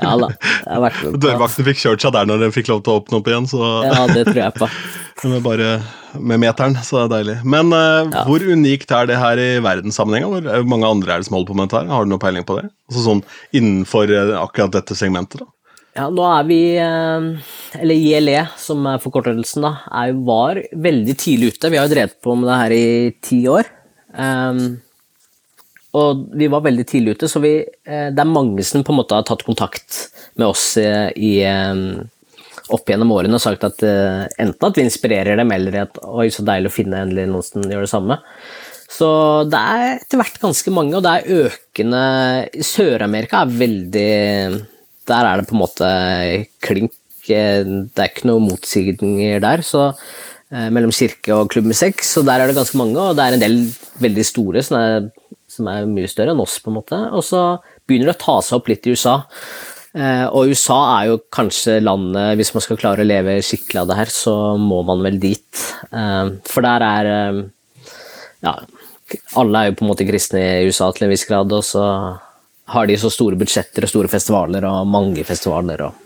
Ja. 0.03 0.16
da. 0.25 0.90
Dørvakten 1.14 1.68
fikk 1.70 1.85
kjørt 1.85 2.03
seg 2.03 2.16
der 2.18 2.27
når 2.27 2.46
den 2.49 2.57
fikk 2.57 2.72
lov 2.72 2.83
til 2.83 2.96
å 2.96 2.99
åpne 3.03 3.20
opp 3.20 3.31
igjen, 3.31 3.46
så 3.51 3.62
Ja, 3.87 4.03
det 4.11 4.27
tror 4.27 4.42
jeg 4.42 4.57
på. 4.59 4.70
Men 5.31 5.40
bare 5.44 5.70
med 6.18 6.42
meteren, 6.42 6.75
så 6.85 6.99
det 6.99 7.05
er 7.07 7.12
deilig. 7.14 7.37
Men 7.46 7.70
uh, 7.72 8.22
hvor 8.27 8.42
unikt 8.42 8.90
er 8.92 9.09
det 9.09 9.16
her 9.20 9.40
i 9.40 9.51
verdenssammenheng? 9.64 10.27
Hvor 10.29 10.44
hvor 10.46 10.70
mange 10.70 10.90
andre 10.90 11.14
er 11.14 11.22
det 11.22 11.29
som 11.29 11.38
holder 11.38 11.53
på 11.53 11.57
med 11.57 11.68
dette 11.68 11.83
her? 11.83 11.92
Har 11.94 12.05
du 12.07 12.11
noe 12.11 12.22
peiling 12.22 12.46
på 12.46 12.59
det? 12.59 12.66
Altså 12.90 13.05
sånn 13.07 13.22
innenfor 13.57 14.11
eh, 14.12 14.35
akkurat 14.38 14.75
dette 14.77 14.96
segmentet, 14.99 15.42
da? 15.42 15.49
Ja, 15.96 16.11
nå 16.12 16.24
er 16.28 16.42
vi 16.44 16.61
eh, 16.76 17.28
Eller 17.80 17.96
ILE, 17.96 18.40
som 18.61 18.85
er 18.90 19.00
forkortelsen, 19.00 19.64
da, 19.64 19.76
er, 20.02 20.16
var 20.26 20.61
veldig 20.72 21.14
tidlig 21.16 21.54
ute. 21.54 21.70
Vi 21.72 21.78
har 21.80 21.88
jo 21.88 21.94
drevet 21.94 22.18
på 22.24 22.35
med 22.37 22.50
det 22.50 22.59
her 22.61 22.74
i 22.76 22.88
ti 23.24 23.38
år. 23.48 23.70
Um, 24.16 24.61
og 25.96 26.26
vi 26.37 26.48
var 26.52 26.64
veldig 26.64 26.85
tidlig 26.88 27.16
ute, 27.16 27.30
så 27.32 27.40
vi, 27.40 27.54
eh, 27.64 28.11
det 28.12 28.20
er 28.20 28.28
mange 28.28 28.64
som 28.68 28.85
på 28.85 28.92
en 28.92 29.00
måte 29.00 29.16
har 29.16 29.24
tatt 29.28 29.46
kontakt 29.46 30.02
med 30.37 30.50
oss 30.50 30.66
eh, 30.80 31.09
i, 31.16 31.32
opp 32.76 32.90
gjennom 32.90 33.14
årene 33.16 33.38
og 33.38 33.44
sagt 33.44 33.64
at 33.64 33.80
enten 33.87 34.68
at 34.68 34.76
vi 34.76 34.85
inspirerer 34.85 35.38
dem, 35.40 35.52
eller 35.54 35.80
at 35.87 36.00
oi, 36.02 36.28
så 36.35 36.44
deilig 36.44 36.68
å 36.72 36.76
finne 36.76 37.04
endelig 37.06 37.28
noen 37.30 37.46
som 37.46 37.64
gjør 37.64 37.87
det 37.87 37.92
samme. 37.92 38.20
Så 38.92 39.09
det 39.48 39.61
er 39.61 39.85
etter 39.94 40.20
hvert 40.20 40.40
ganske 40.42 40.72
mange, 40.74 40.98
og 40.98 41.04
det 41.06 41.14
er 41.14 41.44
økende 41.46 42.02
Sør-Amerika 42.66 43.44
er 43.46 43.61
veldig 43.64 44.11
Der 45.07 45.29
er 45.29 45.40
det 45.40 45.49
på 45.49 45.57
en 45.57 45.62
måte 45.62 45.90
klink 46.64 46.95
eh, 47.31 47.62
Det 47.62 48.03
er 48.03 48.11
ikke 48.11 48.31
noen 48.31 48.49
motsigelser 48.51 49.42
der, 49.45 49.62
så 49.66 49.85
eh, 49.90 50.69
mellom 50.75 50.95
kirke 50.95 51.35
og 51.37 51.51
klubb 51.53 51.69
med 51.71 51.79
seks, 51.79 52.16
så 52.16 52.25
der 52.27 52.42
er 52.42 52.51
det 52.51 52.59
ganske 52.59 52.79
mange, 52.81 52.99
og 52.99 53.16
det 53.19 53.25
er 53.25 53.37
en 53.37 53.45
del 53.45 53.57
veldig 54.03 54.27
store 54.27 54.64
som 54.66 54.79
er, 54.81 55.09
som 55.51 55.71
er 55.73 55.88
mye 55.90 56.11
større 56.11 56.35
enn 56.35 56.42
oss, 56.42 56.59
på 56.62 56.73
en 56.73 56.79
måte. 56.81 57.01
Og 57.14 57.25
så 57.27 57.47
begynner 57.87 58.12
det 58.12 58.19
å 58.19 58.25
ta 58.25 58.37
seg 58.45 58.61
opp 58.61 58.71
litt 58.71 58.87
i 58.87 58.95
USA. 58.95 59.16
Eh, 59.97 60.27
og 60.27 60.53
USA 60.53 60.81
er 60.99 61.09
jo 61.09 61.21
kanskje 61.33 61.79
landet 61.81 62.35
Hvis 62.37 62.51
man 62.53 62.61
skal 62.61 62.77
klare 62.77 63.01
å 63.01 63.09
leve 63.09 63.38
skikkelig 63.40 63.81
av 63.81 63.90
det 63.90 64.01
her, 64.03 64.12
så 64.12 64.35
må 64.61 64.83
man 64.85 65.05
vel 65.07 65.21
dit. 65.23 65.66
For 65.90 66.66
der 66.66 66.85
er 66.85 67.12
Ja, 68.45 68.59
alle 69.38 69.59
er 69.59 69.71
jo 69.71 69.79
på 69.79 69.87
en 69.87 69.90
måte 69.92 70.07
kristne 70.07 70.42
i 70.42 70.69
USA 70.69 70.90
til 70.92 71.07
en 71.07 71.12
viss 71.14 71.25
grad, 71.29 71.53
og 71.55 71.64
så 71.64 71.87
har 72.74 72.87
de 72.90 72.96
så 72.98 73.11
store 73.12 73.37
budsjetter 73.38 73.87
og 73.87 73.92
store 73.92 74.09
festivaler 74.11 74.64
og 74.68 74.87
mange 74.90 75.22
festivaler 75.24 75.87
og 75.87 76.02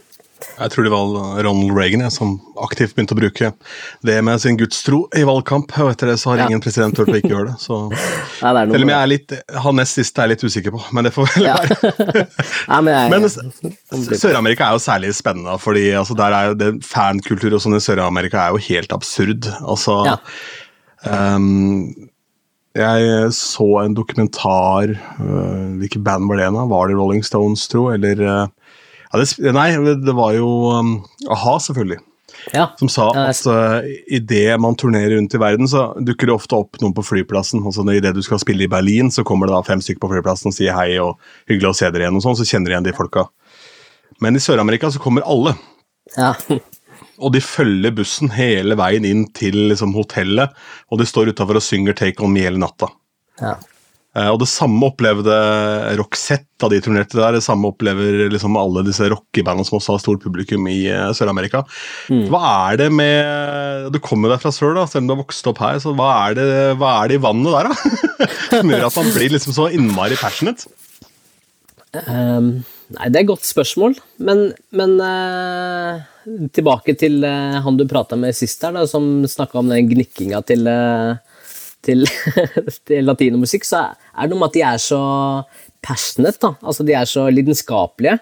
Jeg 0.60 0.70
tror 0.72 0.84
det 0.86 0.90
var 0.92 1.42
Ronald 1.44 1.72
Reagan 1.76 2.00
jeg, 2.00 2.12
som 2.12 2.30
aktivt 2.64 2.94
begynte 2.96 3.12
å 3.12 3.18
bruke 3.18 3.50
det 4.08 4.14
med 4.24 4.40
sin 4.40 4.56
gudstro 4.56 5.02
i 5.16 5.20
valgkamp. 5.28 5.72
Og 5.84 5.90
etter 5.92 6.08
det 6.08 6.14
så 6.20 6.30
har 6.32 6.38
Ja. 6.40 6.46
ingen 6.48 6.62
president 6.64 6.96
turt 6.96 7.08
å 7.12 7.16
ikke 7.18 7.28
gjøre 7.32 7.50
det. 7.52 7.56
Så 7.60 7.76
Nei, 8.42 8.64
det 8.64 8.72
Selv 8.72 8.86
om 8.86 8.92
jeg 8.92 8.96
er 9.02 9.10
litt 9.12 9.34
Han 9.66 9.76
nest 9.76 9.98
siste 10.00 10.16
er 10.22 10.28
jeg 10.28 10.32
litt 10.38 10.44
usikker 10.48 10.72
på, 10.72 10.80
men 10.96 11.04
det 11.04 11.12
får 11.12 11.28
vel 11.34 11.44
Ja. 11.44 11.56
være. 11.60 12.24
Nei, 12.72 12.80
men 12.80 12.94
jeg, 12.96 13.10
Men 13.92 14.16
Sør-Amerika 14.24 14.64
er 14.70 14.78
jo 14.78 14.84
særlig 14.84 15.12
spennende, 15.16 15.58
fordi 15.60 15.84
altså, 15.92 16.16
der 16.16 16.32
er 16.38 16.48
jo 16.48 16.54
det 16.64 16.70
fankultur 16.88 17.52
og 17.56 17.60
sånn 17.60 17.76
i 17.76 17.84
Sør-Amerika 17.84 18.40
er 18.46 18.56
jo 18.56 18.64
helt 18.68 18.92
absurd. 18.96 19.44
Altså 19.60 20.00
Ja. 20.08 20.16
ehm, 21.04 22.09
Jeg 22.78 23.32
så 23.34 23.66
en 23.80 23.96
dokumentar 23.98 24.92
uh, 24.94 25.70
Hvilket 25.80 26.04
band 26.06 26.28
var 26.30 26.38
det 26.38 26.52
da? 26.54 26.66
Var 26.70 26.90
det 26.90 26.98
Rolling 26.98 27.24
Stones, 27.26 27.64
tro? 27.70 27.88
Eller 27.90 28.20
uh, 28.22 28.46
ja, 29.10 29.18
det, 29.18 29.54
Nei, 29.56 29.72
det 29.98 30.14
var 30.14 30.36
jo 30.36 30.52
um, 30.78 30.92
a-ha, 31.26 31.56
selvfølgelig. 31.58 31.98
ja. 32.54 32.68
Som 32.78 32.92
sa 32.92 33.08
at 33.24 33.42
uh, 33.50 33.82
idet 34.06 34.54
man 34.62 34.78
turnerer 34.78 35.16
rundt 35.16 35.34
i 35.34 35.42
verden, 35.42 35.66
så 35.68 35.88
dukker 35.98 36.30
det 36.30 36.36
ofte 36.36 36.60
opp 36.62 36.78
noen 36.78 36.94
på 36.94 37.02
flyplassen. 37.08 37.64
Altså 37.66 37.82
Idet 37.90 38.14
du 38.14 38.22
skal 38.22 38.38
spille 38.42 38.68
i 38.68 38.70
Berlin, 38.70 39.10
så 39.10 39.26
kommer 39.26 39.50
det 39.50 39.56
da 39.58 39.64
fem 39.66 39.82
stykker 39.82 40.04
på 40.04 40.12
flyplassen 40.14 40.52
og 40.52 40.56
sier 40.56 40.78
hei 40.78 40.92
og 41.02 41.18
hyggelig 41.50 41.72
å 41.72 41.78
se 41.80 41.90
dere 41.90 42.06
igjen, 42.06 42.20
og 42.20 42.26
sånn, 42.28 42.38
så 42.38 42.46
kjenner 42.46 42.70
de 42.70 42.78
igjen 42.78 42.86
de 42.86 42.94
folka. 42.96 43.26
Men 44.22 44.38
i 44.38 44.42
Sør-Amerika 44.42 44.92
så 44.94 45.02
kommer 45.02 45.26
alle. 45.26 45.56
ja. 46.14 46.36
Og 47.20 47.34
de 47.34 47.42
følger 47.44 47.94
bussen 47.94 48.32
hele 48.32 48.76
veien 48.80 49.04
inn 49.04 49.26
til 49.36 49.56
liksom, 49.70 49.92
hotellet, 49.96 50.54
og 50.90 51.00
de 51.00 51.08
står 51.08 51.34
utafor 51.34 51.60
og 51.60 51.64
synger 51.64 51.96
'Take 51.96 52.24
On 52.24 52.32
Me' 52.32 52.46
hele 52.46 52.60
natta. 52.60 52.88
ja. 53.40 53.58
Eh, 54.18 54.26
og 54.26 54.40
det 54.42 54.48
samme 54.50 54.88
opplevde 54.88 55.34
Roxette 56.00 56.48
da 56.58 56.68
de 56.72 56.80
turnerte 56.82 57.14
der. 57.14 57.36
Det 57.36 57.44
samme 57.44 57.70
opplever 57.70 58.26
liksom 58.32 58.56
alle 58.58 58.82
disse 58.82 59.06
rockebandene 59.06 59.68
som 59.68 59.78
også 59.78 59.94
har 59.94 60.02
stort 60.02 60.24
publikum 60.24 60.66
i 60.66 60.90
uh, 60.90 61.12
Sør-Amerika. 61.14 61.62
Hva 62.10 62.40
er 62.72 62.80
det 62.82 62.88
med 62.92 63.92
Du 63.94 64.00
kommer 64.02 64.34
deg 64.34 64.42
fra 64.42 64.52
sør, 64.52 64.74
da, 64.76 64.88
selv 64.90 65.04
om 65.04 65.12
du 65.12 65.14
har 65.14 65.22
vokst 65.22 65.46
opp 65.46 65.62
her. 65.62 65.78
så 65.78 65.94
Hva 65.94 66.10
er 66.26 66.36
det, 66.40 66.48
hva 66.82 66.96
er 66.98 67.12
det 67.12 67.20
i 67.20 67.22
vannet 67.22 67.54
der, 67.54 67.70
da? 67.70 68.26
som 68.58 68.74
gjør 68.74 68.88
at 68.90 68.98
man 68.98 69.14
blir 69.14 69.34
liksom 69.36 69.56
så 69.56 69.70
innmari 69.78 70.18
passionate? 70.20 70.66
Ehm, 72.02 72.50
nei, 72.96 73.08
det 73.08 73.20
er 73.20 73.24
et 73.24 73.30
godt 73.30 73.46
spørsmål, 73.48 73.96
men, 74.26 74.50
men 74.76 74.96
eh, 75.04 76.04
tilbake 76.56 76.96
til 77.00 77.24
eh, 77.26 77.58
han 77.64 77.78
du 77.78 77.86
prata 77.90 78.18
med 78.20 78.36
sist 78.36 78.62
her, 78.66 78.74
da, 78.76 78.86
som 78.90 79.24
snakka 79.28 79.60
om 79.60 79.72
den 79.72 79.88
gnikkinga 79.90 80.42
til, 80.48 80.66
eh, 80.70 81.50
til, 81.86 82.06
til 82.90 83.08
latinomusikk, 83.08 83.66
så 83.68 83.88
er 83.90 84.26
det 84.26 84.34
noe 84.34 84.42
med 84.42 84.52
at 84.52 84.58
de 84.58 84.64
er 84.72 84.80
så 84.82 85.02
passionate, 85.84 86.40
da. 86.42 86.54
Altså, 86.60 86.86
de 86.86 86.96
er 86.96 87.08
så 87.08 87.26
lidenskapelige. 87.32 88.18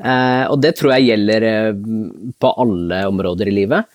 Eh, 0.00 0.44
og 0.48 0.60
det 0.62 0.74
tror 0.78 0.94
jeg 0.94 1.10
gjelder 1.10 1.46
eh, 1.48 1.72
på 2.40 2.52
alle 2.62 3.02
områder 3.10 3.50
i 3.50 3.56
livet. 3.58 3.88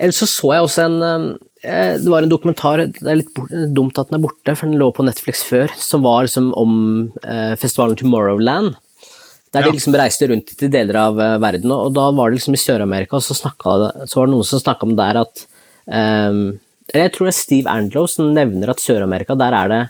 Ellers 0.00 0.20
så 0.22 0.28
så 0.30 0.52
jeg 0.54 0.66
også 0.66 0.84
en 0.86 1.00
eh, 1.06 1.24
Det 1.62 2.08
var 2.08 2.22
en 2.24 2.30
dokumentar, 2.32 2.80
det 2.88 3.04
er 3.04 3.18
litt 3.20 3.34
dumt 3.76 3.98
at 4.00 4.08
den 4.08 4.16
er 4.16 4.22
borte, 4.24 4.54
for 4.56 4.64
den 4.70 4.78
lå 4.80 4.86
på 4.96 5.04
Netflix 5.04 5.42
før, 5.44 5.68
som 5.76 6.02
var 6.06 6.24
liksom 6.24 6.54
om 6.56 6.72
eh, 7.20 7.52
festivalen 7.60 7.98
Tomorrowland. 8.00 8.78
Der 9.52 9.60
Ja. 9.64 9.66
de 9.66 9.76
liksom 9.76 9.96
reiste 9.98 10.28
rundt 10.30 10.56
til 10.56 10.70
deler 10.70 10.96
av 10.96 11.20
eh, 11.20 11.36
verden, 11.42 11.70
og 11.74 11.92
da 11.92 12.10
var 12.16 12.30
det 12.30 12.38
liksom 12.38 12.54
i 12.54 12.62
Sør-Amerika, 12.62 13.18
og 13.18 13.22
så, 13.26 13.34
snakket, 13.36 14.08
så 14.08 14.20
var 14.20 14.26
det 14.30 14.34
noen 14.36 14.46
som 14.46 14.62
snakka 14.62 14.86
om 14.86 14.96
der 14.96 15.20
at 15.24 15.46
ehm, 15.90 16.60
Jeg 16.94 17.12
tror 17.12 17.26
det 17.28 17.34
er 17.34 17.38
Steve 17.38 17.70
Angelo 17.70 18.06
som 18.08 18.32
nevner 18.34 18.70
at 18.70 18.80
Sør-Amerika, 18.82 19.36
der 19.38 19.52
er 19.54 19.68
det, 19.68 19.82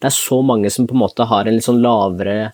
det 0.00 0.08
er 0.08 0.16
så 0.16 0.40
mange 0.42 0.70
som 0.72 0.86
på 0.88 0.94
en 0.96 1.02
måte 1.04 1.26
har 1.28 1.44
en 1.46 1.54
litt 1.54 1.66
sånn 1.66 1.82
lavere 1.84 2.52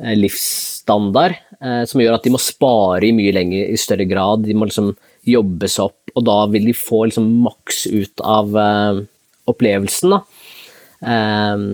eh, 0.00 0.14
livsstandard, 0.18 1.36
eh, 1.62 1.84
som 1.86 2.00
gjør 2.02 2.18
at 2.18 2.24
de 2.26 2.32
må 2.34 2.40
spare 2.42 3.06
i 3.06 3.12
mye 3.16 3.32
lenger, 3.32 3.70
i 3.70 3.76
større 3.80 4.04
grad. 4.10 4.42
De 4.44 4.52
må 4.56 4.66
liksom 4.68 4.90
jobbe 5.24 5.68
seg 5.70 5.86
opp, 5.86 6.03
og 6.14 6.26
da 6.28 6.36
vil 6.52 6.68
de 6.70 6.76
få 6.76 7.04
liksom 7.08 7.26
maks 7.44 7.84
ut 7.90 8.22
av 8.22 8.54
eh, 8.60 9.02
opplevelsen. 9.50 10.14
Eh, 10.14 11.64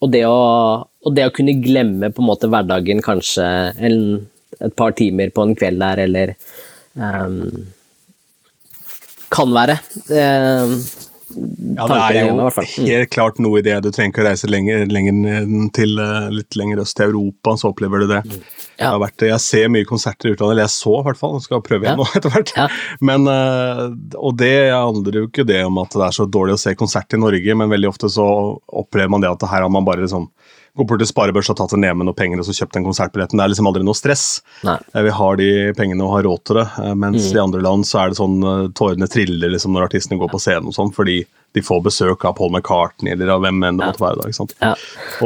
og, 0.00 0.08
det 0.12 0.24
å, 0.28 0.40
og 0.84 1.16
det 1.16 1.28
å 1.28 1.34
kunne 1.36 1.58
glemme 1.64 2.12
på 2.12 2.22
en 2.22 2.30
måte 2.30 2.50
hverdagen 2.52 3.02
kanskje 3.04 3.46
en, 3.80 4.00
et 4.60 4.76
par 4.76 4.96
timer 4.98 5.32
på 5.34 5.46
en 5.46 5.56
kveld 5.58 5.80
der, 5.82 6.04
eller 6.06 6.34
eh, 6.36 7.38
Kan 9.30 9.52
være. 9.54 9.76
Eh, 10.10 10.72
Ja, 11.30 11.86
det 11.86 11.96
er 11.96 12.26
jo. 12.26 12.34
Mm. 12.36 12.86
helt 12.88 13.10
klart 13.14 13.38
noe 13.42 13.60
i 13.60 13.64
det. 13.66 13.76
Du 13.84 13.90
trenger 13.94 14.12
ikke 14.12 14.22
å 14.24 14.26
reise 14.26 14.50
lenger, 14.50 14.84
lenger 14.90 15.70
til 15.76 15.94
eh, 16.02 16.26
litt 16.34 16.56
lenger 16.58 16.82
øst 16.82 16.96
til 16.98 17.12
Europa, 17.12 17.54
så 17.60 17.70
opplever 17.70 18.02
du 18.02 18.08
det. 18.10 18.20
Mm. 18.26 18.40
Jeg, 18.80 18.86
har 18.88 18.98
vært, 19.02 19.26
jeg 19.28 19.44
ser 19.44 19.70
mye 19.72 19.88
konserter 19.88 20.30
i 20.30 20.34
utlandet, 20.34 20.54
eller 20.56 20.66
jeg 20.66 20.74
så 20.76 20.94
i 20.98 21.04
hvert 21.06 21.20
fall, 21.20 21.36
jeg 21.38 21.46
skal 21.46 21.62
prøve 21.66 21.86
igjen 21.86 21.94
Ja. 21.94 22.00
nå 22.02 22.08
etter 22.20 22.34
hvert. 22.34 22.54
Ja. 22.56 22.66
Men, 23.10 23.28
eh, 23.30 23.84
og 24.18 24.36
det 24.40 24.52
handler 24.74 25.20
jo 25.22 25.28
ikke 25.30 25.46
det 25.48 25.62
om 25.68 25.78
at 25.84 25.94
det 25.96 26.06
er 26.08 26.18
så 26.18 26.26
dårlig 26.26 26.58
å 26.58 26.62
se 26.64 26.74
konsert 26.78 27.14
i 27.14 27.20
Norge, 27.22 27.56
men 27.62 27.72
veldig 27.72 27.92
ofte 27.92 28.10
så 28.12 28.26
opplever 28.66 29.12
man 29.14 29.22
det 29.24 29.30
at 29.32 29.46
her 29.50 29.66
har 29.66 29.72
man 29.72 29.86
bare 29.86 30.04
liksom 30.06 30.28
gått 30.76 30.86
bort 30.90 31.00
til 31.02 31.08
sparebørs 31.10 31.50
og 31.52 31.58
tatt 31.58 31.74
en 31.76 31.82
ned 31.84 31.96
med 31.98 32.06
noen 32.08 32.16
penger 32.18 32.40
og 32.42 32.46
så 32.48 32.54
kjøpt 32.56 32.76
den 32.78 32.86
konsertbilletten. 32.86 33.38
Det 33.40 33.44
er 33.44 33.52
liksom 33.52 33.68
aldri 33.70 33.82
noe 33.86 33.98
stress. 33.98 34.24
Nei. 34.66 34.76
Eh, 34.94 35.02
Vi 35.08 35.14
har 35.18 35.36
de 35.40 35.50
pengene 35.78 36.06
og 36.06 36.14
har 36.16 36.26
råd 36.28 36.44
til 36.46 36.60
det, 36.60 36.66
Mens 36.94 37.20
mens 37.20 37.32
i 37.34 37.42
andre 37.42 37.60
land 37.64 37.86
så 37.88 38.04
er 38.04 38.12
det 38.12 38.20
sånn 38.20 38.38
eh, 38.42 38.68
tårene 38.78 39.08
triller 39.10 39.50
liksom 39.50 39.74
når 39.74 39.88
artistene 39.88 40.20
går 40.20 40.30
på 40.32 40.40
scenen 40.42 40.70
og 40.70 40.76
sånn, 40.76 40.92
fordi 40.94 41.24
de 41.52 41.62
får 41.66 41.80
besøk 41.82 42.24
av 42.28 42.36
Paul 42.38 42.52
McCartney 42.54 43.12
eller 43.16 43.32
av 43.34 43.40
hvem 43.42 43.58
enn 43.66 43.80
det 43.80 43.88
måtte 43.88 44.04
være. 44.04 44.20
da, 44.20 44.28
ikke 44.30 44.38
sant? 44.38 44.54
Ja. 44.62 44.74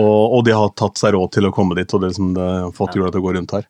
Og, 0.01 0.39
og 0.39 0.45
de 0.47 0.55
har 0.57 0.71
tatt 0.79 0.97
seg 1.01 1.13
råd 1.13 1.35
til 1.37 1.51
å 1.51 1.53
komme 1.53 1.77
dit, 1.77 1.93
og 1.93 2.01
det, 2.01 2.15
liksom, 2.15 2.33
det 2.39 2.49
fått 2.79 2.97
hjula 2.97 3.11
til 3.13 3.21
å 3.21 3.27
gå 3.27 3.35
rundt 3.37 3.53
her. 3.59 3.69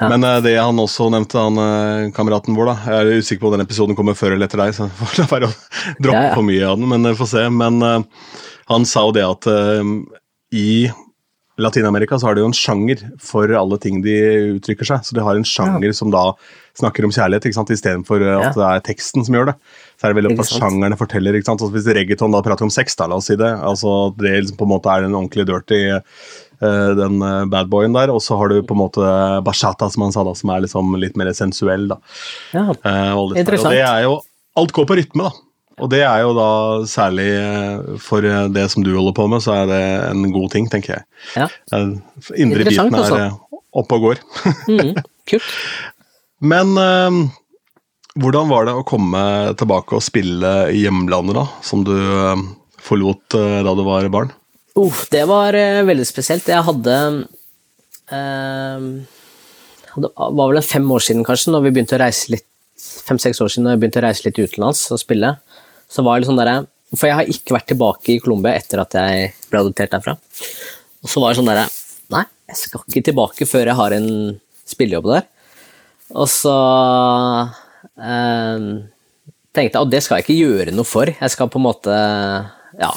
Men 0.00 0.24
eh, 0.24 0.38
det 0.40 0.54
han 0.56 0.80
også 0.80 1.10
nevnte, 1.12 1.36
han 1.44 1.60
eh, 1.60 2.06
kameraten 2.16 2.56
vår, 2.56 2.70
da 2.70 2.76
Jeg 2.88 3.02
er 3.04 3.20
usikker 3.20 3.42
på 3.42 3.50
om 3.50 3.56
den 3.58 3.66
episoden 3.66 3.98
kommer 3.98 4.16
før 4.16 4.32
eller 4.32 4.48
etter 4.48 4.62
deg, 4.62 4.72
så 4.76 4.88
får 5.02 5.18
la 5.20 5.28
være 5.34 5.50
å 5.50 5.52
droppe 6.00 6.16
Ja, 6.16 6.30
ja. 6.30 6.34
for 6.38 6.46
mye 6.48 6.70
av 6.70 6.80
den, 6.80 6.88
men 6.94 7.04
vi 7.10 7.12
får 7.20 7.30
se. 7.34 7.44
Men 7.52 7.82
uh, 7.84 8.00
han 8.72 8.88
sa 8.88 9.04
jo 9.08 9.14
det 9.18 9.26
at 9.28 9.50
uh, 9.52 9.84
i 10.56 10.70
Latin-Amerika 11.60 12.18
så 12.18 12.30
har 12.30 12.36
de 12.36 12.44
jo 12.44 12.50
en 12.50 12.56
sjanger 12.56 13.02
for 13.22 13.50
alle 13.56 13.78
ting 13.82 14.00
de 14.04 14.16
uttrykker 14.56 14.88
seg. 14.88 15.04
Så 15.06 15.16
de 15.16 15.24
har 15.24 15.38
en 15.38 15.46
sjanger 15.46 15.94
som 15.96 16.12
da 16.12 16.30
snakker 16.78 17.04
om 17.06 17.12
kjærlighet, 17.12 17.48
ikke 17.48 17.58
sant, 17.58 17.72
istedenfor 17.74 18.22
at 18.24 18.50
at 18.50 18.58
det 18.58 18.66
er 18.66 18.84
teksten 18.86 19.26
som 19.26 19.36
gjør 19.36 19.50
det. 19.50 19.56
Så 19.98 20.06
er 20.06 20.12
det 20.12 20.20
veldig 20.20 20.32
Ikke 20.34 20.46
at 20.46 20.54
sjangerne 20.54 20.98
forteller. 20.98 21.36
ikke 21.36 21.48
sant, 21.50 21.60
altså 21.60 21.74
Hvis 21.74 21.90
reggaeton 21.96 22.32
da 22.34 22.42
prater 22.44 22.66
om 22.66 22.72
sex, 22.72 22.96
da, 22.96 23.08
la 23.10 23.18
oss 23.20 23.28
si 23.30 23.36
det, 23.40 23.50
altså 23.50 24.14
det 24.18 24.32
liksom 24.36 24.60
på 24.60 24.68
en 24.68 24.72
måte 24.74 24.92
er 24.92 25.04
den 25.04 25.16
ordentlig 25.18 25.46
dirty 25.50 25.80
eh, 25.90 26.90
den 27.00 27.20
uh, 27.24 27.44
badboyen 27.50 27.96
der, 27.96 28.12
og 28.14 28.22
så 28.24 28.38
har 28.40 28.52
du 28.52 28.62
på 28.62 28.76
en 28.76 28.82
måte 28.82 29.12
bachata, 29.44 29.90
som 29.90 30.06
han 30.06 30.16
sa, 30.16 30.24
da, 30.26 30.34
som 30.38 30.54
er 30.54 30.64
liksom 30.66 30.96
litt 31.00 31.20
mer 31.20 31.32
sensuell. 31.36 31.88
da. 31.92 32.00
Ja. 32.56 32.66
Uh, 32.72 33.12
og, 33.18 33.36
og 33.36 33.70
det 33.70 33.84
er 33.84 34.04
jo, 34.08 34.18
alt 34.60 34.76
går 34.76 34.88
på 34.88 34.98
rytme, 35.00 35.28
da. 35.28 35.49
Og 35.80 35.90
det 35.92 36.02
er 36.04 36.22
jo 36.24 36.32
da 36.36 36.50
særlig 36.88 37.28
eh, 37.32 37.98
for 38.04 38.24
eh, 38.26 38.48
det 38.52 38.66
som 38.72 38.84
du 38.84 38.92
holder 38.92 39.16
på 39.16 39.26
med, 39.32 39.42
så 39.44 39.60
er 39.62 39.70
det 39.70 39.82
en 40.10 40.24
god 40.34 40.50
ting, 40.54 40.68
tenker 40.72 40.98
jeg. 40.98 41.06
ja. 41.36 41.48
Eh, 41.76 41.94
Indre 42.40 42.66
biten 42.68 42.94
er 42.94 43.04
altså. 43.04 43.60
oppe 43.72 44.00
og 44.00 44.08
går. 44.08 44.24
Mm, 44.70 44.94
kult. 45.28 45.46
Men 46.40 46.72
hvordan 48.20 48.48
var 48.50 48.66
det 48.66 48.74
å 48.74 48.84
komme 48.86 49.20
tilbake 49.60 49.96
og 49.98 50.04
spille 50.04 50.52
i 50.72 50.84
hjemlandet, 50.84 51.36
da? 51.36 51.44
Som 51.64 51.84
du 51.86 51.94
forlot 52.80 53.36
da 53.36 53.74
du 53.76 53.82
var 53.86 54.08
barn? 54.12 54.32
Uh, 54.78 55.02
det 55.12 55.26
var 55.28 55.56
veldig 55.86 56.06
spesielt. 56.08 56.48
Jeg 56.48 56.64
hadde 56.64 56.96
eh, 58.14 58.86
Det 59.96 60.12
var 60.16 60.54
vel 60.54 60.62
fem 60.64 60.86
år 60.90 61.04
siden, 61.04 61.26
kanskje, 61.26 61.52
når 61.54 61.66
vi 61.66 61.74
begynte 61.76 61.98
å 61.98 62.02
reise 62.04 62.32
litt 62.36 62.46
fem-seks 62.80 63.40
år 63.42 63.50
siden 63.52 63.66
når 63.66 63.74
jeg 63.74 63.82
begynte 63.82 64.00
å 64.00 64.06
reise 64.06 64.26
litt 64.26 64.38
utenlands 64.40 64.82
og 64.94 65.00
spille. 65.02 65.34
Så 65.90 66.04
var 66.06 66.16
det 66.16 66.22
litt 66.22 66.30
sånn 66.30 66.38
derre 66.40 66.60
For 66.94 67.08
jeg 67.08 67.18
har 67.18 67.32
ikke 67.32 67.56
vært 67.56 67.68
tilbake 67.72 68.14
i 68.14 68.20
Colombia 68.22 68.54
etter 68.58 68.82
at 68.82 68.94
jeg 68.98 69.32
ble 69.50 69.64
adoptert 69.64 69.92
derfra. 69.94 70.16
Og 71.00 71.10
så 71.10 71.22
var 71.22 71.32
det 71.32 71.40
sånn 71.40 71.50
derre 71.50 71.66
Nei, 72.10 72.24
jeg 72.50 72.58
skal 72.58 72.86
ikke 72.86 73.04
tilbake 73.10 73.46
før 73.46 73.70
jeg 73.70 73.78
har 73.78 73.94
en 73.94 74.08
spillejobb 74.66 75.10
der. 75.12 75.28
Og 76.18 76.26
så 76.30 76.54
eh, 77.94 78.64
tenkte 79.54 79.78
jeg, 79.78 79.82
at 79.84 79.92
det 79.92 80.00
skal 80.02 80.18
jeg 80.18 80.26
ikke 80.26 80.40
gjøre 80.40 80.74
noe 80.74 80.88
for. 80.88 81.10
Jeg 81.10 81.34
skal 81.34 81.50
på 81.52 81.60
en 81.60 81.66
måte 81.68 81.98
ja, 82.80 82.90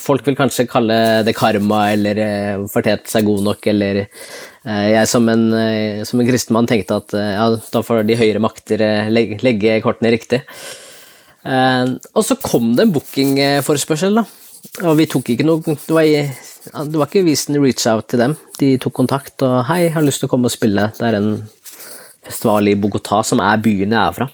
Folk 0.00 0.24
vil 0.26 0.36
kanskje 0.38 0.66
kalle 0.70 0.96
det 1.26 1.34
karma 1.36 1.82
eller 1.94 2.20
eh, 2.22 2.66
fortjent 2.72 3.08
seg 3.10 3.26
god 3.28 3.44
nok, 3.46 3.68
eller 3.72 4.02
eh, 4.02 4.86
jeg 4.94 5.10
som 5.10 5.28
en, 5.30 5.46
eh, 5.54 6.04
som 6.08 6.20
en 6.20 6.28
kristen 6.28 6.56
mann 6.56 6.68
tenkte 6.70 7.00
at 7.02 7.16
eh, 7.16 7.32
ja, 7.36 7.48
da 7.72 7.82
får 7.84 8.06
de 8.08 8.18
høyere 8.18 8.42
makter 8.42 8.82
eh, 8.84 9.10
legge, 9.12 9.40
legge 9.44 9.78
kortene 9.84 10.12
riktig. 10.14 10.42
Eh, 11.46 11.94
og 12.14 12.24
så 12.26 12.36
kom 12.42 12.72
det 12.76 12.86
en 12.86 12.94
bookingforespørsel, 12.96 14.18
da. 14.20 14.24
Og 14.88 14.96
vi 14.98 15.06
tok 15.06 15.30
ikke 15.32 15.46
noe 15.46 15.62
Det 15.62 15.94
var, 15.94 16.04
det 16.04 16.98
var 16.98 17.06
ikke 17.06 17.26
visen 17.26 17.60
reach 17.62 17.86
out 17.90 18.08
til 18.10 18.22
dem. 18.22 18.34
De 18.58 18.74
tok 18.82 18.96
kontakt 18.96 19.42
og 19.46 19.64
'hei, 19.68 19.84
jeg 19.86 19.94
har 19.94 20.02
lyst 20.02 20.20
til 20.20 20.28
å 20.28 20.32
komme 20.34 20.50
og 20.50 20.54
spille'. 20.54 20.90
Det 20.98 21.06
er 21.06 21.18
en 21.20 21.48
festival 22.26 22.68
i 22.68 22.74
Bogotá, 22.74 23.22
som 23.24 23.40
er 23.40 23.62
byen 23.62 23.94
jeg 23.94 24.02
er 24.02 24.12
fra. 24.16 24.28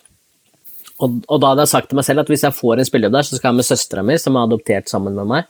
Og, 1.02 1.20
og 1.28 1.40
da 1.40 1.52
hadde 1.52 1.66
jeg 1.66 1.74
sagt 1.74 1.90
til 1.90 1.98
meg 1.98 2.06
selv 2.06 2.22
at 2.22 2.30
hvis 2.30 2.44
jeg 2.46 2.56
får 2.56 2.80
en 2.80 2.88
spillejobb 2.88 3.12
der, 3.16 3.26
så 3.26 3.36
skal 3.36 3.50
jeg 3.50 3.58
med 3.60 3.68
søstera 3.68 4.02
mi, 4.06 4.16
som 4.18 4.36
er 4.36 4.46
adoptert 4.46 4.90
sammen 4.90 5.14
med 5.18 5.26
meg, 5.26 5.44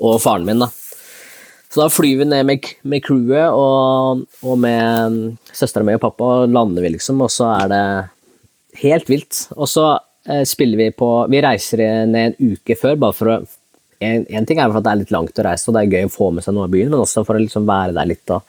og 0.00 0.20
faren 0.20 0.46
min. 0.48 0.64
da. 0.64 0.70
Så 1.68 1.82
da 1.82 1.88
flyr 1.92 2.22
vi 2.22 2.24
ned 2.24 2.46
med, 2.48 2.68
med 2.88 3.04
crewet 3.04 3.52
og, 3.52 4.24
og 4.42 4.58
med 4.58 5.36
søstera 5.52 5.84
mi 5.84 5.96
og 5.98 6.00
pappa, 6.00 6.24
og 6.24 6.54
lander 6.54 6.84
vi, 6.84 6.94
liksom, 6.96 7.20
og 7.20 7.32
så 7.32 7.50
er 7.58 7.72
det 7.72 7.82
helt 8.82 9.10
vilt. 9.12 9.44
Og 9.56 9.68
så 9.68 9.90
spiller 10.44 10.76
vi 10.76 10.90
på 10.92 11.06
Vi 11.32 11.40
reiser 11.40 11.80
ned 12.06 12.34
en 12.34 12.52
uke 12.52 12.76
før, 12.76 12.98
bare 13.00 13.16
for 13.16 13.32
å 13.32 13.38
en, 13.98 14.22
en 14.30 14.46
ting 14.46 14.60
er 14.62 14.70
for 14.70 14.78
at 14.78 14.86
det 14.86 14.92
er 14.92 15.00
litt 15.00 15.10
langt 15.14 15.40
å 15.40 15.44
reise, 15.46 15.66
og 15.66 15.74
det 15.74 15.80
er 15.82 15.96
gøy 15.96 16.06
å 16.06 16.12
få 16.14 16.28
med 16.30 16.44
seg 16.44 16.54
noe 16.54 16.68
av 16.68 16.74
byen, 16.74 16.90
men 16.92 17.02
også 17.02 17.24
for 17.26 17.34
å 17.34 17.42
liksom 17.42 17.64
være 17.66 17.96
der 17.96 18.06
litt. 18.06 18.30
og 18.30 18.44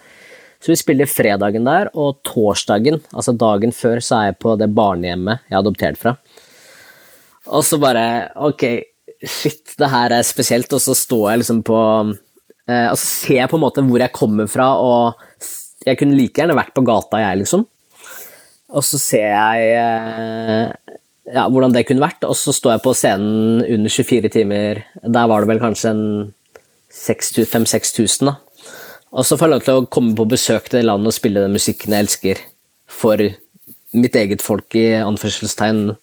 så 0.60 0.74
vi 0.74 0.80
spiller 0.80 1.08
fredagen 1.08 1.68
der, 1.68 1.88
og 1.96 2.20
torsdagen, 2.28 3.00
altså 3.14 3.34
dagen 3.40 3.72
før, 3.76 4.02
så 4.04 4.18
er 4.18 4.26
jeg 4.30 4.40
på 4.44 4.58
det 4.60 4.68
barnehjemmet 4.76 5.46
jeg 5.48 5.56
er 5.56 5.62
adoptert 5.62 6.00
fra. 6.00 6.18
Og 7.50 7.64
så 7.66 7.80
bare 7.82 8.04
Ok, 8.46 8.66
shit, 9.24 9.78
det 9.80 9.90
her 9.90 10.18
er 10.18 10.28
spesielt, 10.28 10.74
og 10.76 10.84
så 10.84 10.96
står 10.98 11.26
jeg 11.32 11.42
liksom 11.42 11.62
på 11.66 11.80
eh, 11.80 12.90
Og 12.92 12.98
så 13.00 13.06
ser 13.08 13.40
jeg 13.40 13.52
på 13.52 13.58
en 13.58 13.64
måte 13.64 13.86
hvor 13.88 14.04
jeg 14.04 14.16
kommer 14.16 14.52
fra, 14.52 14.68
og 14.84 15.48
jeg 15.88 15.98
kunne 15.98 16.20
like 16.20 16.44
gjerne 16.44 16.60
vært 16.60 16.76
på 16.76 16.84
gata, 16.84 17.24
jeg, 17.24 17.40
liksom. 17.40 17.64
Og 18.70 18.86
så 18.86 19.00
ser 19.02 19.32
jeg 19.32 19.72
eh, 19.80 20.99
ja, 21.34 21.46
hvordan 21.50 21.74
det 21.76 21.86
kunne 21.88 22.04
vært, 22.04 22.26
og 22.26 22.36
så 22.38 22.54
står 22.56 22.78
jeg 22.78 22.84
på 22.86 22.94
scenen 22.98 23.64
under 23.66 23.94
24 23.94 24.32
timer. 24.34 24.84
Der 25.04 25.30
var 25.30 25.44
det 25.44 25.52
vel 25.52 25.62
kanskje 25.62 25.92
en 25.94 26.06
5000-6000, 26.96 28.30
da. 28.32 28.38
Og 29.10 29.26
så 29.26 29.38
får 29.38 29.48
jeg 29.48 29.54
lov 29.56 29.66
til 29.66 29.80
å 29.80 29.90
komme 29.90 30.16
på 30.18 30.28
besøk 30.30 30.70
til 30.70 30.82
det 30.82 30.88
landet 30.90 31.10
og 31.10 31.16
spille 31.18 31.42
den 31.42 31.56
musikken 31.56 31.96
jeg 31.96 32.06
elsker, 32.06 32.42
for 32.90 33.22
mitt 33.98 34.14
eget 34.14 34.44
folk, 34.46 34.68
i 34.78 35.00
anførselstegn, 35.02 35.96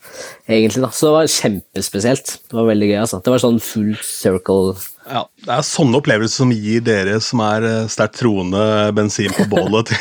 egentlig. 0.51 0.83
da. 0.83 0.91
Så 0.91 1.07
det 1.07 1.15
var 1.15 1.29
kjempespesielt. 1.31 2.33
Det 2.51 2.59
var 2.59 2.67
veldig 2.73 2.89
gøy. 2.91 2.97
altså. 3.05 3.21
Det 3.23 3.31
var 3.31 3.43
sånn 3.45 3.61
full 3.63 3.93
circle. 4.03 4.75
Ja, 5.07 5.23
Det 5.45 5.53
er 5.55 5.63
sånne 5.63 6.01
opplevelser 6.01 6.43
som 6.43 6.51
gir 6.51 6.83
dere 6.83 7.21
som 7.23 7.43
er 7.47 7.63
eh, 7.63 7.87
sterkt 7.93 8.19
troende, 8.19 8.65
bensin 8.97 9.31
på 9.37 9.47
bålet. 9.53 9.93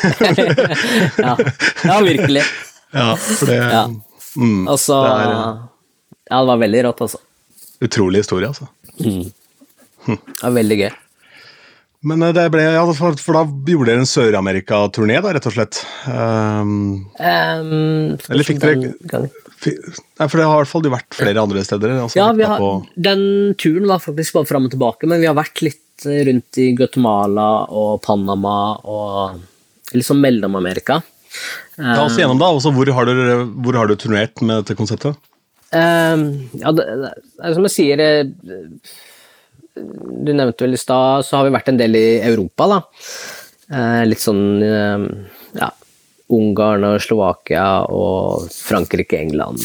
Ja, 1.26 1.36
ja 1.86 2.00
virkelig. 2.02 2.42
ja, 2.96 3.12
for 3.14 3.46
det 3.52 3.60
Ja. 3.62 3.86
Mm, 4.36 4.66
Og 4.68 4.78
så 4.82 5.00
Det 5.04 5.14
er 5.16 5.32
eh, 5.32 5.64
Ja, 6.30 6.38
det 6.42 6.46
var 6.52 6.60
veldig 6.62 6.84
rått, 6.88 7.02
altså. 7.06 7.18
utrolig 7.86 8.22
historie, 8.24 8.48
altså. 8.52 8.68
Det 10.06 10.42
var 10.42 10.54
veldig 10.56 10.78
gøy. 10.84 10.92
Men 12.06 12.22
eh, 12.22 12.32
det 12.36 12.44
ble, 12.54 12.62
ja, 12.76 12.82
for, 12.94 13.16
for 13.18 13.38
da 13.38 13.44
gjorde 13.72 13.88
dere 13.90 14.02
en 14.04 14.10
Sør-Amerika-turné, 14.10 15.16
da, 15.24 15.32
rett 15.34 15.48
og 15.48 15.54
slett. 15.56 15.80
Um, 16.06 16.76
Um, 17.18 18.16
Eller 18.30 18.46
fikk 18.46 18.60
dere- 18.62 18.92
nei, 19.16 20.28
for 20.28 20.36
det 20.38 20.44
har 20.46 20.58
i 20.58 20.60
hvert 20.60 20.70
fall 20.70 20.86
vært 20.92 21.16
flere 21.16 21.42
andre 21.42 21.64
steder. 21.66 21.96
Altså, 22.04 22.18
Ja, 22.20 22.28
vi 22.36 22.44
har, 22.46 22.60
den 23.08 23.54
turen 23.58 23.88
var 23.90 24.02
faktisk 24.04 24.36
bare 24.36 24.46
fram 24.50 24.68
og 24.68 24.74
tilbake, 24.76 25.08
men 25.10 25.22
vi 25.22 25.26
har 25.30 25.34
vært 25.38 25.62
litt 25.64 26.06
eh, 26.06 26.22
rundt 26.28 26.60
i 26.62 26.68
Guatemala 26.76 27.48
og 27.72 28.02
Panama 28.04 28.56
og 28.84 29.40
liksom 29.96 30.20
Mellom-Amerika. 30.22 31.00
Ta 31.76 32.04
oss 32.06 32.16
igjennom 32.16 32.40
da, 32.40 32.48
også 32.56 32.72
hvor 32.72 32.88
har, 32.96 33.08
dere, 33.08 33.40
hvor 33.64 33.76
har 33.76 33.90
du 33.90 33.96
turnert 34.00 34.40
med 34.40 34.62
dette 34.62 34.76
konseptet? 34.78 35.18
Um, 35.74 36.46
ja, 36.56 36.70
det, 36.72 36.86
det 37.02 37.10
er 37.42 37.56
som 37.56 37.64
jeg 37.66 37.72
sier 37.74 38.00
eh, 38.00 38.28
Du 39.74 40.30
nevnte 40.30 40.62
vel 40.62 40.76
i 40.76 40.80
stad, 40.80 41.26
så 41.26 41.40
har 41.40 41.48
vi 41.48 41.56
vært 41.56 41.72
en 41.72 41.80
del 41.80 41.98
i 41.98 42.06
Europa, 42.24 42.68
da. 42.70 42.78
Eh, 43.66 44.04
litt 44.06 44.22
sånn 44.22 44.62
eh, 44.62 45.04
ja, 45.58 45.68
Ungarn 46.32 46.86
og 46.86 47.02
Slovakia 47.02 47.66
og 47.92 48.46
Frankrike, 48.54 49.18
England, 49.26 49.60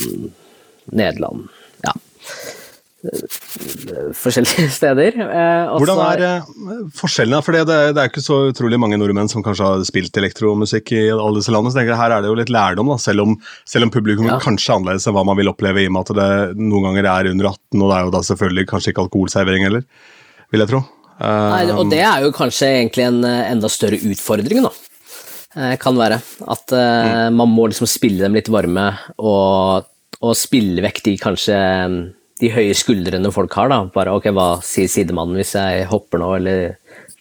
Nederland. 0.91 1.47
Forskjellige 3.01 4.67
steder. 4.79 5.15
Eh, 5.23 5.71
Hvordan 5.79 6.01
er 6.05 6.23
eh, 6.27 6.49
forskjellene? 6.97 7.39
For 7.45 7.55
det, 7.55 7.63
det, 7.69 7.77
er- 7.97 8.09
ikke 8.11 8.23
så 8.23 8.37
utrolig 8.51 8.79
mange 8.81 8.99
nordmenn 9.01 9.29
som 9.31 9.43
kanskje 9.45 9.65
har 9.67 9.83
spilt 9.87 10.17
elektromusikk 10.21 10.93
i 10.97 11.01
alle 11.13 11.39
disse 11.39 11.53
landene. 11.53 11.73
Så 11.73 11.79
tenker 11.81 11.93
jeg, 11.95 12.01
her 12.01 12.15
er 12.17 12.23
det 12.25 12.31
jo 12.31 12.37
litt 12.39 12.53
lærdom, 12.53 12.91
da, 12.93 12.99
selv 13.01 13.25
om, 13.25 13.35
selv 13.69 13.87
om 13.87 13.93
publikum 13.93 14.29
Ja. 14.29 14.37
kanskje 14.43 14.71
er 14.73 14.77
annerledes 14.79 15.07
enn 15.09 15.17
hva 15.17 15.25
man 15.27 15.39
vil 15.39 15.49
oppleve, 15.51 15.83
i 15.83 15.89
og 15.89 15.95
med 15.97 16.05
at 16.13 16.15
det 16.21 16.61
noen 16.61 16.87
ganger 16.89 17.09
er 17.15 17.31
under 17.33 17.51
18, 17.53 17.81
og 17.81 17.89
det 17.91 17.97
er 17.97 18.07
jo 18.07 18.15
da 18.17 18.23
selvfølgelig 18.29 18.67
kanskje 18.75 18.93
ikke 18.93 19.05
alkoholservering 19.07 19.67
heller, 19.69 19.85
vil 20.53 20.65
jeg 20.65 20.71
tro. 20.75 20.83
Eh, 21.21 21.49
Nei, 21.55 21.65
og 21.75 21.91
det 21.91 22.03
er 22.05 22.23
jo 22.27 22.31
kanskje 22.37 22.69
egentlig 22.79 23.07
en 23.09 23.21
eh, 23.27 23.43
enda 23.55 23.69
større 23.71 23.99
utfordring, 24.11 24.63
da. 24.69 24.73
Eh, 25.57 25.75
Kan 25.81 25.97
være. 25.99 26.21
At 26.47 26.71
eh, 26.77 27.27
man 27.35 27.49
må 27.51 27.65
liksom 27.71 27.89
spille 27.89 28.23
dem 28.23 28.37
litt 28.37 28.49
varme, 28.53 28.87
og, 29.19 29.89
og 30.21 30.37
spille 30.39 30.85
vekk 30.85 31.01
de 31.09 31.17
kanskje 31.21 31.57
de 32.41 32.49
høye 32.53 32.75
skuldrene 32.77 33.31
folk 33.33 33.53
har, 33.59 33.71
da. 33.71 33.83
Bare 33.93 34.13
ok, 34.17 34.31
hva 34.35 34.49
sier 34.65 34.89
sidemannen 34.91 35.37
hvis 35.39 35.55
jeg 35.57 35.87
hopper 35.91 36.21
nå, 36.21 36.31
eller 36.39 36.77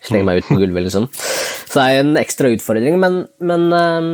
slenger 0.07 0.27
meg 0.27 0.41
ut 0.41 0.49
på 0.49 0.61
gulvet, 0.63 0.87
liksom. 0.89 1.09
Så 1.13 1.77
det 1.77 1.87
er 1.87 2.03
en 2.03 2.21
ekstra 2.21 2.51
utfordring, 2.55 2.97
men, 3.03 3.19
men 3.45 3.67
um, 3.77 4.13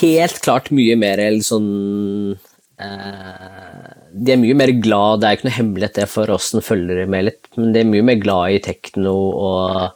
helt 0.00 0.38
klart 0.46 0.72
mye 0.74 0.98
mer 1.00 1.24
sånn 1.44 2.36
Uh, 2.76 3.92
De 4.12 4.34
er 4.34 4.36
mye 4.36 4.52
mer 4.52 4.68
glad, 4.84 5.22
det 5.22 5.28
er 5.28 5.38
ikke 5.38 5.46
noe 5.46 5.56
hemmelighet 5.56 5.94
det 5.96 6.04
for 6.12 6.28
oss 6.34 6.50
som 6.52 6.60
følger 6.60 7.06
med 7.08 7.24
litt, 7.24 7.46
men 7.56 7.70
de 7.72 7.80
er 7.80 7.88
mye 7.88 8.04
mer 8.04 8.18
glad 8.20 8.52
i 8.52 8.58
tekno 8.66 9.14
og 9.16 9.94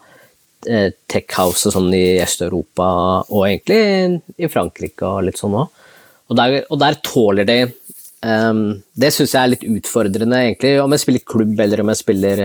eh, 0.65 0.89
tech 1.05 1.29
house 1.37 1.69
og 1.69 1.75
sånn 1.75 1.93
i 1.93 2.17
Øst-Europa, 2.25 2.87
og 3.29 3.45
egentlig 3.45 4.23
i 4.41 4.49
Frankrike 4.49 5.05
og 5.05 5.27
litt 5.29 5.41
sånn 5.41 5.59
òg. 5.61 5.77
Og 6.33 6.41
og 6.41 6.81
der 6.81 6.97
tåler 7.05 7.45
de 7.45 7.59
ehm, 8.27 8.83
Det 8.97 9.13
syns 9.15 9.35
jeg 9.35 9.43
er 9.43 9.53
litt 9.55 9.67
utfordrende, 9.69 10.43
egentlig, 10.45 10.75
om 10.83 10.93
jeg 10.95 11.05
spiller 11.05 11.27
klubb 11.33 11.61
eller 11.61 11.83
om 11.83 11.93
jeg 11.93 12.03
spiller 12.03 12.45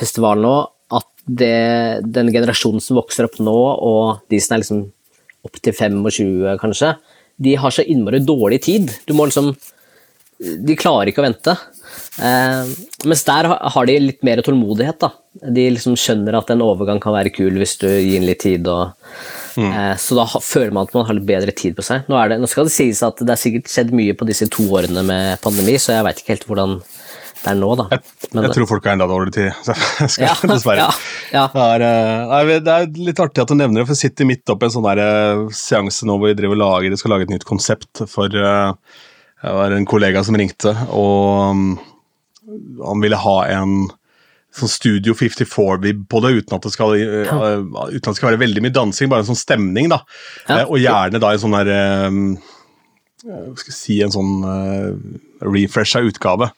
festival 0.00 0.40
nå, 0.42 0.54
at 0.96 1.08
det, 1.26 2.06
den 2.06 2.32
generasjonen 2.34 2.82
som 2.82 2.98
vokser 2.98 3.28
opp 3.28 3.38
nå, 3.42 3.56
og 3.56 4.24
de 4.32 4.40
som 4.42 4.56
er 4.56 4.62
liksom 4.64 4.86
opp 5.46 5.60
til 5.62 5.76
25 5.76 6.58
kanskje, 6.60 6.94
de 7.40 7.56
har 7.56 7.72
så 7.72 7.84
innmari 7.88 8.20
dårlig 8.24 8.60
tid. 8.66 8.90
Du 9.08 9.14
må 9.16 9.28
liksom 9.28 9.54
De 10.40 10.72
klarer 10.76 11.10
ikke 11.10 11.20
å 11.20 11.26
vente. 11.26 11.52
Eh, 12.24 12.68
mens 13.04 13.22
der 13.26 13.44
har 13.44 13.88
de 13.88 13.96
litt 14.00 14.22
mer 14.24 14.40
tålmodighet, 14.44 14.96
da. 15.02 15.10
De 15.52 15.66
liksom 15.74 15.98
skjønner 16.00 16.38
at 16.38 16.52
en 16.54 16.62
overgang 16.64 17.00
kan 17.02 17.12
være 17.12 17.32
kul 17.34 17.58
hvis 17.60 17.76
du 17.82 17.88
gir 17.88 18.16
den 18.16 18.28
litt 18.28 18.40
tid. 18.40 18.64
Og, 18.72 18.94
eh, 19.68 19.94
så 20.00 20.16
da 20.18 20.24
føler 20.40 20.72
man 20.72 20.88
at 20.88 20.94
man 20.96 21.06
har 21.08 21.16
litt 21.18 21.28
bedre 21.28 21.52
tid 21.56 21.76
på 21.78 21.84
seg. 21.86 22.08
Nå, 22.10 22.16
det, 22.32 22.40
nå 22.40 22.48
skal 22.50 22.66
det 22.68 22.72
sies 22.74 23.02
at 23.06 23.20
det 23.20 23.34
er 23.36 23.40
sikkert 23.40 23.68
skjedd 23.72 23.92
mye 23.96 24.16
på 24.16 24.26
disse 24.28 24.48
to 24.52 24.64
årene 24.78 25.02
med 25.06 25.40
pandemi, 25.44 25.76
så 25.80 25.94
jeg 25.98 26.06
veit 26.08 26.20
ikke 26.22 26.34
helt 26.36 26.46
hvordan 26.50 26.76
det 27.40 27.48
er 27.48 27.56
nå, 27.56 27.68
da. 27.80 27.86
Jeg, 27.94 28.02
Men- 28.36 28.44
jeg 28.44 28.52
tror 28.58 28.66
folk 28.68 28.84
har 28.84 28.92
enda 28.98 29.06
dårligere 29.08 29.32
tid, 29.32 29.70
skal, 30.12 30.26
Ja, 30.26 30.34
dessverre. 30.52 30.82
ja, 30.84 30.90
ja. 31.32 31.44
Det, 31.54 31.68
er, 31.80 31.84
eh, 32.50 32.50
det 32.66 32.74
er 32.74 32.90
litt 33.08 33.22
artig 33.24 33.40
at 33.46 33.48
du 33.48 33.56
nevner 33.56 33.80
det, 33.80 33.86
for 33.88 33.96
jeg 33.96 34.10
sitter 34.10 34.28
midt 34.28 34.52
oppi 34.52 34.68
en 34.68 34.74
sånn 34.74 34.84
der, 34.90 35.00
eh, 35.06 35.46
seanse 35.56 36.04
nå 36.08 36.18
hvor 36.20 36.28
vi 36.28 36.36
driver 36.36 36.58
og 36.58 36.62
lager, 36.66 36.98
skal 37.00 37.14
lage 37.16 37.28
et 37.28 37.32
nytt 37.38 37.48
konsept 37.48 38.04
for 38.12 38.28
Det 38.28 39.54
var 39.56 39.72
en 39.72 39.86
kollega 39.88 40.20
som 40.26 40.36
ringte, 40.36 40.74
og 40.92 41.56
mm, 41.56 41.70
han 42.84 43.00
ville 43.00 43.16
ha 43.16 43.36
en 43.56 43.78
sånn 44.60 44.70
Studio 44.72 45.14
54-vib 45.16 46.04
på 46.12 46.20
det, 46.24 46.32
uten 46.42 46.56
at 46.56 46.66
det, 46.68 46.72
skal, 46.74 46.94
uh, 46.94 47.58
uten 47.90 47.98
at 47.98 48.12
det 48.12 48.16
skal 48.20 48.30
være 48.32 48.42
veldig 48.44 48.62
mye 48.66 48.76
dansing, 48.76 49.10
bare 49.12 49.24
en 49.24 49.30
sånn 49.32 49.40
stemning. 49.40 49.90
da. 49.92 50.00
Ja. 50.48 50.60
Eh, 50.60 50.64
og 50.68 50.78
gjerne 50.82 51.20
da 51.22 51.32
en 51.34 51.42
sånn 51.42 51.58
der 51.58 51.72
hva 53.20 53.56
skal 53.58 53.68
jeg 53.72 53.76
si, 53.76 53.98
en 54.04 54.14
sånn 54.14 54.30
uh, 54.46 54.94
refresha 55.44 56.00
utgave. 56.06 56.48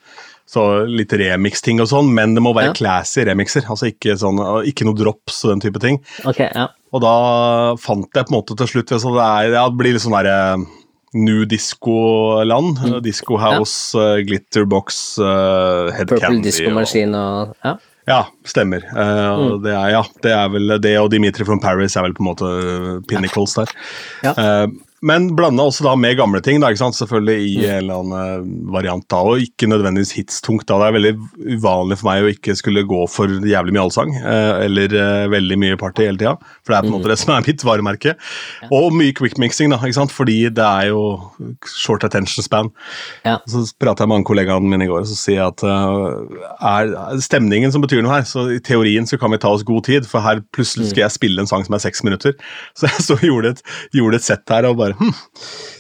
Så 0.53 0.63
litt 0.91 1.15
remix-ting 1.17 1.81
og 1.81 1.89
sånn, 1.89 2.11
men 2.15 2.35
det 2.37 2.43
må 2.45 2.53
være 2.55 2.71
Ja. 2.73 2.77
classy 2.77 3.25
remixer. 3.25 3.65
altså 3.67 3.89
Ikke, 3.89 4.15
sånn, 4.21 4.39
ikke 4.69 4.85
noe 4.85 4.99
drops 4.99 5.45
og 5.47 5.55
den 5.55 5.61
type 5.65 5.81
ting. 5.81 5.99
Okay, 6.29 6.51
ja. 6.55 6.69
Og 6.93 7.01
da 7.01 7.75
fant 7.81 8.07
jeg 8.13 8.27
på 8.29 8.35
en 8.35 8.37
måte 8.37 8.57
til 8.59 8.69
slutt 8.69 8.93
så 9.01 9.15
det, 9.17 9.25
er, 9.25 9.53
ja, 9.57 9.65
det 9.71 9.79
blir 9.79 9.95
litt 9.95 10.05
sånn 10.05 10.13
derre 10.19 10.67
New 11.15 11.45
disco-land. 11.45 12.79
Mm. 12.81 13.03
Disco 13.05 13.37
House, 13.37 13.95
eh, 13.95 14.23
Glitterbox, 14.25 15.19
uh, 15.21 15.91
Head 15.93 16.09
Purple 16.09 16.21
Candy 16.21 16.43
Disco 16.49 16.71
og- 16.71 16.79
og 16.83 17.57
Ja. 17.65 17.77
Ja, 18.09 18.25
stemmer. 18.49 18.83
Uh, 18.91 19.01
mm. 19.39 19.59
det, 19.63 19.75
er, 19.75 19.91
ja, 19.95 20.01
det 20.25 20.33
er 20.35 20.49
vel 20.51 20.77
det, 20.83 20.95
og 20.99 21.11
Dimitri 21.13 21.47
from 21.47 21.61
Paris 21.63 21.95
er 21.97 22.07
vel 22.09 22.17
på 22.17 22.25
en 22.25 22.31
måte 22.33 22.49
pinnacles 23.11 23.55
der. 23.61 23.75
Ja. 24.27 24.33
Eh, 24.33 24.67
men 25.03 25.31
blanda 25.39 25.67
også 25.69 25.87
da 25.87 25.95
med 25.99 26.19
gamle 26.21 26.43
ting, 26.45 26.61
da, 26.63 26.71
ikke 26.73 26.83
sant? 26.85 26.99
selvfølgelig 26.99 27.49
i 27.49 27.57
en 27.67 27.79
eller 27.83 28.03
annen 28.03 28.53
variant 28.75 29.07
da, 29.11 29.23
og 29.33 29.43
ikke 29.43 29.71
nødvendigvis 29.71 30.15
hitstungt. 30.19 30.67
da. 30.69 30.79
Det 30.83 30.89
er 30.91 30.97
veldig 30.99 31.15
uvanlig 31.57 31.99
for 32.01 32.11
meg 32.11 32.27
å 32.27 32.33
ikke 32.35 32.57
skulle 32.59 32.85
gå 32.89 33.01
for 33.11 33.33
jævlig 33.49 33.77
mye 33.77 33.87
allsang, 33.87 34.15
eh, 34.21 34.65
eller 34.67 34.97
eh, 34.99 35.27
veldig 35.33 35.59
mye 35.63 35.81
party 35.81 36.07
hele 36.09 36.21
tida. 36.21 36.37
For 36.63 36.75
det 36.75 36.79
er 36.79 36.87
på 36.87 36.93
en 36.93 36.97
måte 36.99 37.13
det 37.13 37.19
som 37.23 37.35
er 37.35 37.47
mitt 37.47 37.67
varemerke. 37.67 38.17
Og 38.71 38.93
mye 38.95 39.17
quick-mixing, 39.17 39.73
da, 39.73 39.81
ikke 39.83 40.01
sant? 40.01 40.15
fordi 40.15 40.39
det 40.53 40.67
er 40.67 40.91
jo 40.93 41.03
short 41.73 42.05
attention 42.07 42.45
span. 42.45 42.71
Ja. 43.27 43.39
Så 43.49 43.65
pratet 43.81 44.05
jeg 44.05 44.13
med 44.13 44.27
kollegaene 44.29 44.69
mine 44.69 44.87
i 44.87 44.91
går 44.91 45.03
og 45.03 45.09
så 45.09 45.17
sier 45.19 45.41
jeg 45.41 45.49
at 45.55 45.67
er 46.63 46.83
er 46.83 47.23
stemningen 47.23 47.73
som 47.73 47.83
betyr 47.85 48.03
noe 48.05 48.19
her. 48.19 48.27
Så 48.29 48.47
i 48.57 48.61
teorien 48.65 49.07
så 49.09 49.19
kan 49.21 49.33
vi 49.33 49.41
ta 49.43 49.53
oss 49.53 49.65
god 49.67 49.87
tid, 49.89 50.07
for 50.09 50.25
her 50.25 50.43
plutselig 50.55 50.91
skal 50.91 51.07
jeg 51.07 51.17
spille 51.17 51.43
en 51.43 51.51
sang 51.51 51.65
som 51.67 51.77
er 51.77 51.85
seks 51.85 52.03
minutter. 52.07 52.37
Så 52.79 52.89
jeg 52.89 53.05
så 53.05 53.17
gjorde 53.21 53.55
et, 53.55 53.61
gjorde 53.95 54.19
et 54.19 54.25
sett 54.25 54.53
her 54.53 54.67
og 54.69 54.79
bare 54.81 54.92
hm, 54.99 55.13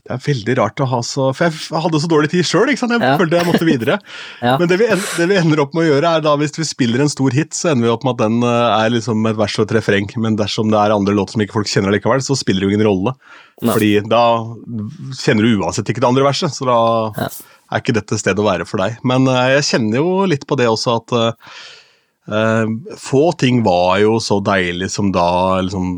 det 0.07 0.13
er 0.17 0.23
veldig 0.27 0.57
rart 0.59 0.81
å 0.83 0.87
ha 0.91 1.01
så 1.07 1.29
For 1.37 1.47
jeg 1.51 1.83
hadde 1.85 2.01
så 2.03 2.09
dårlig 2.11 2.31
tid 2.33 2.45
sjøl, 2.49 2.71
jeg 2.73 2.79
Ja. 2.83 3.13
følte 3.21 3.39
jeg 3.39 3.49
måtte 3.49 3.67
videre. 3.69 3.99
Ja. 4.43 4.57
Men 4.59 4.69
det 4.71 4.79
vi, 4.81 4.87
det 4.91 5.27
vi 5.31 5.37
ender 5.39 5.61
opp 5.63 5.75
med 5.77 5.85
å 5.85 5.89
gjøre, 5.93 6.13
er 6.19 6.25
da 6.25 6.33
hvis 6.41 6.57
vi 6.59 6.65
spiller 6.67 7.01
en 7.05 7.13
stor 7.13 7.31
hit, 7.31 7.55
så 7.55 7.71
ender 7.73 7.87
vi 7.89 7.93
opp 7.95 8.05
med 8.05 8.17
at 8.17 8.25
den 8.25 8.41
uh, 8.43 8.81
er 8.83 8.91
liksom 8.95 9.27
et 9.31 9.37
vers 9.39 9.59
og 9.61 9.67
et 9.69 9.75
refreng. 9.79 10.09
Men 10.23 10.37
dersom 10.41 10.71
det 10.73 10.81
er 10.81 10.95
andre 10.97 11.15
låter 11.15 11.37
som 11.37 11.45
ikke 11.45 11.57
folk 11.61 11.71
kjenner 11.71 11.95
likevel, 11.95 12.23
så 12.25 12.35
spiller 12.39 12.65
det 12.65 12.71
jo 12.71 12.75
ingen 12.77 12.89
rolle. 12.89 13.15
Nei. 13.63 13.71
Fordi 13.77 13.93
da 14.11 14.23
kjenner 15.23 15.47
du 15.47 15.61
uansett 15.63 15.89
ikke 15.93 16.03
det 16.03 16.11
andre 16.11 16.27
verset, 16.27 16.51
så 16.57 16.67
da 16.67 16.79
Ja. 17.23 17.29
er 17.73 17.81
ikke 17.85 17.95
dette 18.01 18.19
stedet 18.19 18.43
å 18.43 18.49
være 18.49 18.67
for 18.69 18.83
deg. 18.83 18.99
Men 19.07 19.29
eh, 19.31 19.55
jeg 19.61 19.69
kjenner 19.71 20.03
jo 20.03 20.27
litt 20.29 20.47
på 20.51 20.59
det 20.59 20.67
også 20.69 20.97
at 20.99 21.15
eh, 21.17 21.55
eh, 22.33 22.67
få 23.01 23.23
ting 23.39 23.63
var 23.65 24.01
jo 24.03 24.19
så 24.23 24.41
deilig 24.45 24.91
som 24.93 25.13
da 25.15 25.61
liksom 25.65 25.89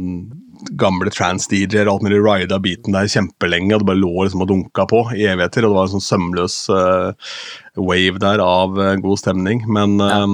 gamle 0.80 1.12
trans-DJ-er 1.12 1.90
alt 1.90 2.04
mulig 2.04 2.22
rida 2.24 2.58
beaten 2.62 2.96
der 2.96 3.10
kjempelenge, 3.10 3.74
og 3.74 3.82
det 3.84 3.90
bare 3.92 4.00
lå 4.00 4.12
liksom 4.24 4.44
og 4.44 4.50
dunka 4.50 4.86
på 4.90 5.04
i 5.16 5.28
evigheter, 5.30 5.66
og 5.66 5.72
det 5.74 5.78
var 5.78 5.88
en 5.88 5.94
sånn 5.96 6.08
sømløs 6.08 6.58
uh, 6.72 7.36
wave 7.80 8.20
der 8.22 8.42
av 8.44 8.78
uh, 8.78 8.94
god 9.02 9.20
stemning. 9.20 9.64
Men 9.70 9.96
eh, 10.00 10.26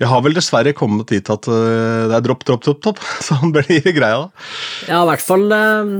vi 0.00 0.08
har 0.10 0.22
vel 0.24 0.34
dessverre 0.34 0.74
kommet 0.74 1.12
dit 1.12 1.28
at 1.30 1.46
eh, 1.46 2.04
det 2.10 2.16
er 2.16 2.24
dropp, 2.26 2.42
dropp, 2.48 2.64
dropp, 2.66 2.80
dropp 2.82 3.02
Sånn 3.28 3.54
blir 3.54 3.90
greia. 3.94 4.24
da. 4.26 4.46
Ja, 4.90 5.02
i 5.04 5.08
hvert 5.12 5.22
fall, 5.24 5.46
eh, 5.54 5.92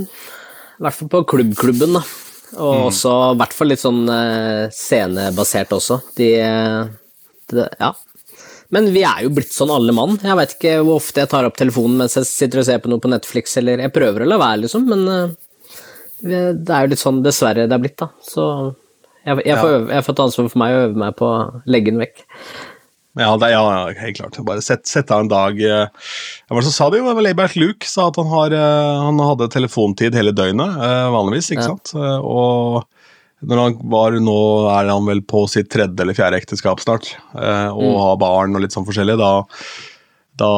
i 0.74 0.86
hvert 0.86 0.98
fall 0.98 1.12
på 1.12 1.24
klubbklubben, 1.34 1.98
da. 2.00 2.02
Og 2.54 2.88
også 2.90 3.12
i 3.32 3.38
hvert 3.40 3.54
fall 3.54 3.70
litt 3.72 3.82
sånn 3.82 4.02
eh, 4.10 4.66
scenebasert 4.74 5.74
også. 5.74 6.00
De, 6.18 6.32
eh, 6.42 6.82
det, 7.54 7.68
Ja. 7.80 7.94
Men 8.74 8.88
vi 8.94 9.02
er 9.06 9.24
jo 9.26 9.32
blitt 9.36 9.52
sånn 9.54 9.70
alle 9.74 9.94
mann. 9.94 10.16
Jeg 10.24 10.36
veit 10.40 10.54
ikke 10.56 10.76
hvor 10.82 10.98
ofte 11.00 11.22
jeg 11.22 11.30
tar 11.30 11.46
opp 11.48 11.56
telefonen 11.60 12.00
mens 12.02 12.16
jeg 12.18 12.26
sitter 12.28 12.62
og 12.62 12.68
ser 12.68 12.80
på 12.82 12.90
noe 12.92 13.02
på 13.04 13.10
Netflix, 13.12 13.56
eller 13.60 13.82
jeg 13.84 13.92
prøver 13.94 14.24
å 14.24 14.30
la 14.32 14.38
være, 14.40 14.64
liksom, 14.66 14.86
men 14.90 15.04
eh, 15.14 15.34
det 16.24 16.72
er 16.74 16.86
jo 16.86 16.92
litt 16.94 17.02
sånn 17.02 17.22
dessverre 17.24 17.66
det 17.70 17.76
er 17.76 17.82
blitt, 17.84 17.98
da. 18.00 18.08
Så 18.24 18.44
jeg, 19.24 19.40
jeg, 19.46 19.56
får, 19.60 19.74
øve, 19.78 19.90
jeg 19.94 20.04
får 20.08 20.16
ta 20.18 20.26
ansvar 20.28 20.48
for 20.52 20.60
meg 20.64 20.74
og 20.76 20.86
øve 20.88 21.02
meg 21.04 21.14
på 21.20 21.28
å 21.30 21.42
legge 21.70 21.92
den 21.94 22.02
vekk. 22.02 22.24
Ja, 23.14 23.28
det, 23.38 23.52
ja, 23.52 23.60
ja, 23.62 23.92
helt 24.00 24.16
klart. 24.18 24.38
Bare 24.48 24.62
sett, 24.64 24.88
sett 24.90 25.12
av 25.14 25.20
en 25.22 25.28
dag 25.30 25.60
eh, 25.62 25.84
Hva 26.48 26.56
var 26.56 26.64
det 26.64 26.66
som 26.66 26.74
sa 26.74 26.88
det? 26.90 26.98
jo? 26.98 27.06
Det 27.06 27.14
var 27.20 27.26
Leibert 27.28 27.54
Luke 27.60 27.86
sa 27.86 28.08
at 28.10 28.16
han, 28.18 28.26
har, 28.32 28.56
eh, 28.58 29.02
han 29.06 29.20
hadde 29.22 29.46
telefontid 29.54 30.16
hele 30.18 30.32
døgnet, 30.34 30.74
vanligvis, 31.14 31.52
ikke 31.54 31.62
Ja. 31.68 31.76
sant? 31.76 31.94
Og 32.26 32.82
når 33.48 33.62
han 33.62 33.74
var 33.92 34.16
nå 34.22 34.38
er 34.72 34.90
han 34.90 35.08
vel 35.08 35.22
på 35.26 35.44
sitt 35.50 35.70
tredje 35.72 36.00
eller 36.04 36.16
fjerde 36.16 36.40
ekteskap 36.40 36.82
snart, 36.82 37.14
eh, 37.36 37.70
og 37.70 37.98
har 38.00 38.22
barn 38.22 38.56
og 38.56 38.64
litt 38.64 38.76
sånn 38.76 38.86
forskjellig, 38.88 39.18
da, 39.20 39.32
da 40.40 40.48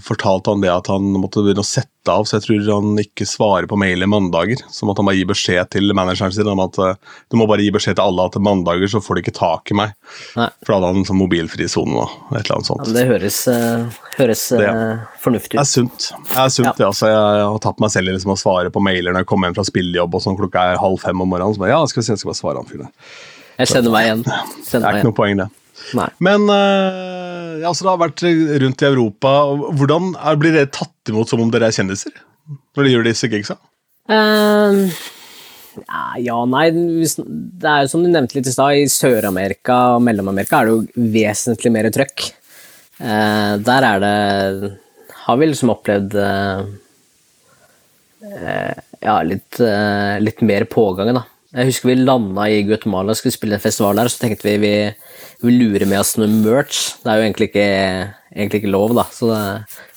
fortalte 0.00 0.48
han 0.54 0.62
det 0.64 0.70
at 0.72 0.86
han 0.88 1.10
måtte 1.20 1.42
begynne 1.44 1.60
å 1.60 1.68
sette 1.68 2.08
av, 2.08 2.24
så 2.26 2.38
jeg 2.38 2.44
tror 2.46 2.68
han 2.72 2.96
ikke 2.98 3.26
svarer 3.28 3.68
på 3.70 3.76
mailer 3.78 4.08
mandager. 4.10 4.62
Så 4.72 4.86
måtte 4.88 5.02
han 5.02 5.08
bare 5.10 5.18
gi 5.20 5.26
beskjed 5.28 5.68
til 5.74 5.92
manageren 5.94 6.32
sin 6.34 6.48
om 6.48 6.62
at 6.64 6.78
eh, 6.80 6.96
du 7.30 7.36
må 7.38 7.44
bare 7.50 7.62
gi 7.62 7.70
beskjed 7.76 7.98
til 7.98 8.06
alle 8.06 8.24
at 8.30 8.38
mandager 8.42 8.88
så 8.90 9.02
får 9.04 9.18
de 9.20 9.24
ikke 9.26 9.34
tak 9.36 9.70
i 9.74 9.76
meg. 9.78 9.92
Nei. 10.40 10.48
For 10.64 10.72
da 10.72 10.78
hadde 10.80 10.90
han 10.94 11.02
en 11.02 11.08
sånn 11.12 11.20
mobilfri 11.20 11.68
sone 11.70 11.94
og 12.00 12.32
et 12.32 12.40
eller 12.46 12.56
annet 12.56 12.70
sånt. 12.72 12.88
Ja, 12.88 12.96
det 12.96 13.04
høres, 13.12 13.38
eh, 13.52 14.00
høres 14.16 14.46
Det, 14.48 14.64
eh, 14.64 14.80
ja. 14.82 14.98
fornuftig 15.22 15.58
Det 15.60 15.62
er 15.66 15.70
sunt. 15.76 16.08
Det 16.32 16.40
er 16.46 16.52
sunt 16.56 16.70
Ja. 16.72 16.74
det, 16.80 16.88
altså. 16.88 17.12
Jeg 17.12 17.46
har 17.52 17.62
tatt 17.68 17.84
meg 17.84 17.90
selv 17.94 18.08
i 18.08 18.16
liksom 18.16 18.32
å 18.34 18.40
svare 18.40 18.72
på 18.72 18.82
mailer 18.82 19.12
når 19.12 19.26
jeg 19.26 19.30
kommer 19.34 19.50
hjem 19.52 19.60
fra 19.60 19.68
spillejobb 19.68 20.14
og 20.18 20.24
sånn 20.24 20.40
klokka 20.40 20.66
er 20.72 20.80
halv 20.82 20.98
fem 21.04 21.20
om 21.20 21.28
morgenen. 21.28 21.54
Så 21.54 21.62
bare, 21.66 21.76
ja, 21.76 21.84
skal 21.86 22.00
vi 22.02 22.08
se, 22.08 22.16
jeg 22.16 22.24
skal 22.24 22.32
bare 22.32 22.42
svare 22.42 22.64
han 22.64 22.70
fyren. 22.72 22.88
der. 22.88 23.26
Jeg 23.62 23.74
kjenner 23.76 23.92
meg 23.92 24.08
igjen. 24.08 24.22
Det 24.24 24.80
er 24.80 24.96
ikke 24.96 25.10
noe 25.12 25.20
poeng, 25.20 25.36
det. 25.44 25.50
Nei. 25.98 26.08
Men 26.24 26.48
eh, 26.48 27.21
ja, 27.60 27.72
så 27.74 27.84
det 27.84 27.90
har 27.90 28.00
vært 28.00 28.22
rundt 28.64 28.84
i 28.84 28.88
Europa. 28.88 29.32
Hvordan 29.78 30.12
er, 30.16 30.38
Blir 30.40 30.54
dere 30.56 30.70
tatt 30.72 31.12
imot 31.12 31.30
som 31.30 31.42
om 31.44 31.50
dere 31.52 31.68
er 31.68 31.76
kjendiser? 31.76 32.14
Når 32.76 32.86
de 32.86 32.92
gjør 32.94 33.08
disse 33.08 33.30
gigsa? 33.30 33.58
Um, 34.10 34.84
ja, 36.20 36.38
nei 36.50 36.64
Det 36.74 37.68
er 37.70 37.84
jo 37.84 37.90
som 37.92 38.02
du 38.02 38.08
nevnte 38.10 38.36
litt 38.36 38.48
i 38.50 38.54
stad, 38.54 38.76
i 38.76 38.88
Sør-Amerika 38.90 39.76
og 39.96 40.02
Mellom-Amerika 40.04 40.58
er 40.58 40.68
det 40.68 40.74
jo 40.74 41.10
vesentlig 41.14 41.72
mer 41.74 41.90
trøkk. 41.94 42.28
Uh, 43.02 43.58
der 43.64 43.86
er 43.88 44.02
det 44.02 44.16
Har 45.24 45.38
vi 45.40 45.48
liksom 45.48 45.72
opplevd 45.72 46.16
uh, 46.18 46.64
uh, 48.26 48.80
ja, 49.02 49.16
litt, 49.26 49.60
eh, 49.60 50.20
litt 50.22 50.40
mer 50.46 50.64
pågang, 50.70 51.12
da. 51.16 51.24
Jeg 51.52 51.68
husker 51.68 51.90
vi 51.90 51.98
landa 52.00 52.46
i 52.48 52.62
Guatemala 52.64 53.12
og 53.12 53.18
skulle 53.18 53.34
spille 53.34 53.58
en 53.58 53.62
festival 53.62 53.98
der, 53.98 54.08
så 54.08 54.22
tenkte 54.22 54.46
vi 54.46 54.54
vi, 54.62 54.74
vi 55.42 55.54
lurer 55.54 55.86
med 55.90 56.00
oss 56.00 56.16
noe 56.18 56.30
merch. 56.30 56.80
Det 57.02 57.10
er 57.10 57.18
jo 57.18 57.26
egentlig 57.26 57.48
ikke, 57.50 57.66
egentlig 58.34 58.62
ikke 58.62 58.72
lov, 58.74 58.94
da, 58.98 59.04
så 59.10 59.28
det, 59.30 59.40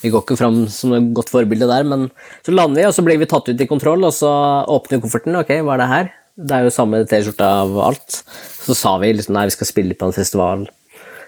vi 0.01 0.12
går 0.13 0.23
ikke 0.25 0.38
fram 0.39 0.62
som 0.71 0.95
et 0.97 1.12
godt 1.17 1.31
forbilde 1.34 1.69
der. 1.69 1.88
Men 1.88 2.08
så 2.45 2.55
lander 2.55 2.81
vi, 2.81 2.88
og 2.89 2.95
så 2.97 3.05
blir 3.05 3.19
vi 3.21 3.29
tatt 3.29 3.51
ut 3.51 3.62
i 3.62 3.69
kontroll, 3.69 4.05
og 4.08 4.13
så 4.15 4.31
åpner 4.71 4.97
vi 4.97 5.05
kofferten. 5.05 5.38
Ok, 5.41 5.53
hva 5.62 5.75
er 5.75 5.84
det 5.84 5.91
her? 5.91 6.13
Det 6.36 6.58
er 6.58 6.65
jo 6.65 6.73
samme 6.75 7.03
T-skjorte 7.08 7.47
av 7.62 7.77
alt. 7.79 8.19
Så 8.65 8.75
sa 8.75 8.97
vi 8.99 9.13
liksom 9.15 9.38
nei, 9.38 9.45
vi 9.47 9.55
skal 9.55 9.69
spille 9.69 9.95
på 9.97 10.10
en 10.10 10.15
festival 10.15 10.65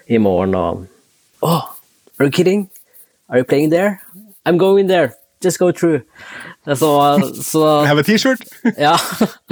i 0.08 0.20
morgen, 0.20 0.56
og 0.58 0.86
Oh, 1.38 1.70
are 2.18 2.26
you 2.26 2.32
kidding? 2.34 2.66
Are 3.30 3.38
you 3.38 3.44
playing 3.44 3.70
there? 3.70 4.00
I'm 4.44 4.58
going 4.58 4.88
there. 4.88 5.14
Just 5.40 5.60
go 5.60 5.70
through. 5.70 6.02
Så, 6.66 6.90
så 7.44 7.84
have 7.86 8.00
a 8.00 8.02
T-shirt! 8.02 8.42
ja. 8.76 8.96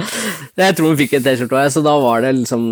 Jeg 0.57 0.75
tror 0.75 0.91
hun 0.91 0.99
fikk 0.99 1.15
en 1.15 1.23
T-skjorte 1.23 1.63
så 1.71 1.81
da 1.85 1.95
var 2.03 2.25
det 2.25 2.33
liksom 2.41 2.65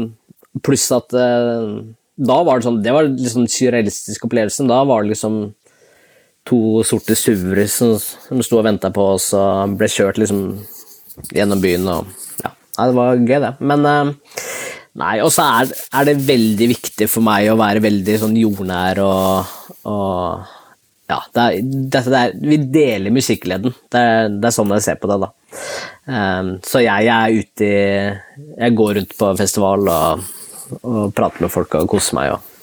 Pluss 0.63 0.87
at 0.95 1.15
eh, 1.17 1.69
da 2.15 2.37
var 2.47 2.59
det 2.59 2.67
sånn 2.67 2.81
Det 2.83 2.93
var 2.95 3.09
liksom 3.09 3.47
surrealistisk 3.51 4.27
opplevelse. 4.27 4.67
Da 4.69 4.83
var 4.87 5.03
det 5.03 5.15
liksom 5.15 5.39
to 6.45 6.83
sorte 6.85 7.17
SUV-er 7.17 7.65
som, 7.71 7.95
som 7.97 8.43
sto 8.45 8.59
og 8.59 8.67
venta 8.67 8.91
på 8.93 9.07
oss 9.15 9.31
og 9.33 9.75
ble 9.79 9.89
kjørt 9.89 10.19
liksom 10.21 10.43
gjennom 11.33 11.63
byen 11.63 11.89
og 11.89 12.11
Ja, 12.43 12.51
Nei, 12.77 12.85
det 12.91 12.95
var 12.99 13.15
gøy, 13.17 13.39
det. 13.41 13.53
Men 13.65 13.87
eh, 13.89 14.11
Nei, 14.95 15.15
og 15.25 15.31
så 15.35 15.43
er, 15.59 15.71
er 15.99 16.05
det 16.07 16.21
veldig 16.23 16.67
viktig 16.71 17.07
for 17.11 17.25
meg 17.25 17.49
å 17.51 17.57
være 17.59 17.81
veldig 17.83 18.19
sånn 18.21 18.37
jordnær 18.39 19.01
og, 19.03 19.55
og 19.91 20.53
ja, 21.05 21.17
det 21.35 21.41
er, 21.41 21.57
det 21.91 21.99
er, 22.17 22.31
vi 22.39 22.57
deler 22.73 23.13
musikkgleden. 23.13 23.75
Det 23.91 24.05
det 24.39 24.47
er 24.47 24.55
sånn 24.55 24.71
jeg 24.73 24.85
ser 24.87 25.01
på 25.01 25.09
det, 25.11 25.19
da. 25.21 25.27
Um, 26.05 26.49
så 26.65 26.81
jeg, 26.81 27.05
jeg, 27.05 27.15
er 27.15 27.43
ute 27.43 27.67
i 27.67 28.63
Jeg 28.63 28.75
går 28.77 28.97
rundt 28.99 29.13
på 29.19 29.29
festival 29.37 29.91
og, 29.91 30.25
og 30.81 31.13
prate 31.15 31.43
med 31.43 31.53
folk 31.53 31.75
og 31.79 31.89
kose 31.91 32.17
meg. 32.17 32.35
Og 32.35 32.55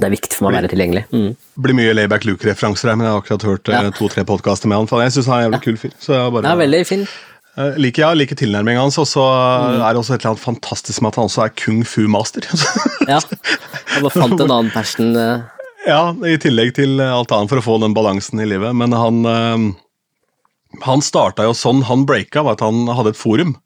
det 0.00 0.06
er 0.08 0.12
viktig 0.14 0.36
for 0.36 0.46
meg 0.46 0.54
å 0.54 0.60
være 0.60 0.70
tilgjengelig. 0.72 1.02
Mm. 1.12 1.32
Blir 1.64 1.76
mye 1.76 1.96
Layback 1.96 2.26
Luke-referanser 2.28 2.92
her, 2.92 2.98
men 2.98 3.08
jeg 3.08 3.14
har 3.14 3.22
akkurat 3.22 3.46
hørt 3.48 3.72
ja. 3.72 3.82
to-tre 3.96 4.24
podkaster 4.28 4.70
med 4.70 4.80
han. 4.80 4.88
For 4.90 5.02
jeg 5.04 5.14
syns 5.16 5.28
han 5.30 5.36
er 5.36 5.42
en 5.42 5.48
jævlig 5.50 5.62
kul 5.66 5.78
fyr. 5.82 5.94
Så 6.00 6.14
jeg 6.16 6.34
bare, 6.36 6.52
ja, 6.52 6.60
veldig 6.60 6.80
fin. 6.88 7.04
Uh, 7.58 7.74
liker, 7.82 8.04
ja, 8.04 8.10
liker 8.14 8.38
tilnærmingen 8.38 8.80
hans, 8.84 8.96
og 9.02 9.08
så 9.10 9.24
mm. 9.26 9.80
er 9.82 9.96
det 9.96 10.00
også 10.00 10.14
et 10.14 10.20
eller 10.22 10.32
annet 10.32 10.44
fantastisk 10.44 11.02
med 11.02 11.10
at 11.10 11.20
han 11.20 11.30
også 11.30 11.44
er 11.44 11.54
kung 11.58 11.80
fu-master. 11.88 12.46
ja, 13.10 13.18
han 13.18 14.04
bare 14.06 14.14
fant 14.14 14.36
en 14.36 14.46
annen 14.46 14.70
person. 14.74 15.10
Uh... 15.16 15.66
Ja, 15.88 16.02
i 16.28 16.36
tillegg 16.40 16.74
til 16.76 17.00
alt 17.02 17.32
annet 17.34 17.52
for 17.52 17.60
å 17.60 17.66
få 17.66 17.78
den 17.82 17.96
balansen 17.96 18.42
i 18.42 18.48
livet. 18.48 18.76
Men 18.78 18.94
han, 18.96 19.24
uh, 19.26 20.78
han 20.86 21.04
starta 21.04 21.48
jo 21.48 21.56
sånn 21.56 21.82
han 21.90 22.06
breaka, 22.08 22.46
var 22.46 22.58
at 22.58 22.64
han 22.64 22.86
hadde 22.94 23.16
et 23.16 23.20
forum. 23.20 23.56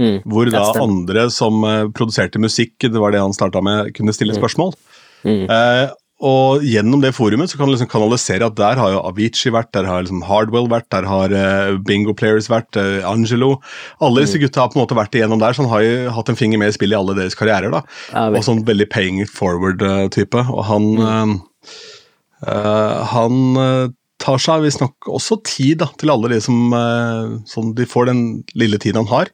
Mm. 0.00 0.20
Hvor 0.24 0.48
da 0.48 0.64
andre 0.80 1.28
som 1.34 1.60
uh, 1.66 1.88
produserte 1.92 2.40
musikk, 2.40 2.78
det 2.80 2.96
var 2.96 3.12
det 3.12 3.20
han 3.20 3.36
starta 3.36 3.60
med, 3.64 3.92
kunne 3.96 4.14
stille 4.16 4.32
mm. 4.32 4.40
spørsmål. 4.40 4.72
Mm. 5.28 5.42
Eh, 5.52 5.90
og 6.20 6.64
gjennom 6.68 7.00
det 7.00 7.14
forumet 7.16 7.48
så 7.48 7.56
kan 7.56 7.68
du 7.68 7.72
liksom 7.72 7.88
kanalisere 7.88 8.44
at 8.50 8.56
der 8.58 8.76
har 8.76 8.92
jo 8.92 9.00
Avicii 9.08 9.52
vært, 9.54 9.70
der 9.72 9.86
har 9.88 10.02
liksom 10.04 10.20
Hardwell 10.28 10.68
vært, 10.68 10.90
der 10.92 11.06
har 11.08 11.32
uh, 11.32 11.78
Bingo 11.80 12.12
Players 12.16 12.50
vært, 12.52 12.76
uh, 12.76 13.00
Angelo 13.08 13.54
Alle 14.04 14.26
disse 14.26 14.36
mm. 14.36 14.44
gutta 14.44 14.60
har 14.60 14.72
på 14.72 14.76
en 14.76 14.82
måte 14.82 14.98
vært 14.98 15.16
igjennom 15.16 15.40
der, 15.40 15.56
så 15.56 15.64
han 15.64 15.72
har 15.72 15.84
jo 15.86 16.10
hatt 16.18 16.32
en 16.32 16.36
finger 16.36 16.60
med 16.60 16.72
i 16.72 16.76
spillet 16.76 16.96
i 16.96 17.00
alle 17.00 17.16
deres 17.16 17.38
karrierer. 17.38 17.72
da. 17.72 17.80
Ja, 18.12 18.26
og 18.28 18.44
sånn 18.44 18.66
veldig 18.68 18.88
paying 18.92 19.22
forward-type. 19.32 20.44
Og 20.52 20.62
han 20.68 20.90
mm. 21.00 21.34
uh, 22.44 23.00
Han 23.14 23.56
tar 24.20 24.40
seg 24.44 24.66
visstnok 24.66 25.08
også 25.08 25.40
tid 25.48 25.80
da, 25.80 25.88
til 25.96 26.12
alle 26.12 26.28
de 26.34 26.42
som 26.44 26.74
sånn, 27.48 27.70
De 27.72 27.86
får 27.88 28.10
den 28.10 28.20
lille 28.52 28.76
tiden 28.76 29.00
han 29.00 29.08
har. 29.14 29.32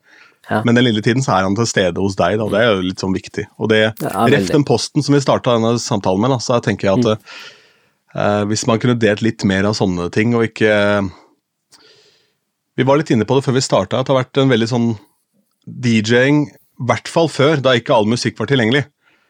Ja. 0.51 0.62
Men 0.64 0.78
den 0.78 0.86
lille 0.86 1.03
tiden 1.03 1.24
så 1.24 1.34
er 1.34 1.47
han 1.47 1.57
til 1.59 1.66
stede 1.66 2.03
hos 2.03 2.16
deg, 2.18 2.38
da. 2.38 2.47
det 2.53 2.62
er 2.62 2.68
jo 2.70 2.86
litt 2.86 3.03
sånn 3.03 3.14
viktig. 3.16 3.49
Og 3.59 3.70
det, 3.72 3.80
ja, 3.99 4.26
Ref 4.30 4.51
den 4.53 4.66
posten 4.66 5.03
som 5.03 5.16
vi 5.16 5.22
starta 5.22 5.57
denne 5.57 5.74
samtalen 5.82 6.22
med, 6.22 6.34
da, 6.36 6.40
så 6.42 6.59
jeg 6.59 6.68
tenker 6.68 6.88
jeg 6.88 7.01
at 7.01 7.07
mm. 7.09 7.38
uh, 8.14 8.42
hvis 8.51 8.66
man 8.70 8.82
kunne 8.82 8.99
delt 9.03 9.24
litt 9.26 9.47
mer 9.49 9.66
av 9.66 9.74
sånne 9.78 10.09
ting, 10.14 10.36
og 10.38 10.47
ikke 10.47 10.74
Vi 12.76 12.84
var 12.84 13.01
litt 13.01 13.11
inne 13.11 13.24
på 13.24 13.38
det 13.38 13.42
før 13.47 13.57
vi 13.57 13.64
starta, 13.64 13.99
at 13.99 14.07
det 14.07 14.12
har 14.12 14.20
vært 14.20 14.38
en 14.42 14.53
veldig 14.53 14.68
sånn 14.68 14.90
DJ-ing, 15.66 16.44
i 16.53 16.86
hvert 16.86 17.09
fall 17.09 17.30
før, 17.32 17.62
da 17.64 17.72
ikke 17.74 17.94
all 17.94 18.07
musikk 18.07 18.36
var 18.38 18.51
tilgjengelig. 18.51 18.84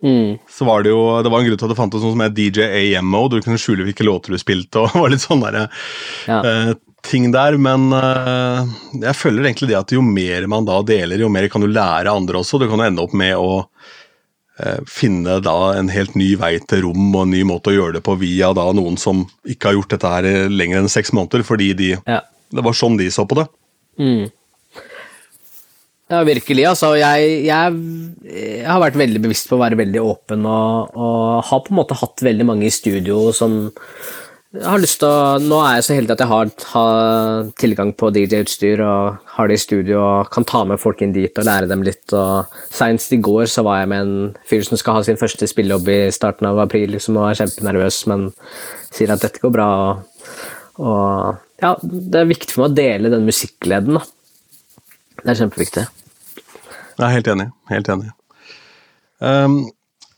Mm. 0.05 0.37
Så 0.53 0.67
var 0.69 0.83
det 0.85 0.91
jo 0.91 1.23
Det 1.25 1.31
var 1.33 1.41
en 1.41 1.47
grunn 1.47 1.57
til 1.57 1.65
at 1.65 1.73
det 1.73 1.79
fantes 1.79 2.03
noe 2.05 2.13
som 2.13 2.21
het 2.21 2.35
DJ 2.37 2.67
AM-mode, 2.69 3.39
du 3.39 3.47
kunne 3.47 3.61
skjule 3.61 3.87
hvilke 3.87 4.05
låter 4.05 4.35
du 4.35 4.41
spilte, 4.43 4.83
og 4.83 4.99
var 5.01 5.15
litt 5.15 5.25
sånn 5.25 5.45
der, 5.47 5.71
ja. 6.29 6.43
uh, 6.43 6.75
ting 7.09 7.31
der, 7.35 7.57
men 7.61 7.89
uh, 7.95 8.67
jeg 9.01 9.17
føler 9.17 9.47
egentlig 9.47 9.71
det 9.71 9.79
at 9.79 9.95
jo 9.95 10.03
mer 10.05 10.47
man 10.51 10.67
da 10.69 10.81
deler, 10.87 11.23
jo 11.23 11.31
mer 11.33 11.49
kan 11.53 11.65
du 11.65 11.71
lære 11.71 12.13
andre 12.13 12.43
også. 12.43 12.61
Du 12.61 12.69
kan 12.71 12.85
ende 12.85 13.05
opp 13.05 13.15
med 13.17 13.35
å 13.39 13.63
uh, 13.63 14.81
finne 14.91 15.39
da 15.45 15.57
en 15.79 15.91
helt 15.93 16.17
ny 16.19 16.33
vei 16.41 16.57
til 16.63 16.87
rom 16.87 17.11
og 17.13 17.23
en 17.25 17.35
ny 17.37 17.45
måte 17.49 17.73
å 17.73 17.77
gjøre 17.77 17.99
det 17.99 18.05
på 18.07 18.19
via 18.21 18.53
da 18.57 18.69
noen 18.77 18.99
som 19.01 19.25
ikke 19.47 19.71
har 19.71 19.79
gjort 19.79 19.95
dette 19.97 20.17
her 20.17 20.51
lenger 20.53 20.83
enn 20.83 20.93
seks 20.93 21.15
måneder, 21.17 21.47
fordi 21.47 21.73
de, 21.79 21.93
ja. 22.01 22.21
det 22.53 22.67
var 22.67 22.77
sånn 22.77 22.99
de 23.01 23.11
så 23.15 23.27
på 23.29 23.39
det. 23.41 23.49
Mm. 24.03 24.27
Ja, 26.07 26.21
virkelig. 26.23 26.63
Altså, 26.71 26.93
jeg, 27.01 27.31
jeg, 27.49 27.79
jeg, 28.31 28.67
har 28.69 28.79
vært 28.79 28.99
veldig 29.01 29.25
bevisst 29.25 29.49
på 29.51 29.57
å 29.57 29.63
være 29.65 29.79
veldig 29.81 30.03
åpen 30.07 30.45
og, 30.47 30.95
og 30.95 31.49
har 31.49 31.65
på 31.67 31.75
en 31.75 31.81
måte 31.81 31.99
hatt 31.99 32.23
veldig 32.23 32.47
mange 32.47 32.69
i 32.69 32.75
studio 32.75 33.33
som 33.35 33.65
jeg 34.57 34.67
har 34.67 34.81
lyst 34.81 34.99
til 35.03 35.09
å, 35.11 35.37
Nå 35.43 35.59
er 35.63 35.77
jeg 35.79 35.85
så 35.87 35.97
heldig 35.97 36.15
at 36.15 36.23
jeg 36.23 36.31
har, 36.31 36.51
har 36.73 37.49
tilgang 37.61 37.93
på 37.99 38.11
DJ-utstyr 38.15 38.83
og 38.85 39.31
har 39.37 39.51
det 39.51 39.59
i 39.59 39.63
studio 39.63 40.01
og 40.01 40.31
kan 40.33 40.47
ta 40.49 40.63
med 40.69 40.81
folk 40.83 41.03
inn 41.05 41.15
dit 41.15 41.41
og 41.41 41.47
lære 41.49 41.69
dem 41.71 41.85
litt. 41.87 42.05
og 42.17 42.53
Seinest 42.75 43.13
i 43.15 43.21
går 43.23 43.51
så 43.53 43.65
var 43.67 43.83
jeg 43.83 43.91
med 43.93 44.05
en 44.05 44.35
fyr 44.49 44.65
som 44.67 44.81
skal 44.81 44.99
ha 44.99 45.05
sin 45.07 45.21
første 45.21 45.49
spillejobb 45.51 45.91
i 45.93 46.01
starten 46.15 46.49
av 46.49 46.61
april 46.65 46.95
liksom, 46.97 47.19
og 47.21 47.31
er 47.31 47.41
kjempenervøs, 47.43 48.01
men 48.13 48.29
sier 48.89 49.13
at 49.15 49.25
dette 49.25 49.43
går 49.43 49.55
bra. 49.55 49.69
Og, 49.87 50.27
og 50.83 51.63
ja, 51.63 51.77
det 51.83 52.23
er 52.23 52.33
viktig 52.33 52.53
for 52.55 52.67
meg 52.67 52.75
å 52.75 52.81
dele 52.81 53.13
den 53.13 53.29
musikkgleden. 53.29 54.01
Det 55.23 55.33
er 55.33 55.41
kjempeviktig. 55.43 55.87
Jeg 56.97 57.05
er 57.05 57.17
helt 57.19 57.33
enig. 57.33 57.51
Helt 57.69 57.91
enig. 57.93 58.13
Um, 59.21 59.63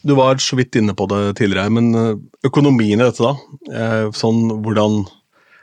du 0.08 0.14
var 0.18 0.40
så 0.42 0.56
vidt 0.58 0.78
inne 0.80 0.94
på 0.96 1.06
det 1.10 1.22
tidligere, 1.40 1.72
men 1.74 1.92
eh, 1.94 2.14
økonomien 2.48 2.98
i 2.98 3.04
dette, 3.04 3.24
da? 3.24 3.36
Eh, 3.72 4.10
sånn 4.16 4.46
hvordan 4.64 5.04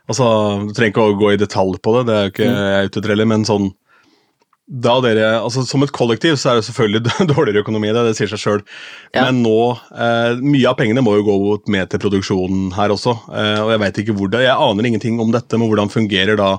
Altså, 0.06 0.26
Du 0.68 0.70
trenger 0.78 0.92
ikke 0.92 1.02
å 1.02 1.18
gå 1.18 1.32
i 1.34 1.40
detalj 1.42 1.80
på 1.82 1.96
det, 1.96 2.02
det 2.06 2.14
er 2.16 2.28
jo 2.28 2.32
ikke 2.36 2.46
mm. 2.52 2.58
jeg 2.62 2.90
ute 2.90 3.00
etter 3.00 3.14
heller, 3.16 3.30
men 3.32 3.46
sånn 3.48 3.72
da 4.66 4.96
dere, 4.98 5.26
altså 5.46 5.62
Som 5.62 5.86
et 5.86 5.94
kollektiv 5.94 6.40
så 6.42 6.52
er 6.52 6.60
det 6.60 6.66
selvfølgelig 6.66 7.30
dårligere 7.34 7.62
økonomi, 7.62 7.92
det, 7.94 8.02
det 8.08 8.16
sier 8.18 8.32
seg 8.32 8.42
sjøl. 8.42 8.64
Ja. 9.14 9.28
Men 9.28 9.44
nå 9.46 9.58
eh, 9.94 10.42
Mye 10.42 10.72
av 10.72 10.78
pengene 10.80 11.04
må 11.06 11.16
jo 11.20 11.26
gå 11.28 11.36
med 11.74 11.92
til 11.92 12.02
produksjonen 12.02 12.72
her 12.74 12.94
også. 12.96 13.14
Eh, 13.30 13.60
og 13.62 13.74
Jeg 13.76 13.84
vet 13.84 14.00
ikke 14.02 14.16
hvordan, 14.18 14.46
jeg 14.46 14.70
aner 14.70 14.90
ingenting 14.90 15.22
om 15.22 15.34
dette, 15.36 15.60
men 15.62 15.70
hvordan 15.70 15.94
fungerer 15.94 16.40
da 16.42 16.50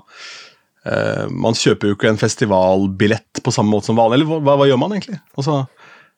eh, 0.86 1.26
Man 1.34 1.58
kjøper 1.58 1.90
jo 1.90 1.98
ikke 1.98 2.12
en 2.12 2.22
festivalbillett 2.22 3.42
på 3.42 3.54
samme 3.54 3.74
måte 3.74 3.90
som 3.90 3.98
vanlig. 3.98 4.20
Eller 4.20 4.30
hva, 4.38 4.54
hva 4.54 4.70
gjør 4.70 4.82
man 4.84 4.94
egentlig? 4.94 5.18
Altså, 5.34 5.64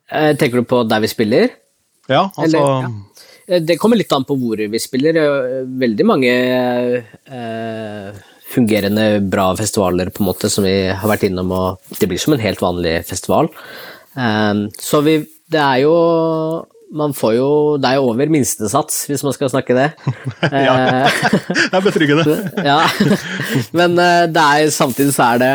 tenker 0.09 0.63
du 0.63 0.69
på 0.69 0.83
der 0.89 1.03
vi 1.05 1.11
spiller? 1.11 1.51
Ja, 2.09 2.25
altså 2.33 2.45
Eller, 2.47 2.87
ja. 2.87 2.91
Eh, 3.49 3.63
det 3.65 3.79
kommer 3.81 3.99
litt 3.99 4.13
an 4.13 4.27
på 4.29 4.37
hvor 4.39 4.61
vi 4.61 4.81
spiller. 4.83 5.19
Eh, 5.23 5.61
veldig 5.81 6.07
mange 6.09 6.33
eh, 7.03 8.25
fungerende 8.49 9.09
bra 9.29 9.51
festivaler 9.57 10.13
på 10.13 10.23
en 10.23 10.31
måte 10.31 10.51
som 10.53 10.67
vi 10.67 10.77
har 10.89 11.11
vært 11.11 11.29
innom, 11.29 11.53
og 11.53 12.01
det 12.01 12.09
blir 12.09 12.21
som 12.21 12.37
en 12.37 12.45
helt 12.45 12.63
vanlig 12.65 13.01
festival. 13.09 13.53
Eh, 14.17 14.67
så 14.79 15.05
vi 15.05 15.21
Det 15.49 15.61
er 15.61 15.79
jo 15.81 15.95
man 16.93 17.13
får 17.13 17.35
jo 17.37 17.77
Det 17.77 17.89
er 17.89 17.95
jo 17.97 18.09
over 18.09 18.29
minstesats, 18.33 19.07
hvis 19.09 19.23
man 19.25 19.33
skal 19.33 19.51
snakke 19.53 19.77
det. 19.77 19.89
ja, 20.43 21.05
det 21.71 21.73
er 21.73 21.85
betryggende. 21.85 22.37
ja. 22.71 22.81
Men 23.73 23.97
det 23.97 24.45
er 24.45 24.71
samtidig 24.73 25.13
så 25.17 25.35
er 25.35 25.45
det 25.45 25.53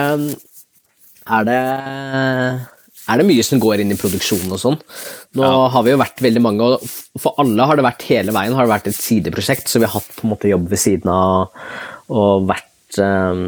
Er 1.25 1.49
det 1.49 2.72
er 3.03 3.19
det 3.19 3.25
mye 3.27 3.43
som 3.43 3.59
går 3.61 3.83
inn 3.83 3.91
i 3.91 3.99
produksjonen 3.99 4.53
og 4.55 4.61
sånn. 4.61 4.77
Nå 5.37 5.43
ja. 5.43 5.55
har 5.73 5.85
vi 5.85 5.93
jo 5.93 5.99
vært 5.99 6.21
veldig 6.23 6.43
mange, 6.43 6.67
og 6.67 7.19
for 7.19 7.39
alle 7.41 7.67
har 7.67 7.79
det 7.79 7.87
vært 7.87 8.05
hele 8.07 8.35
veien 8.35 8.55
har 8.55 8.67
det 8.67 8.73
vært 8.73 8.91
et 8.91 8.99
sideprosjekt, 8.99 9.67
så 9.67 9.81
vi 9.81 9.89
har 9.89 9.95
hatt 9.97 10.13
på 10.15 10.27
en 10.27 10.33
måte 10.35 10.51
jobb 10.51 10.69
ved 10.71 10.81
siden 10.81 11.11
av 11.11 11.51
og 12.13 12.47
vært 12.49 12.99
um, 13.03 13.43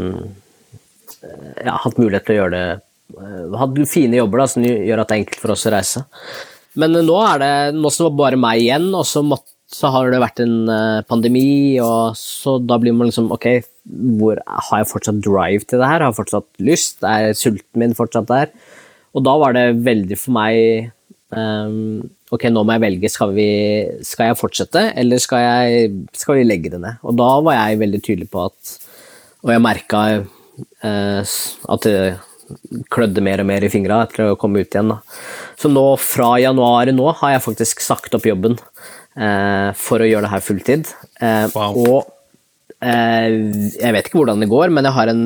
ja, 1.64 1.78
hatt 1.84 2.00
mulighet 2.00 2.28
til 2.28 2.36
å 2.36 2.40
gjøre 2.40 2.54
det 2.56 2.68
uh, 3.20 3.58
Hatt 3.60 3.82
fine 3.92 4.20
jobber 4.20 4.44
da, 4.44 4.48
som 4.50 4.66
gjør 4.66 5.02
at 5.02 5.12
det 5.12 5.18
er 5.18 5.24
enkelt 5.24 5.42
for 5.42 5.56
oss 5.56 5.66
å 5.70 5.74
reise. 5.76 6.06
Men 6.80 6.96
nå 7.08 7.18
er 7.24 7.42
det 7.44 7.54
nå 7.78 7.92
som 7.92 8.06
det 8.06 8.12
var 8.12 8.22
bare 8.24 8.42
meg 8.42 8.64
igjen, 8.64 8.90
og 8.92 9.06
så, 9.08 9.24
måtte, 9.24 9.54
så 9.72 9.92
har 9.94 10.12
det 10.12 10.24
vært 10.24 10.42
en 10.44 10.58
uh, 10.68 11.06
pandemi, 11.08 11.78
og 11.84 12.18
så 12.20 12.58
da 12.60 12.80
blir 12.82 12.96
man 12.96 13.12
liksom 13.12 13.32
Ok, 13.36 13.48
hvor, 14.20 14.42
har 14.44 14.82
jeg 14.82 14.92
fortsatt 14.92 15.22
drive 15.24 15.64
til 15.64 15.80
det 15.80 15.92
her? 15.92 16.02
Har 16.02 16.12
jeg 16.12 16.20
fortsatt 16.20 16.50
lyst? 16.72 17.06
Er 17.06 17.36
sulten 17.38 17.84
min 17.84 17.96
fortsatt 17.98 18.32
der? 18.32 18.52
Og 19.16 19.24
da 19.24 19.34
var 19.40 19.56
det 19.56 19.66
veldig 19.86 20.20
for 20.20 20.36
meg 20.36 20.92
um, 21.32 22.04
Ok, 22.34 22.48
nå 22.52 22.64
må 22.66 22.76
jeg 22.76 22.84
velge. 22.84 23.12
Skal, 23.14 23.36
vi, 23.38 23.50
skal 24.04 24.32
jeg 24.32 24.40
fortsette, 24.40 24.82
eller 24.98 25.22
skal, 25.22 25.44
jeg, 25.46 25.92
skal, 26.18 26.40
vi 26.40 26.48
legge 26.48 26.72
det 26.74 26.82
ned? 26.84 26.98
Og 27.06 27.16
da 27.20 27.30
var 27.46 27.60
jeg 27.60 27.82
veldig 27.84 28.02
tydelig 28.04 28.28
på 28.34 28.48
at 28.48 28.72
Og 29.46 29.54
jeg 29.54 29.64
merka 29.64 30.02
uh, 30.20 31.36
at 31.76 31.86
det 31.86 32.00
klødde 32.94 33.24
mer 33.26 33.42
og 33.42 33.48
mer 33.50 33.64
i 33.66 33.72
fingra 33.74 34.04
etter 34.06 34.32
å 34.32 34.38
komme 34.38 34.62
ut 34.62 34.76
igjen. 34.76 34.92
Da. 34.92 35.00
Så 35.58 35.70
nå, 35.72 35.86
fra 36.02 36.36
januar 36.42 36.92
nå, 36.94 37.08
har 37.22 37.36
jeg 37.36 37.46
faktisk 37.46 37.82
sagt 37.82 38.14
opp 38.18 38.28
jobben 38.28 38.58
uh, 38.60 39.72
for 39.78 40.02
å 40.02 40.10
gjøre 40.10 40.28
det 40.28 40.34
her 40.34 40.44
fulltid. 40.46 40.92
Uh, 41.22 41.48
wow. 41.56 41.80
Og 41.86 42.12
jeg 42.86 43.94
vet 43.96 44.06
ikke 44.06 44.20
hvordan 44.20 44.44
det 44.44 44.50
går, 44.52 44.70
men 44.76 44.86
jeg 44.86 44.94
har 44.94 45.10
en 45.10 45.24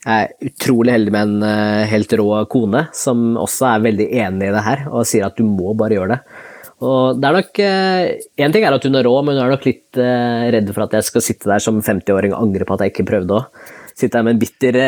jeg 0.00 0.28
er 0.30 0.48
utrolig 0.48 0.94
heldig 0.94 1.12
med 1.12 1.26
en 1.28 1.42
uh, 1.44 1.88
helt 1.90 2.12
rå 2.16 2.28
kone 2.52 2.86
som 2.96 3.34
også 3.36 3.66
er 3.74 3.82
veldig 3.84 4.06
enig 4.22 4.48
i 4.48 4.54
det 4.54 4.62
her 4.64 4.86
og 4.88 5.04
sier 5.08 5.26
at 5.26 5.36
du 5.36 5.44
må 5.44 5.74
bare 5.76 5.98
gjøre 5.98 6.14
det. 6.14 6.46
Og 6.80 7.18
det 7.20 7.28
er 7.28 7.36
nok 7.36 7.58
Én 7.60 8.46
uh, 8.48 8.54
ting 8.54 8.64
er 8.64 8.76
at 8.76 8.86
hun 8.88 8.96
er 8.96 9.04
rå, 9.04 9.18
men 9.26 9.36
hun 9.36 9.44
er 9.44 9.52
nok 9.52 9.66
litt 9.68 10.00
uh, 10.00 10.46
redd 10.54 10.72
for 10.72 10.86
at 10.86 10.96
jeg 10.96 11.08
skal 11.10 11.26
sitte 11.26 11.50
der 11.50 11.60
som 11.60 11.82
50-åring 11.84 12.32
og 12.32 12.46
angre 12.46 12.64
på 12.64 12.78
at 12.78 12.86
jeg 12.86 12.94
ikke 12.94 13.10
prøvde 13.12 13.42
òg. 13.42 13.60
Sitte 13.92 14.14
der 14.16 14.24
med 14.24 14.38
en 14.38 14.40
bitter, 14.40 14.80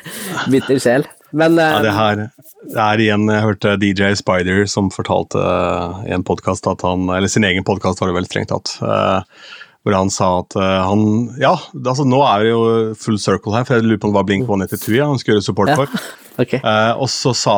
bitter 0.54 0.80
sjel. 0.80 1.04
Men 1.34 1.58
ja, 1.60 1.82
det, 1.82 1.92
her, 1.92 2.20
det 2.70 2.78
er 2.78 3.00
igjen 3.02 3.24
Jeg 3.26 3.42
hørte 3.42 3.72
DJ 3.82 4.12
Spider 4.14 4.68
som 4.70 4.86
fortalte 4.94 5.40
i 6.06 6.12
en 6.14 6.22
podkast 6.22 6.68
at 6.70 6.84
han 6.86 7.08
Eller 7.10 7.26
sin 7.32 7.42
egen 7.42 7.66
podkast, 7.66 7.98
var 7.98 8.12
det 8.12 8.14
vel 8.20 8.28
strengt 8.28 8.52
tatt 8.52 8.76
hvor 9.84 9.96
han 9.98 10.10
sa 10.12 10.30
at 10.40 10.54
uh, 10.56 10.82
han 10.88 11.02
Ja, 11.40 11.54
altså 11.76 12.06
nå 12.08 12.22
er 12.24 12.44
det 12.44 12.52
jo 12.54 12.60
full 12.96 13.18
circle 13.20 13.52
her, 13.52 13.66
for 13.68 13.76
jeg 13.76 13.84
lurer 13.84 14.00
på 14.00 14.08
om 14.08 14.14
det 14.14 14.20
var 14.22 14.28
Blink 14.30 14.46
182 14.48 14.94
ja, 14.96 15.08
han 15.10 15.20
skulle 15.20 15.38
gjøre 15.38 15.46
support 15.50 15.74
for. 15.76 15.92
okay. 16.42 16.60
uh, 16.64 16.94
og 16.96 17.10
så 17.12 17.34
sa, 17.36 17.56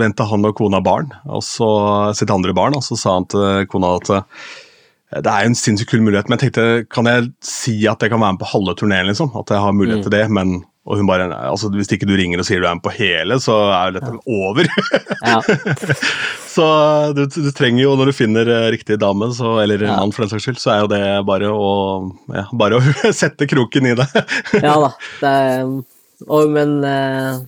venta 0.00 0.24
han 0.30 0.48
og 0.48 0.56
kona 0.56 0.80
barn, 0.84 1.12
og 1.28 1.44
så 1.44 1.68
sitt 2.16 2.32
andre 2.32 2.56
barn, 2.56 2.78
og 2.78 2.84
så 2.86 2.96
sa 2.98 3.18
han 3.18 3.28
til 3.28 3.68
kona 3.72 3.96
at 4.00 4.14
det 5.22 5.30
er 5.30 5.46
en 5.46 5.54
sinnssykt 5.54 5.92
kul 5.92 6.00
mulighet, 6.02 6.26
men 6.26 6.40
jeg 6.40 6.48
tenkte, 6.48 6.86
kan 6.90 7.06
jeg 7.06 7.28
si 7.44 7.76
at 7.86 8.00
jeg 8.02 8.10
kan 8.10 8.18
være 8.24 8.34
med 8.34 8.40
på 8.40 8.48
halve 8.50 8.74
turneen? 8.74 9.06
liksom? 9.06 9.30
At 9.38 9.52
jeg 9.54 9.62
har 9.62 9.76
mulighet 9.76 10.00
Mm. 10.00 10.06
til 10.08 10.14
det, 10.16 10.24
men 10.34 10.56
og 10.86 11.00
hun 11.00 11.08
bare, 11.08 11.26
altså 11.34 11.68
Hvis 11.74 11.90
ikke 11.90 12.06
du 12.06 12.14
ringer 12.14 12.38
og 12.38 12.46
sier 12.46 12.60
du 12.62 12.68
er 12.68 12.76
med 12.78 12.84
på 12.84 12.92
hele, 12.94 13.40
så 13.42 13.56
er 13.74 13.88
jo 13.90 13.96
dette 13.96 14.12
over. 14.30 14.68
Ja. 15.26 15.40
så 16.54 16.66
du, 17.16 17.24
du 17.26 17.50
trenger 17.56 17.82
jo, 17.82 17.96
når 17.98 18.12
du 18.12 18.14
finner 18.14 18.50
eh, 18.52 18.68
riktig 18.76 19.00
dame, 19.02 19.32
så, 19.34 19.56
eller 19.64 19.82
Ja. 19.82 19.96
mann 19.98 20.14
for 20.14 20.24
den 20.24 20.30
saks 20.30 20.46
skyld, 20.46 20.60
så 20.62 20.72
er 20.76 20.84
jo 20.84 20.92
det 20.94 21.02
bare 21.26 21.50
å, 21.50 21.72
ja, 22.34 22.46
bare 22.54 22.78
å 22.78 23.12
sette 23.22 23.50
kroken 23.50 23.90
i 23.90 23.96
det. 23.98 24.06
ja 24.60 24.76
da. 24.84 24.92
Det 25.18 25.34
er, 25.50 25.74
og, 26.26 26.54
men 26.54 26.78
uh, 26.86 27.42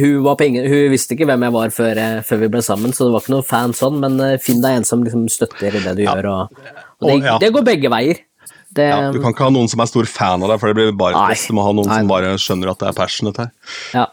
hun, 0.00 0.26
ingen, 0.46 0.64
hun 0.72 0.88
visste 0.90 1.14
ikke 1.14 1.28
hvem 1.28 1.44
jeg 1.46 1.56
var 1.58 1.76
før, 1.76 2.00
eh, 2.00 2.16
før 2.26 2.42
vi 2.46 2.50
ble 2.56 2.64
sammen, 2.64 2.96
så 2.96 3.06
det 3.06 3.14
var 3.14 3.26
ikke 3.26 3.36
noe 3.36 3.46
fan 3.46 3.76
sånn, 3.76 4.00
men 4.02 4.16
uh, 4.24 4.38
finn 4.42 4.64
deg 4.64 4.80
en 4.80 4.88
som 4.88 5.04
liksom 5.04 5.28
støtter 5.30 5.76
i 5.76 5.84
det 5.84 5.94
du 6.00 6.04
gjør, 6.08 6.32
og, 6.32 6.64
og 7.04 7.12
det, 7.12 7.36
det 7.44 7.52
går 7.54 7.68
begge 7.74 7.92
veier. 7.92 8.24
Det, 8.76 8.86
Ja, 8.86 9.10
du 9.10 9.18
kan 9.18 9.34
ikke 9.34 9.48
ha 9.48 9.52
noen 9.54 9.70
som 9.70 9.82
er 9.82 9.90
stor 9.90 10.06
fan 10.06 10.42
av 10.44 10.52
deg, 10.52 10.60
for 10.62 10.70
det 10.70 10.78
blir 10.78 10.94
bare 10.98 11.18
stress. 11.26 11.48
Du 11.50 11.56
må 11.58 11.66
ha 11.66 11.74
noen 11.74 11.90
Nei. 11.90 12.00
som 12.02 12.10
bare 12.10 12.32
skjønner 12.38 12.70
at 12.70 12.82
det 12.82 12.90
er 12.90 12.98
passionate 12.98 13.46
her. 13.46 13.52
ja. 13.96 14.06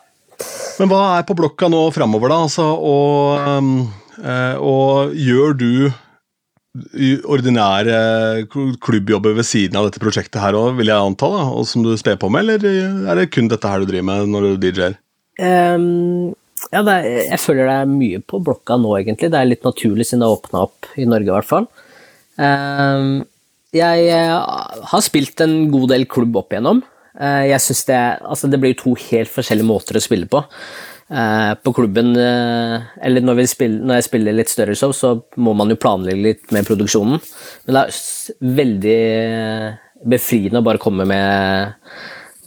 Men 0.78 0.92
hva 0.92 1.18
er 1.18 1.24
på 1.26 1.34
blokka 1.34 1.66
nå 1.74 1.80
framover, 1.90 2.30
da? 2.30 2.36
Altså, 2.46 2.66
og, 2.78 3.48
um, 3.58 3.72
eh, 4.22 4.58
og 4.62 5.16
gjør 5.18 5.56
du 5.58 5.72
ordinære 7.26 8.46
klubbjobber 8.84 9.34
ved 9.34 9.48
siden 9.50 9.80
av 9.80 9.88
dette 9.88 10.02
prosjektet 10.04 10.38
her 10.44 10.54
òg, 10.54 10.76
vil 10.78 10.92
jeg 10.92 11.10
anta, 11.10 11.30
da, 11.34 11.48
og 11.50 11.66
som 11.66 11.82
du 11.82 11.96
sper 11.98 12.20
på 12.22 12.30
med, 12.30 12.46
eller 12.46 13.10
er 13.10 13.18
det 13.18 13.32
kun 13.34 13.50
dette 13.50 13.72
her 13.72 13.82
du 13.82 13.90
driver 13.90 14.06
med 14.12 14.30
når 14.30 14.46
du 14.46 14.68
DJ-er? 14.68 15.00
Um, 15.42 16.36
ja, 16.74 16.82
det 16.84 16.94
er, 16.94 17.08
jeg 17.32 17.42
føler 17.42 17.70
det 17.70 17.80
er 17.82 17.90
mye 17.90 18.22
på 18.26 18.42
blokka 18.44 18.78
nå, 18.82 18.94
egentlig. 19.00 19.32
Det 19.34 19.40
er 19.40 19.50
litt 19.50 19.66
naturlig 19.66 20.08
siden 20.08 20.24
det 20.24 20.30
har 20.30 20.38
åpna 20.38 20.64
opp, 20.68 20.90
i 20.98 21.06
Norge 21.10 21.30
i 21.30 21.36
hvert 21.36 21.50
fall. 21.50 21.68
Ehm, 22.42 23.12
jeg 23.78 24.12
eh, 24.14 24.34
har 24.92 25.04
spilt 25.06 25.42
en 25.46 25.56
god 25.74 25.92
del 25.94 26.06
klubb 26.10 26.36
opp 26.42 26.54
igjennom. 26.54 26.84
Eh, 27.18 27.48
jeg 27.52 27.64
synes 27.64 27.88
det, 27.90 28.02
altså 28.34 28.50
det 28.52 28.60
blir 28.62 28.78
to 28.78 28.94
helt 29.08 29.32
forskjellige 29.34 29.70
måter 29.70 30.00
å 30.00 30.04
spille 30.04 30.30
på. 30.32 30.44
Eh, 31.08 31.54
på 31.64 31.74
klubben, 31.76 32.12
eller 32.18 33.24
når, 33.24 33.46
spiller, 33.48 33.80
når 33.88 34.00
jeg 34.00 34.08
spiller 34.10 34.36
litt 34.36 34.52
større 34.52 34.76
show, 34.76 34.94
så 34.96 35.14
må 35.40 35.56
man 35.58 35.72
jo 35.72 35.80
planlegge 35.80 36.26
litt 36.26 36.54
med 36.56 36.68
produksjonen. 36.68 37.22
Men 37.66 37.78
det 37.78 37.84
er 37.86 38.54
veldig 38.62 39.00
befriende 40.08 40.62
å 40.62 40.68
bare 40.68 40.84
komme 40.84 41.08
med 41.10 41.76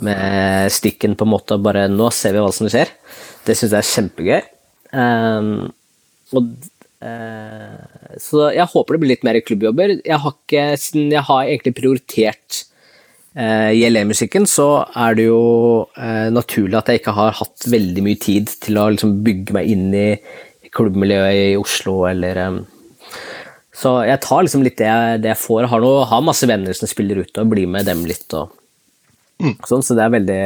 med 0.01 0.73
stikken 0.73 1.13
på 1.13 1.27
en 1.27 1.33
måte 1.35 1.59
bare 1.61 1.83
Nå 1.93 2.07
ser 2.17 2.33
vi 2.33 2.41
hva 2.41 2.49
som 2.57 2.71
skjer. 2.73 2.89
Det 3.45 3.53
syns 3.53 3.75
jeg 3.75 3.83
er 3.83 3.89
kjempegøy. 3.91 4.39
Og, 6.33 6.47
så 7.01 8.51
jeg 8.53 8.69
håper 8.69 8.97
det 8.97 9.01
blir 9.01 9.13
litt 9.15 9.23
mer 9.25 9.39
klubbjobber. 9.41 9.95
Jeg 10.05 10.21
har 10.21 10.35
ikke, 10.35 10.65
siden 10.77 11.15
jeg 11.15 11.25
har 11.31 11.47
egentlig 11.47 11.73
prioritert 11.79 12.65
JLE-musikken, 13.31 14.45
så 14.51 14.83
er 14.99 15.15
det 15.15 15.29
jo 15.29 15.43
eh, 15.95 16.29
naturlig 16.35 16.77
at 16.81 16.91
jeg 16.91 17.01
ikke 17.01 17.15
har 17.15 17.37
hatt 17.39 17.67
veldig 17.71 18.03
mye 18.03 18.19
tid 18.21 18.51
til 18.67 18.81
å 18.81 18.89
liksom, 18.91 19.21
bygge 19.25 19.55
meg 19.55 19.71
inn 19.71 19.87
i 19.95 20.09
klubbmiljøet 20.75 21.53
i 21.53 21.59
Oslo 21.59 22.03
eller 22.11 22.41
Så 23.71 23.95
jeg 24.07 24.21
tar 24.27 24.43
liksom 24.45 24.65
litt 24.67 24.79
det 24.79 24.89
jeg, 24.91 25.21
det 25.23 25.31
jeg 25.33 25.41
får. 25.41 25.69
Har, 25.71 25.83
noe, 25.83 26.05
har 26.11 26.27
masse 26.27 26.47
venner 26.51 26.75
som 26.77 26.91
spiller 26.91 27.23
ute, 27.23 27.41
og 27.41 27.55
blir 27.55 27.71
med 27.71 27.87
dem 27.89 28.03
litt. 28.09 28.27
og 28.35 28.51
Sånn, 29.67 29.85
så 29.87 29.97
det 29.97 30.05
er 30.05 30.15
veldig, 30.17 30.43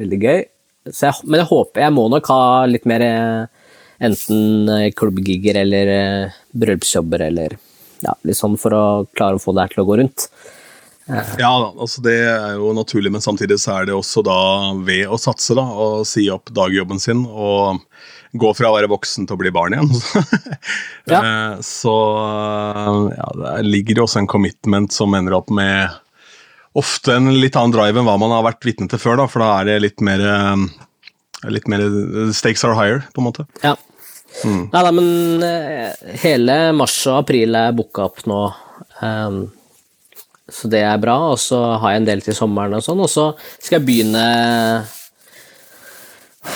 veldig 0.00 0.18
gøy. 0.24 0.40
Så 0.88 1.10
jeg, 1.10 1.26
men 1.28 1.42
jeg 1.42 1.50
håper 1.50 1.82
Jeg 1.84 1.92
må 1.92 2.06
nok 2.08 2.28
ha 2.32 2.42
litt 2.64 2.86
mer 2.88 3.02
eh, 3.04 3.57
enten 3.98 4.68
eh, 4.68 4.90
klubbgigger 4.96 5.62
eller 5.64 5.92
eh, 5.94 6.36
bryllupsjobber 6.52 7.26
eller 7.28 7.58
ja, 8.04 8.14
litt 8.22 8.38
sånn 8.38 8.58
for 8.60 8.74
å 8.76 8.84
klare 9.16 9.38
å 9.38 9.42
få 9.42 9.54
det 9.56 9.66
her 9.66 9.74
til 9.74 9.82
å 9.84 9.88
gå 9.88 9.98
rundt. 10.02 10.28
Ja, 11.40 11.50
altså 11.72 12.02
det 12.04 12.18
er 12.20 12.58
jo 12.60 12.74
naturlig, 12.76 13.10
men 13.14 13.24
samtidig 13.24 13.56
så 13.62 13.78
er 13.78 13.88
det 13.88 13.94
også 13.96 14.20
da 14.26 14.40
ved 14.84 15.08
å 15.08 15.16
satse 15.16 15.56
da, 15.56 15.64
og 15.64 16.02
si 16.06 16.26
opp 16.30 16.52
dagjobben 16.52 17.00
sin 17.00 17.22
og 17.24 17.80
gå 18.36 18.50
fra 18.52 18.68
å 18.68 18.74
være 18.76 18.90
voksen 18.92 19.24
til 19.24 19.38
å 19.38 19.40
bli 19.40 19.52
barn 19.54 19.76
igjen. 19.76 19.92
Ja. 21.08 21.22
Eh, 21.24 21.60
så 21.64 21.92
ja, 23.14 23.28
der 23.38 23.62
ligger 23.64 24.02
jo 24.02 24.04
også 24.04 24.20
en 24.20 24.28
commitment 24.28 24.92
som 24.92 25.14
ender 25.16 25.38
opp 25.38 25.48
med 25.48 25.94
ofte 26.76 27.14
en 27.16 27.30
litt 27.40 27.56
annen 27.56 27.72
drive 27.72 27.96
enn 27.96 28.04
hva 28.04 28.18
man 28.20 28.34
har 28.34 28.44
vært 28.44 28.66
vitne 28.68 28.90
til 28.92 29.00
før, 29.00 29.16
da, 29.22 29.24
for 29.32 29.40
da 29.40 29.54
er 29.54 29.70
det 29.70 29.78
litt 29.86 30.04
mer 30.04 30.20
eh, 30.20 30.66
litt 31.48 31.70
mer 31.72 31.86
Stakes 32.36 32.66
are 32.68 32.76
higher, 32.76 33.06
på 33.14 33.22
en 33.22 33.28
måte. 33.30 33.46
Ja. 33.64 33.72
Nei 34.44 34.82
da, 34.84 34.90
men 34.94 35.42
eh, 35.42 36.14
hele 36.22 36.58
mars 36.76 36.94
og 37.10 37.24
april 37.24 37.56
er 37.58 37.72
booka 37.76 38.04
opp 38.06 38.22
nå. 38.30 38.40
Um, 39.02 39.40
så 40.48 40.70
det 40.72 40.84
er 40.86 41.00
bra. 41.02 41.16
Og 41.32 41.38
så 41.42 41.58
har 41.82 41.92
jeg 41.94 42.02
en 42.02 42.08
del 42.08 42.22
til 42.24 42.36
sommeren 42.38 42.76
og 42.78 42.84
sånn. 42.86 43.02
Og 43.04 43.10
så 43.12 43.26
skal 43.58 43.80
jeg 43.80 43.86
begynne 43.88 44.24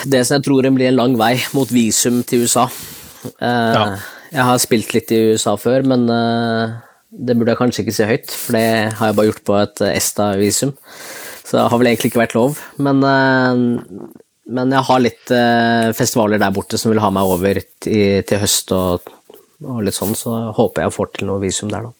det 0.09 0.23
som 0.25 0.37
jeg 0.39 0.45
tror 0.47 0.65
blir 0.73 0.89
en 0.89 0.97
lang 0.97 1.17
vei 1.19 1.35
mot 1.53 1.69
visum 1.73 2.23
til 2.27 2.45
USA. 2.47 2.67
Eh, 3.37 3.73
Ja. 3.77 3.85
Jeg 4.33 4.47
har 4.47 4.57
spilt 4.57 4.93
litt 4.95 5.11
i 5.13 5.19
USA 5.35 5.51
før, 5.61 5.83
men 5.85 6.07
eh, 6.09 6.71
det 7.13 7.35
burde 7.37 7.53
jeg 7.53 7.59
kanskje 7.59 7.83
ikke 7.83 7.93
si 7.93 8.07
høyt, 8.09 8.31
for 8.33 8.55
det 8.57 8.93
har 8.97 9.11
jeg 9.11 9.15
bare 9.19 9.27
gjort 9.29 9.43
på 9.45 9.57
et 9.59 9.83
ESTA-visum. 9.91 10.71
Så 11.45 11.59
det 11.59 11.67
har 11.69 11.77
vel 11.77 11.91
egentlig 11.91 12.09
ikke 12.09 12.23
vært 12.23 12.33
lov. 12.33 12.57
Men, 12.81 13.03
men 14.51 14.73
jeg 14.75 14.87
har 14.89 15.03
litt 15.03 15.31
eh, 15.31 15.89
festivaler 15.95 16.41
der 16.41 16.53
borte 16.55 16.79
som 16.79 16.91
vil 16.91 17.01
ha 17.03 17.09
meg 17.15 17.29
over 17.35 17.59
til, 17.83 18.23
til 18.27 18.41
høst 18.41 18.73
og, 18.75 19.07
og 19.63 19.81
litt 19.85 19.95
sånn, 19.95 20.15
så 20.19 20.51
håper 20.57 20.83
jeg 20.83 20.95
får 20.97 21.11
til 21.15 21.29
noe 21.31 21.43
visum 21.43 21.71
der, 21.71 21.87
da. 21.87 21.93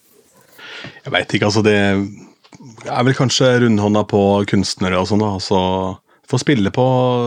Jeg 1.06 1.14
veit 1.14 1.32
ikke, 1.32 1.48
altså 1.48 1.64
det 1.64 1.78
er 1.80 3.06
vel 3.06 3.16
kanskje 3.16 3.50
rundhånda 3.64 4.04
på 4.10 4.20
kunstnere 4.50 5.00
og 5.00 5.08
sånn, 5.08 5.24
da. 5.24 5.32
Så 5.42 5.60
få 6.30 6.40
spille 6.40 6.72
på, 6.74 6.84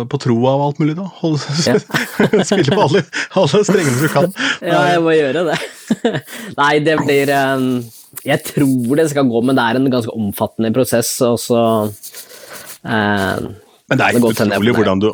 på 0.10 0.20
troa 0.22 0.54
og 0.56 0.66
alt 0.68 0.82
mulig, 0.82 0.96
da. 0.98 1.08
Holde, 1.22 1.42
spille 2.50 2.74
på 2.74 2.86
alle, 2.86 3.04
alle 3.42 3.62
strengene 3.68 4.02
du 4.02 4.10
kan. 4.14 4.32
Ja, 4.62 4.82
jeg 4.94 5.04
må 5.06 5.14
gjøre 5.18 5.46
det. 5.52 5.60
Nei, 6.62 6.74
det 6.86 6.98
blir 7.02 7.32
eh, 7.34 7.68
Jeg 8.28 8.44
tror 8.52 8.98
det 9.00 9.10
skal 9.14 9.30
gå, 9.30 9.44
men 9.46 9.58
det 9.58 9.66
er 9.66 9.80
en 9.80 9.94
ganske 9.94 10.14
omfattende 10.14 10.74
prosess, 10.76 11.14
og 11.26 11.40
så 11.42 11.62
eh, 12.86 13.48
Men 13.90 13.98
det 14.00 14.06
er 14.06 14.18
ikke 14.20 14.34
utrolig 14.36 14.76
hvordan 14.76 15.00
du 15.06 15.10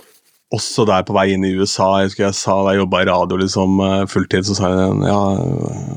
også 0.54 0.84
der 0.86 1.02
på 1.08 1.14
vei 1.18 1.28
inn 1.34 1.46
i 1.48 1.54
USA 1.58 1.88
Jeg 2.04 2.12
husker 2.12 2.28
jeg 2.28 2.36
sa 2.38 2.56
da 2.62 2.74
jeg 2.76 2.84
jobba 2.84 3.00
i 3.02 3.08
radio 3.10 3.38
liksom 3.42 3.80
eh, 3.82 4.04
fulltid, 4.10 4.46
så 4.46 4.54
sa 4.60 4.70
jeg 4.70 4.98
ja, 5.10 5.22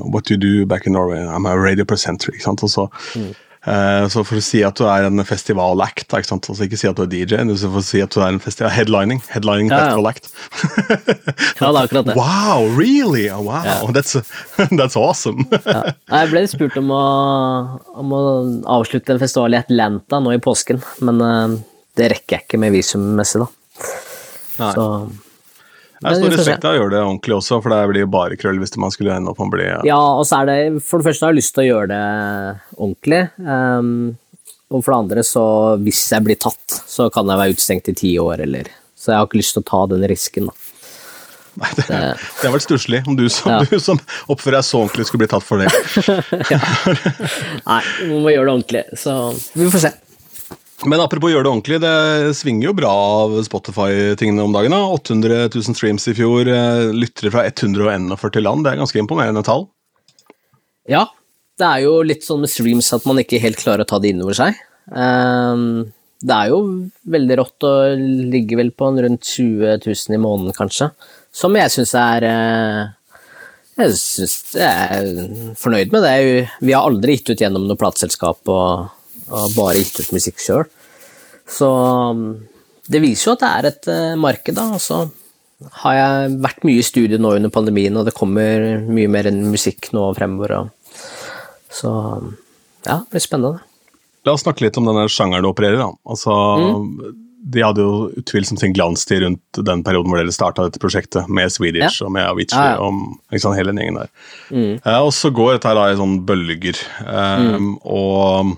What 0.09 0.25
do 0.29 0.33
you 0.33 0.39
do 0.41 0.65
back 0.65 0.87
in 0.89 0.93
Norway? 0.97 1.19
I'm 1.25 1.45
a 1.49 1.53
radio 1.57 1.85
presenter. 1.85 2.31
ikke 2.33 2.47
sant? 2.47 2.63
Og 2.65 2.69
så, 2.73 2.87
Mm. 3.15 3.35
eh, 3.67 4.07
så 4.09 4.23
for 4.25 4.39
å 4.39 4.41
si 4.41 4.63
at 4.63 4.75
du 4.79 4.85
er 4.89 5.05
en 5.05 5.21
festivalact, 5.27 6.07
ikke 6.09 6.25
sant? 6.31 6.49
Altså, 6.49 6.63
ikke 6.65 6.77
si 6.79 6.87
at 6.89 6.95
du 6.97 7.03
er 7.03 7.11
DJ, 7.11 7.43
du 7.45 7.53
for 7.59 7.81
å 7.81 7.85
si 7.85 8.01
at 8.01 8.09
du 8.15 8.21
er 8.23 8.29
en 8.33 8.39
festival 8.39 8.71
headlining. 8.71 9.21
Headlining 9.29 9.69
Ja, 9.69 9.83
festival 9.83 10.07
act. 10.07 10.29
Ja, 11.61 11.71
det 11.71 11.77
er 11.77 11.81
akkurat 11.83 12.05
det. 12.09 12.15
Wow, 12.17 12.67
really? 12.77 13.27
Wow, 13.29 13.61
ja. 13.65 13.77
that's, 13.93 14.15
that's 14.73 14.95
awesome. 14.97 15.45
Ja. 15.65 15.83
Jeg 16.09 16.31
ble 16.33 16.45
spurt 16.49 16.77
om 16.81 16.89
å, 16.97 17.03
om 17.93 18.13
å 18.15 18.21
avslutte 18.79 19.13
en 19.13 19.21
festival 19.21 19.53
i 19.53 19.61
Atlanta 19.61 20.19
nå 20.23 20.33
i 20.33 20.41
påsken, 20.41 20.81
men 21.05 21.21
eh, 21.21 21.57
det 21.97 22.11
rekker 22.13 22.37
jeg 22.37 22.45
ikke 22.45 22.59
med 22.61 22.75
visummessig, 22.75 23.41
da. 23.43 23.47
Nei. 24.57 24.73
Så 24.73 24.85
Jeg 25.97 26.19
står 26.19 26.33
respekt 26.35 26.65
av 26.65 26.75
å 26.75 26.77
gjøre 26.77 26.93
det 26.93 27.01
ordentlig 27.01 27.35
også, 27.39 27.57
for 27.63 27.73
det 27.73 27.79
blir 27.89 28.03
jo 28.05 28.09
bare 28.13 28.37
krøll 28.37 28.59
hvis 28.61 28.75
man 28.81 28.93
skulle 28.93 29.15
ende 29.17 29.31
opp 29.33 29.39
med 29.41 29.49
å 29.49 29.53
bli 29.55 29.67
Ja, 29.89 29.97
og 30.19 30.25
så 30.29 30.43
er 30.43 30.49
det 30.49 30.57
For 30.85 31.01
det 31.01 31.07
første 31.09 31.25
har 31.25 31.33
jeg 31.33 31.39
lyst 31.41 31.55
til 31.55 31.63
å 31.63 31.67
gjøre 31.71 31.87
det 31.89 32.01
ordentlig. 32.77 33.21
Um, 33.41 33.91
og 34.69 34.83
for 34.83 34.91
det 34.93 34.99
andre, 34.99 35.23
så 35.25 35.43
hvis 35.81 36.03
jeg 36.11 36.25
blir 36.27 36.37
tatt, 36.43 36.79
så 36.89 37.07
kan 37.13 37.29
jeg 37.31 37.39
være 37.41 37.55
utestengt 37.57 37.89
i 37.93 37.97
ti 37.97 38.13
år, 38.21 38.43
eller 38.45 38.69
Så 38.97 39.13
jeg 39.13 39.21
har 39.21 39.29
ikke 39.29 39.39
lyst 39.41 39.55
til 39.57 39.63
å 39.63 39.69
ta 39.71 39.83
den 39.93 40.05
risken, 40.11 40.49
da. 40.51 40.57
Nei, 41.57 41.69
det, 41.73 41.85
det 41.89 42.43
har 42.45 42.53
vært 42.53 42.65
stusslig 42.67 42.99
om 43.09 43.15
du 43.17 43.23
som, 43.33 43.49
Ja. 43.49 43.61
du 43.65 43.79
som 43.81 43.97
oppfører 44.29 44.59
deg 44.59 44.65
så 44.67 44.83
ordentlig, 44.83 45.07
skulle 45.09 45.23
bli 45.23 45.31
tatt 45.31 45.45
for 45.45 45.63
det. 45.63 45.71
ja. 46.53 46.59
Nei, 47.65 47.79
man 48.11 48.19
må 48.21 48.33
gjøre 48.33 48.45
det 48.45 48.53
ordentlig, 48.53 48.83
så 49.01 49.15
vi 49.57 49.69
får 49.73 49.87
se. 49.87 49.93
Men 50.85 51.01
apropos 51.01 51.31
gjøre 51.31 51.47
det 51.47 51.49
ordentlig, 51.49 51.77
det 51.81 52.35
svinger 52.37 52.67
jo 52.67 52.75
bra 52.77 52.91
av 52.93 53.31
Spotify-tingene 53.47 54.43
om 54.45 54.53
dagen. 54.53 54.75
da. 54.75 54.83
800 54.93 55.49
000 55.49 55.73
streams 55.73 56.05
i 56.11 56.13
fjor, 56.13 56.45
eh, 56.45 56.93
lyttere 56.93 57.31
fra 57.33 57.47
141 57.49 58.43
land. 58.45 58.63
Det 58.63 58.73
er 58.73 58.81
ganske 58.83 59.01
imponerende 59.01 59.43
tall. 59.43 59.65
Ja, 60.87 61.07
det 61.57 61.65
er 61.65 61.81
jo 61.87 62.01
litt 62.05 62.23
sånn 62.27 62.43
med 62.43 62.51
streams 62.53 62.91
at 62.93 63.07
man 63.09 63.17
ikke 63.17 63.41
helt 63.41 63.57
klarer 63.57 63.81
å 63.81 63.89
ta 63.89 63.97
det 63.97 64.13
innover 64.13 64.37
seg. 64.37 64.59
Ehm, 64.93 65.89
det 66.21 66.35
er 66.35 66.51
jo 66.53 66.59
veldig 67.09 67.37
rått 67.41 67.65
og 67.67 68.03
ligger 68.33 68.61
vel 68.61 68.69
på 68.71 68.91
en 68.91 69.01
rundt 69.01 69.25
20 69.25 69.81
000 69.81 70.13
i 70.13 70.21
måneden, 70.21 70.53
kanskje. 70.53 70.91
Som 71.33 71.57
jeg 71.57 71.73
syns 71.73 71.93
er 71.97 72.27
eh, 72.29 72.83
Jeg 73.77 73.97
syns 73.97 74.37
jeg 74.57 74.65
er 74.65 75.53
fornøyd 75.57 75.91
med 75.93 76.05
det. 76.05 76.47
Vi 76.61 76.73
har 76.73 76.85
aldri 76.85 77.17
gitt 77.17 77.33
ut 77.33 77.41
gjennom 77.41 77.67
noe 77.67 77.77
plateselskap 77.77 78.49
og, 78.49 78.87
og 79.29 79.53
bare 79.55 79.77
gitt 79.81 79.99
ut 80.03 80.13
musikk 80.15 80.39
sjøl. 80.43 80.65
Så 81.47 81.67
um, 82.11 82.25
det 82.87 83.01
viser 83.03 83.29
jo 83.31 83.35
at 83.37 83.43
det 83.43 83.51
er 83.57 83.69
et 83.71 83.87
eh, 83.91 84.15
marked, 84.19 84.55
da. 84.57 84.65
Og 84.75 84.81
så 84.83 85.01
har 85.81 85.95
jeg 85.97 86.35
vært 86.43 86.65
mye 86.67 86.81
i 86.81 86.85
studio 86.85 87.17
nå 87.19 87.35
under 87.39 87.49
pandemien, 87.53 87.95
og 87.97 88.05
det 88.07 88.13
kommer 88.17 88.81
mye 88.87 89.09
mer 89.11 89.29
enn 89.31 89.45
musikk 89.51 89.89
nå 89.95 90.09
fremover. 90.17 90.57
Og 90.61 91.71
Så 91.73 91.91
ja, 92.87 92.99
det 93.03 93.09
blir 93.15 93.23
spennende. 93.23 93.63
La 94.27 94.33
oss 94.35 94.43
snakke 94.43 94.65
litt 94.65 94.77
om 94.79 94.87
denne 94.89 95.07
sjangeren 95.11 95.43
du 95.45 95.49
opererer 95.53 95.79
da. 95.79 95.87
Altså, 96.07 96.33
De 97.47 97.61
hadde 97.63 97.79
jo 97.79 98.09
utvilsomt 98.19 98.59
sin 98.59 98.73
glanstid 98.75 99.21
rundt 99.23 99.59
den 99.63 99.83
perioden 99.87 100.11
hvor 100.11 100.19
dere 100.19 100.33
starta 100.35 100.65
dette 100.67 100.81
prosjektet, 100.83 101.29
med 101.31 101.51
Swedish 101.53 102.01
Ja. 102.01 102.07
og 102.07 102.11
med 102.11 102.25
Avicii 102.27 102.57
Ja, 102.59 102.73
ja. 102.75 102.83
og 102.83 103.15
liksom, 103.31 103.55
hele 103.55 103.71
den 103.71 103.79
gjengen 103.79 103.99
der. 104.01 104.09
Eh, 104.83 104.99
og 104.99 105.13
så 105.15 105.31
går 105.31 105.53
dette 105.55 105.69
her 105.71 105.79
da 105.79 105.85
i 105.93 105.99
sånne 105.99 106.25
bølger. 106.27 106.81
Eh, 107.07 107.69
Og 107.87 108.57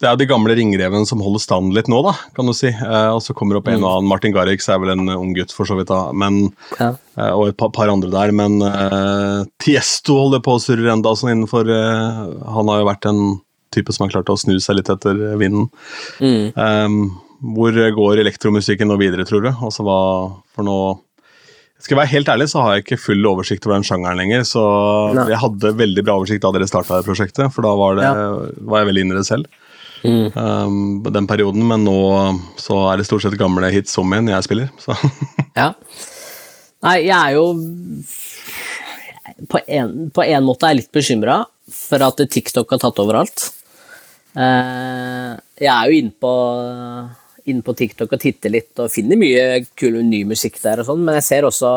det 0.00 0.08
er 0.08 0.16
de 0.16 0.26
gamle 0.30 0.54
ringrevene 0.56 1.04
som 1.08 1.20
holder 1.20 1.42
stand 1.44 1.74
litt 1.76 1.88
nå, 1.92 1.98
da, 2.06 2.14
kan 2.36 2.48
du 2.48 2.54
si. 2.56 2.70
Eh, 2.72 3.08
og 3.12 3.20
så 3.20 3.34
kommer 3.36 3.56
det 3.56 3.60
opp 3.60 3.68
en 3.68 3.82
og 3.84 3.90
annen. 3.90 4.08
Martin 4.08 4.32
Garrix 4.32 4.68
er 4.72 4.80
vel 4.80 4.94
en 4.94 5.12
ung 5.12 5.34
gutt, 5.36 5.52
for 5.52 5.68
så 5.68 5.76
vidt, 5.76 5.90
da. 5.92 6.06
Men, 6.16 6.54
Ja. 6.78 6.94
eh, 7.18 7.32
og 7.34 7.48
et 7.50 7.58
par, 7.60 7.68
par 7.76 7.92
andre 7.92 8.08
der. 8.10 8.32
Men 8.32 8.62
eh, 8.64 9.44
Tiesto 9.60 10.16
holder 10.16 10.40
på 10.40 10.56
å 10.56 10.62
surre 10.62 10.88
enda 10.94 11.12
sånn 11.12 11.34
innenfor 11.34 11.68
eh, 11.68 12.22
Han 12.56 12.72
har 12.72 12.80
jo 12.80 12.88
vært 12.88 13.10
en 13.12 13.20
type 13.76 13.92
som 13.92 14.06
har 14.06 14.14
klart 14.16 14.32
å 14.32 14.38
snu 14.40 14.56
seg 14.58 14.80
litt 14.80 14.88
etter 14.88 15.36
vinden. 15.38 15.68
Mm. 16.18 16.56
Um, 16.56 16.96
hvor 17.54 17.76
går 17.76 18.24
elektromusikken 18.24 18.88
nå 18.88 18.96
videre, 19.00 19.28
tror 19.28 19.44
du? 19.44 19.52
Altså 19.52 19.84
hva 19.86 20.00
For 20.56 20.66
nå 20.66 20.74
Skal 21.80 21.94
jeg 21.94 22.00
være 22.02 22.12
helt 22.16 22.28
ærlig, 22.28 22.48
så 22.52 22.64
har 22.64 22.74
jeg 22.74 22.84
ikke 22.84 23.00
full 23.00 23.24
oversikt 23.30 23.64
over 23.68 23.78
den 23.78 23.86
sjangeren 23.88 24.18
lenger. 24.20 24.42
Så 24.48 24.64
Nei. 25.16 25.28
jeg 25.32 25.40
hadde 25.44 25.76
veldig 25.76 26.04
bra 26.08 26.18
oversikt 26.20 26.42
da 26.44 26.50
dere 26.56 26.68
starta 26.68 27.04
prosjektet, 27.06 27.52
for 27.54 27.64
da 27.64 27.72
var, 27.78 27.96
det, 28.00 28.10
var 28.68 28.82
jeg 28.82 28.90
veldig 28.90 29.04
inne 29.06 29.16
i 29.16 29.20
det 29.20 29.28
selv. 29.28 29.59
Mm. 30.04 30.30
Um, 30.34 31.02
den 31.12 31.26
perioden, 31.28 31.66
men 31.68 31.84
nå 31.84 31.98
så 32.60 32.78
er 32.90 33.00
det 33.00 33.08
stort 33.08 33.26
sett 33.26 33.36
gamle 33.40 33.68
hits 33.72 33.98
om 34.00 34.12
igjen 34.12 34.32
jeg 34.32 34.48
spiller. 34.48 34.72
Så. 34.80 34.96
Ja. 35.60 35.74
Nei, 36.80 36.96
jeg 37.04 37.12
er 37.12 37.34
jo 37.36 37.48
På 39.50 39.58
en, 39.66 40.06
på 40.14 40.24
en 40.24 40.46
måte 40.46 40.64
er 40.64 40.72
jeg 40.72 40.78
litt 40.78 40.94
bekymra 40.94 41.42
for 41.70 42.02
at 42.06 42.22
TikTok 42.32 42.70
har 42.72 42.80
tatt 42.82 43.00
overalt. 43.02 43.50
Uh, 44.34 45.36
jeg 45.60 45.70
er 45.70 45.90
jo 45.90 45.98
inne 46.00 46.14
på, 46.22 46.32
inn 47.50 47.60
på 47.66 47.74
TikTok 47.78 48.14
og 48.14 48.22
titter 48.22 48.52
litt 48.54 48.82
og 48.82 48.90
finner 48.94 49.18
mye 49.20 49.60
kul 49.78 50.00
ny 50.06 50.22
musikk 50.28 50.58
der 50.62 50.82
og 50.82 50.88
sånn, 50.88 51.04
men 51.06 51.18
jeg 51.18 51.26
ser 51.28 51.46
også 51.46 51.72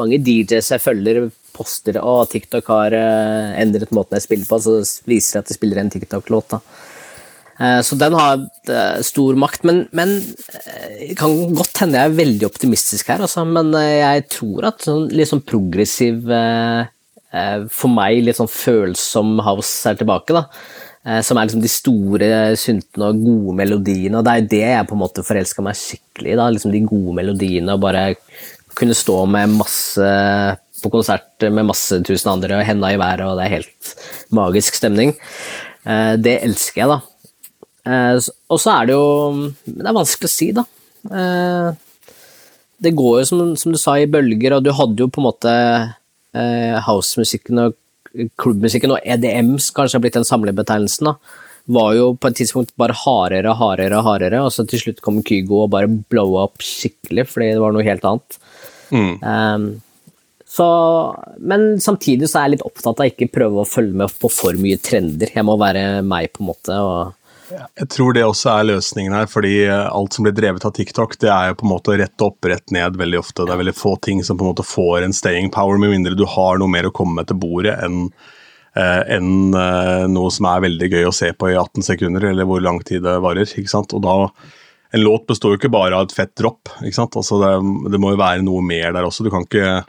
mange 0.00 0.20
DJs 0.24 0.72
jeg 0.74 0.84
følger 0.84 1.30
poster 1.52 1.98
og 2.00 2.30
TikTok 2.32 2.68
har 2.72 2.96
uh, 2.96 3.52
endret 3.60 3.92
måten 3.94 4.18
jeg 4.18 4.26
spiller 4.26 4.48
på, 4.48 4.60
så 4.64 4.80
viser 5.08 5.38
det 5.38 5.44
at 5.44 5.52
jeg 5.52 5.60
spiller 5.60 5.82
en 5.82 5.92
TikTok-låt. 5.92 6.56
da. 6.56 6.60
Eh, 7.60 7.80
Så 7.84 7.96
den 8.00 8.14
har 8.16 8.40
eh, 8.68 9.00
stor 9.04 9.36
makt, 9.38 9.64
men, 9.68 9.84
men 9.92 10.16
eh, 10.18 11.08
det 11.08 11.16
kan 11.20 11.34
godt 11.56 11.82
hende 11.82 12.00
jeg 12.00 12.10
er 12.10 12.20
veldig 12.20 12.48
optimistisk 12.48 13.12
her, 13.12 13.24
altså, 13.24 13.44
men 13.48 13.72
jeg 13.76 14.26
tror 14.32 14.70
at 14.70 14.86
sånn, 14.86 15.10
litt 15.12 15.30
sånn 15.30 15.44
progressiv 15.46 16.24
For 17.72 17.88
meg 17.88 18.18
litt 18.26 18.36
sånn 18.36 18.50
følsom 18.50 19.38
house 19.40 19.88
er 19.88 19.96
tilbake, 19.96 20.34
da. 20.36 20.42
Som 21.24 21.38
er 21.40 21.46
liksom 21.48 21.62
de 21.64 21.70
store 21.72 22.26
syntene 22.60 23.06
og 23.08 23.22
gode 23.24 23.54
melodiene, 23.56 24.18
og 24.18 24.26
det 24.26 24.34
er 24.34 24.50
det 24.50 24.60
jeg 24.60 24.88
på 24.90 24.94
en 24.94 25.00
måte 25.00 25.24
forelska 25.24 25.64
meg 25.64 25.78
skikkelig 25.80 26.34
i. 26.34 26.36
liksom 26.36 26.74
De 26.74 26.82
gode 26.84 27.16
melodiene 27.16 27.72
og 27.72 27.80
bare 27.86 28.04
kunne 28.76 28.94
stå 28.94 29.16
med 29.32 29.56
masse 29.56 30.12
på 30.82 30.92
konsert 30.92 31.48
med 31.48 31.70
masse 31.70 32.02
tusen 32.04 32.34
andre 32.34 32.60
og 32.60 32.68
henda 32.68 32.92
i 32.92 33.00
været, 33.00 33.24
og 33.24 33.40
det 33.40 33.46
er 33.46 33.56
helt 33.56 33.94
magisk 34.36 34.76
stemning. 34.76 35.16
Det 35.82 36.36
elsker 36.44 36.84
jeg, 36.84 36.92
da. 36.92 37.00
Eh, 37.86 38.18
Og 38.52 38.60
så 38.62 38.70
er 38.76 38.86
det 38.86 38.94
jo 38.94 39.06
Det 39.66 39.86
er 39.88 39.96
vanskelig 39.96 40.28
å 40.28 40.32
si, 40.32 40.50
da. 40.54 40.64
Eh, 41.10 41.72
Det 42.82 42.92
går 42.98 43.20
jo, 43.20 43.24
som, 43.26 43.40
som 43.58 43.74
du 43.74 43.78
sa, 43.78 43.96
i 43.98 44.06
bølger, 44.10 44.56
og 44.56 44.64
du 44.66 44.72
hadde 44.74 45.02
jo 45.04 45.08
på 45.10 45.22
en 45.22 45.28
måte 45.28 45.52
eh, 46.34 46.78
housemusikken 46.86 47.60
og 47.62 47.76
klubbmusikken, 48.42 48.92
og 48.92 49.06
EDM 49.06 49.54
kanskje 49.72 49.96
har 49.96 50.02
blitt 50.04 50.18
den 50.18 50.26
samlebetegnelsen, 50.28 51.12
da. 51.12 51.38
Var 51.72 51.92
jo 51.94 52.08
på 52.18 52.28
et 52.28 52.40
tidspunkt 52.40 52.72
bare 52.76 52.96
hardere 53.04 53.52
og 53.52 53.60
hardere 53.60 54.00
og 54.00 54.08
hardere, 54.08 54.40
og 54.42 54.50
så 54.50 54.66
til 54.66 54.82
slutt 54.82 55.00
kom 55.04 55.20
Kygo 55.22 55.62
og 55.62 55.70
bare 55.72 55.86
blowa 55.88 56.48
opp 56.48 56.58
skikkelig, 56.66 57.24
fordi 57.30 57.52
det 57.54 57.62
var 57.62 57.72
noe 57.76 57.86
helt 57.86 58.04
annet. 58.10 58.38
Mm. 58.90 59.14
Um, 59.22 59.68
så, 60.52 60.66
men 61.38 61.78
samtidig 61.80 62.28
så 62.28 62.40
er 62.40 62.48
jeg 62.48 62.56
litt 62.56 62.66
opptatt 62.66 62.98
av 63.00 63.08
ikke 63.08 63.30
prøve 63.32 63.62
å 63.62 63.68
følge 63.68 63.94
med 64.02 64.12
på 64.20 64.28
for 64.28 64.58
mye 64.58 64.76
trender. 64.82 65.30
Jeg 65.32 65.46
må 65.48 65.54
være 65.62 66.02
meg, 66.04 66.32
på 66.34 66.42
en 66.42 66.50
måte. 66.50 66.76
Og, 66.82 67.14
Jeg 67.52 67.88
tror 67.92 68.14
det 68.16 68.24
også 68.26 68.50
er 68.52 68.68
løsningen 68.68 69.14
her, 69.16 69.28
fordi 69.30 69.54
eh, 69.64 69.86
alt 69.90 70.16
som 70.16 70.26
blir 70.26 70.34
drevet 70.36 70.64
av 70.68 70.74
TikTok, 70.76 71.16
det 71.22 71.30
er 71.32 71.50
jo 71.50 71.58
på 71.60 71.66
en 71.66 71.72
måte 71.72 71.96
rett 71.98 72.24
opp, 72.24 72.38
rett 72.48 72.74
ned 72.74 72.98
veldig 73.00 73.20
ofte. 73.20 73.46
Det 73.46 73.54
er 73.54 73.60
veldig 73.62 73.76
få 73.76 73.96
ting 74.04 74.22
som 74.26 74.38
på 74.38 74.46
en 74.46 74.52
måte 74.52 74.66
får 74.66 75.06
en 75.06 75.16
staying 75.16 75.50
power, 75.54 75.80
med 75.80 75.94
mindre 75.94 76.16
du 76.18 76.24
har 76.28 76.60
noe 76.60 76.70
mer 76.72 76.88
å 76.88 76.94
komme 76.94 77.20
med 77.20 77.30
til 77.30 77.40
bordet 77.42 77.76
enn 77.84 78.06
eh, 78.78 79.02
enn 79.18 79.52
eh, 79.58 80.06
noe 80.10 80.32
som 80.32 80.48
er 80.48 80.64
veldig 80.66 80.90
gøy 80.94 81.08
å 81.08 81.14
se 81.16 81.32
på 81.36 81.50
i 81.52 81.58
18 81.58 81.88
sekunder, 81.90 82.30
eller 82.30 82.48
hvor 82.48 82.62
lang 82.64 82.80
tid 82.86 83.04
det 83.04 83.18
varer. 83.24 83.48
ikke 83.48 83.74
sant? 83.74 83.92
Og 83.96 84.04
da, 84.04 84.16
En 84.92 85.00
låt 85.00 85.26
består 85.26 85.54
jo 85.54 85.60
ikke 85.60 85.72
bare 85.72 85.96
av 85.96 86.08
et 86.08 86.16
fett 86.16 86.34
dropp. 86.36 86.68
ikke 86.84 86.98
sant? 86.98 87.14
Altså 87.16 87.40
det, 87.40 87.52
det 87.92 88.00
må 88.00 88.12
jo 88.12 88.20
være 88.20 88.44
noe 88.44 88.60
mer 88.64 88.92
der 88.92 89.06
også. 89.08 89.24
Du 89.24 89.30
kan 89.32 89.46
ikke 89.48 89.84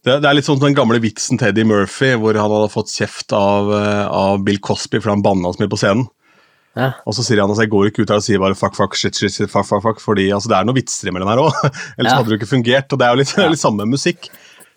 det, 0.00 0.14
det 0.22 0.26
er 0.26 0.32
litt 0.34 0.46
sånn 0.48 0.58
den 0.62 0.74
gamle 0.74 0.98
vitsen 0.98 1.38
til 1.38 1.50
Eddie 1.52 1.68
Murphy, 1.68 2.14
hvor 2.16 2.34
han 2.34 2.50
hadde 2.50 2.72
fått 2.72 2.90
kjeft 2.90 3.34
av, 3.36 3.68
av 3.70 4.40
Bill 4.42 4.58
Cosby 4.64 4.96
for 4.96 5.12
han 5.12 5.22
banna 5.22 5.52
så 5.52 5.60
mye 5.60 5.70
på 5.70 5.78
scenen. 5.78 6.08
Ja, 6.78 6.92
Og 7.08 7.16
så 7.16 7.24
sier 7.26 7.40
han 7.42 7.50
altså, 7.50 7.64
jeg 7.66 7.72
går 7.72 7.88
ikke 7.90 8.04
ut 8.04 8.12
her 8.12 8.20
og 8.20 8.26
sier 8.26 8.38
bare 8.42 8.54
fuck, 8.58 8.76
fuck, 8.78 8.94
shit, 8.94 9.16
shit, 9.18 9.32
shit 9.34 9.50
fuck, 9.50 9.66
fuck, 9.66 9.82
fuck, 9.82 9.98
fordi 10.04 10.28
altså, 10.30 10.52
det 10.52 10.58
er 10.60 10.68
noen 10.68 10.78
vitser 10.78 11.10
imellom 11.10 11.30
her 11.32 11.42
òg. 11.42 11.56
Ellers 11.98 12.12
Ja. 12.12 12.20
hadde 12.20 12.30
det 12.30 12.36
jo 12.36 12.40
ikke 12.44 12.54
fungert. 12.54 12.92
Og 12.94 13.00
det 13.00 13.06
er 13.08 13.16
jo 13.16 13.20
litt, 13.24 13.32
litt 13.56 13.62
samme 13.62 13.86
musikk. 13.90 14.30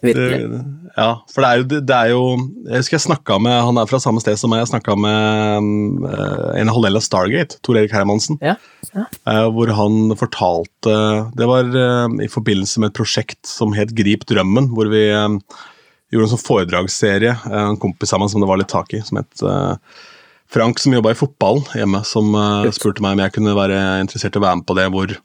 virkelig. 0.04 0.64
Ja, 0.98 1.22
for 1.32 1.42
det 1.46 1.50
er 1.50 1.60
jo, 1.62 1.66
det, 1.74 1.96
er 1.96 2.10
jo 2.12 2.24
Jeg 2.68 2.82
husker 2.84 2.98
jeg 2.98 3.04
snakka 3.06 3.38
med 3.42 3.54
Han 3.66 3.78
er 3.82 3.88
fra 3.90 3.98
samme 4.04 4.20
sted 4.22 4.36
som 4.38 4.52
meg. 4.52 4.60
Jeg 4.62 4.74
snakka 4.74 4.98
med 5.00 5.70
uh, 6.04 6.50
en 6.60 6.72
halvdel 6.74 7.00
av 7.00 7.06
Stargate, 7.06 7.58
Tor 7.66 7.80
Erik 7.80 7.94
Hermansen. 7.96 8.38
Ja, 8.44 8.58
ja. 8.92 9.06
Uh, 9.26 9.48
hvor 9.56 9.72
han 9.74 10.12
fortalte 10.20 10.98
Det 11.40 11.48
var 11.50 11.70
uh, 11.72 12.10
i 12.22 12.28
forbindelse 12.30 12.84
med 12.84 12.92
et 12.92 12.98
prosjekt 13.00 13.42
som 13.50 13.74
het 13.78 13.94
Grip 13.98 14.26
drømmen, 14.30 14.68
hvor 14.76 14.92
vi 14.92 15.06
gjorde 15.08 16.26
en 16.28 16.34
sånn 16.36 16.44
foredragsserie, 16.46 17.38
en 17.50 17.80
kompis 17.82 18.12
av 18.14 18.22
meg 18.22 18.30
som 18.30 18.44
det 18.44 18.50
var 18.52 18.60
litt 18.62 18.70
tak 18.70 18.92
i, 18.94 19.00
som 19.02 19.18
het 19.18 19.46
Frank, 20.54 20.78
som 20.80 20.94
jobba 20.94 21.14
i 21.14 21.18
fotballen 21.18 21.66
hjemme, 21.74 22.04
som 22.06 22.34
uh, 22.38 22.70
spurte 22.76 23.02
meg 23.02 23.16
om 23.16 23.24
jeg 23.24 23.34
kunne 23.40 23.56
være 23.58 23.78
interessert 24.04 24.38
i 24.38 24.42
å 24.42 24.44
være 24.46 24.60
med 24.60 24.68
på 24.70 24.78
det, 24.78 24.90
hvor 24.94 25.16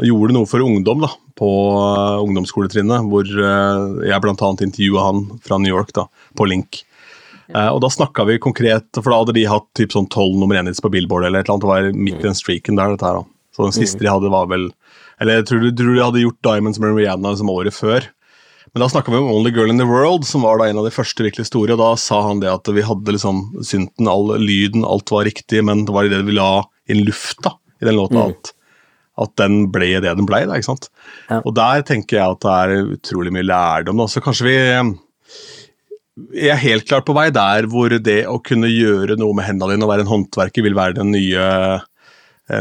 gjorde 0.00 0.36
noe 0.36 0.48
for 0.48 0.64
ungdom 0.64 1.02
da, 1.04 1.10
på 1.38 1.50
eh, 1.76 2.22
ungdomsskoletrinnet, 2.24 3.08
hvor 3.10 3.28
eh, 3.28 4.08
jeg 4.08 4.24
bl.a. 4.24 4.34
intervjua 4.38 5.04
han 5.08 5.20
fra 5.44 5.58
New 5.60 5.72
York 5.72 5.92
da, 5.96 6.06
på 6.38 6.46
Link. 6.48 6.80
Eh, 7.52 7.68
og 7.68 7.82
da 7.84 7.90
snakka 7.92 8.24
vi 8.28 8.38
konkret, 8.42 8.88
for 8.96 9.12
da 9.12 9.20
hadde 9.20 9.36
de 9.36 9.44
hatt 9.50 9.68
typ 9.78 9.92
sånn 9.92 10.08
tolv 10.12 10.38
nummer 10.40 10.58
én-hits 10.58 10.80
på 10.82 10.90
Billboard, 10.92 11.28
eller 11.28 11.42
et 11.42 11.50
eller 11.50 11.58
annet, 11.58 11.66
det 11.66 11.72
var 11.72 12.04
midt 12.08 12.22
i 12.22 12.28
den 12.30 12.38
streaken 12.38 12.80
der, 12.80 12.94
dette 12.94 13.08
her 13.08 13.20
da. 13.20 13.26
Så 13.52 13.66
den 13.66 13.76
siste 13.76 14.00
de 14.00 14.08
hadde 14.08 14.30
var 14.32 14.46
vel 14.48 14.70
Eller 15.20 15.42
jeg 15.42 15.44
tror, 15.50 15.64
tror 15.76 15.90
de 15.92 16.00
hadde 16.00 16.22
gjort 16.22 16.46
Diamonds 16.46 16.78
med 16.80 16.94
Rihanna 16.96 17.34
som 17.36 17.50
året 17.52 17.76
før. 17.76 18.06
Men 18.72 18.80
da 18.80 18.88
snakka 18.88 19.12
vi 19.12 19.18
om 19.20 19.28
Only 19.28 19.50
Girl 19.52 19.70
in 19.70 19.80
the 19.80 19.84
World, 19.84 20.24
som 20.24 20.46
var 20.46 20.56
da 20.58 20.70
en 20.70 20.80
av 20.80 20.86
de 20.88 20.94
første 20.94 21.24
virkelig 21.24 21.50
store. 21.50 21.74
Og 21.74 21.80
da 21.82 21.90
sa 22.00 22.22
han 22.24 22.40
det 22.40 22.48
at 22.48 22.70
vi 22.72 22.84
hadde 22.86 23.12
liksom 23.12 23.44
synten, 23.60 24.08
all 24.08 24.32
lyden, 24.40 24.86
alt 24.88 25.12
var 25.12 25.28
riktig, 25.28 25.60
men 25.68 25.84
det 25.84 25.92
var 25.92 26.08
det 26.08 26.22
vi 26.24 26.38
la 26.38 26.64
inn 26.88 27.04
lufta 27.04 27.52
i 27.82 27.88
den 27.88 27.98
låta 27.98 28.30
at, 28.30 28.52
at 29.20 29.34
den 29.42 29.66
ble 29.74 29.90
det 30.00 30.16
den 30.16 30.28
ble. 30.28 30.44
Da, 30.48 30.56
ikke 30.56 30.70
sant? 30.70 30.88
Ja. 31.28 31.42
Og 31.42 31.52
der 31.58 31.84
tenker 31.84 32.16
jeg 32.18 32.38
at 32.38 32.44
det 32.46 32.56
er 32.62 32.94
utrolig 32.96 33.34
mye 33.36 33.48
lærdom. 33.50 34.00
Da. 34.00 34.08
Så 34.08 34.24
kanskje 34.24 34.48
vi 34.48 34.58
jeg 36.36 36.52
er 36.52 36.60
helt 36.60 36.84
klart 36.88 37.06
på 37.08 37.14
vei 37.16 37.30
der 37.32 37.64
hvor 37.72 37.92
det 37.92 38.22
å 38.28 38.36
kunne 38.44 38.68
gjøre 38.68 39.16
noe 39.20 39.36
med 39.36 39.46
hendene 39.48 39.76
dine 39.76 39.86
og 39.86 39.92
være 39.94 40.04
en 40.04 40.10
håndverker 40.10 40.64
vil 40.64 40.76
være 40.76 40.98
den 40.98 41.12
nye 41.14 41.46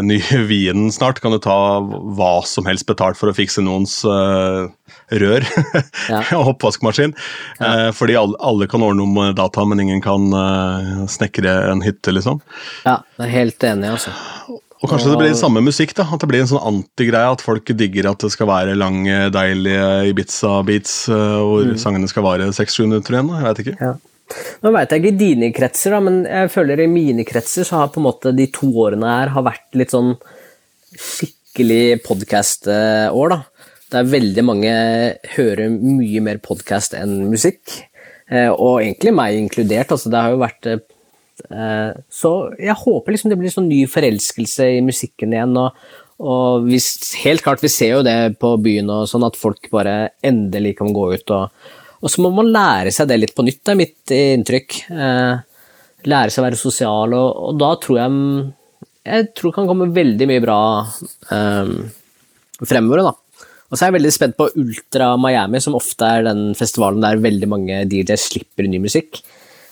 nye 0.06 0.42
vinen 0.52 0.92
snart. 0.92 1.20
Kan 1.24 1.36
du 1.36 1.40
ta 1.44 1.58
hva 1.82 2.34
som 2.48 2.68
helst 2.70 2.88
betalt 2.90 3.20
for 3.20 3.32
å 3.32 3.36
fikse 3.36 3.64
noens 3.66 4.00
uh, 4.08 4.72
rør 5.12 5.46
Ja. 6.12 6.24
og 6.40 6.56
oppvaskmaskin. 6.56 7.16
Uh, 7.62 7.90
fordi 7.96 8.18
alle, 8.20 8.40
alle 8.40 8.70
kan 8.72 8.84
ordne 8.86 9.04
noe 9.04 9.12
med 9.12 9.40
data, 9.40 9.66
men 9.68 9.84
ingen 9.84 10.04
kan 10.04 10.32
uh, 10.34 11.06
snekre 11.12 11.56
en 11.72 11.84
hytte, 11.86 12.14
liksom. 12.16 12.42
ja, 12.86 13.02
jeg 13.20 13.28
er 13.28 13.34
helt 13.36 13.72
enig, 13.72 13.96
altså. 13.98 14.16
Og 14.82 14.90
kanskje 14.90 15.12
det 15.12 15.18
blir 15.20 15.36
samme 15.38 15.62
musikk, 15.62 15.92
da. 15.98 16.08
At 16.10 16.24
det 16.24 16.30
blir 16.32 16.42
en 16.42 16.50
sånn 16.50 16.64
antigreie. 16.66 17.36
At 17.36 17.44
folk 17.46 17.70
digger 17.78 18.08
at 18.10 18.24
det 18.24 18.32
skal 18.34 18.50
være 18.50 18.74
lange, 18.74 19.28
deilige 19.30 20.10
Ibiza-beats 20.10 20.96
hvor 21.12 21.68
mm. 21.70 21.76
sangene 21.78 22.10
skal 22.10 22.26
vare 22.26 22.48
seks-sju 22.58 22.88
minutter 22.88 23.14
igjen. 23.14 23.30
Jeg 23.30 23.46
vet 23.46 23.62
ikke. 23.62 23.76
Ja. 23.78 23.92
Nå 24.62 24.72
veit 24.76 24.92
jeg 24.94 25.02
ikke 25.02 25.14
i 25.14 25.20
dine 25.20 25.50
kretser, 25.56 25.96
da, 25.96 26.00
men 26.06 26.22
jeg 26.28 26.52
føler 26.54 26.84
i 26.84 26.90
mine 26.92 27.26
kretser 27.28 27.68
så 27.68 27.82
har 27.82 27.92
på 27.94 28.02
en 28.02 28.08
måte 28.08 28.34
de 28.38 28.48
to 28.54 28.70
årene 28.84 29.10
her 29.10 29.34
har 29.36 29.46
vært 29.48 29.80
litt 29.80 29.94
sånn 29.94 30.14
skikkelig 30.98 32.02
podkast-år, 32.06 33.36
da. 33.36 33.42
Der 33.92 34.08
veldig 34.08 34.44
mange 34.48 34.74
hører 35.36 35.72
mye 35.74 36.22
mer 36.24 36.40
podkast 36.44 36.96
enn 36.96 37.26
musikk. 37.32 37.82
Eh, 38.32 38.48
Og 38.48 38.80
egentlig 38.80 39.12
meg 39.14 39.36
inkludert. 39.36 39.92
altså 39.92 40.10
Det 40.10 40.22
har 40.22 40.32
jo 40.32 40.40
vært 40.40 40.70
eh, 40.72 41.92
Så 42.08 42.32
jeg 42.56 42.78
håper 42.86 43.12
liksom 43.12 43.34
det 43.34 43.40
blir 43.42 43.52
sånn 43.52 43.68
ny 43.68 43.82
forelskelse 43.92 44.70
i 44.78 44.86
musikken 44.86 45.36
igjen. 45.36 45.58
og 45.58 45.76
og 46.22 46.68
vi, 46.68 46.78
helt 47.24 47.42
klart, 47.42 47.64
vi 47.64 47.70
ser 47.74 47.96
jo 47.96 48.02
det 48.06 48.38
på 48.38 48.52
byen 48.62 48.90
og 48.94 49.08
sånn, 49.10 49.24
at 49.26 49.40
folk 49.40 49.72
bare 49.74 50.12
endelig 50.22 50.76
kan 50.78 50.92
gå 50.94 51.08
ut 51.16 51.32
og, 51.34 51.50
Og 52.02 52.10
så 52.10 52.24
må 52.24 52.32
man 52.34 52.50
lære 52.50 52.94
seg 52.94 53.10
det 53.10 53.20
litt 53.22 53.36
på 53.38 53.46
nytt, 53.46 53.62
det 53.62 53.74
er 53.74 53.80
mitt 53.80 54.14
inntrykk. 54.16 54.78
Eh, 54.90 55.66
lære 56.10 56.34
seg 56.34 56.42
å 56.42 56.48
være 56.48 56.60
sosial, 56.60 57.14
og, 57.14 57.30
og, 57.50 57.60
da 57.62 57.76
tror 57.82 58.00
jeg 58.02 58.14
Jeg 59.02 59.28
tror 59.34 59.50
det 59.50 59.56
kan 59.56 59.68
komme 59.70 59.94
veldig 59.94 60.28
mye 60.30 60.42
bra 60.44 60.62
um, 61.34 61.76
fremover, 62.62 63.02
da. 63.08 63.46
Og 63.72 63.78
så 63.78 63.86
er 63.86 63.90
jeg 63.90 63.96
veldig 63.96 64.12
spent 64.14 64.36
på 64.38 64.50
Ultra 64.62 65.14
Miami, 65.18 65.62
som 65.64 65.78
ofte 65.78 66.06
er 66.06 66.26
den 66.28 66.52
festivalen 66.60 67.02
der 67.02 67.22
veldig 67.24 67.50
mange 67.50 67.80
DJs 67.90 68.28
slipper 68.34 68.68
ny 68.70 68.82
musikk. 68.84 69.22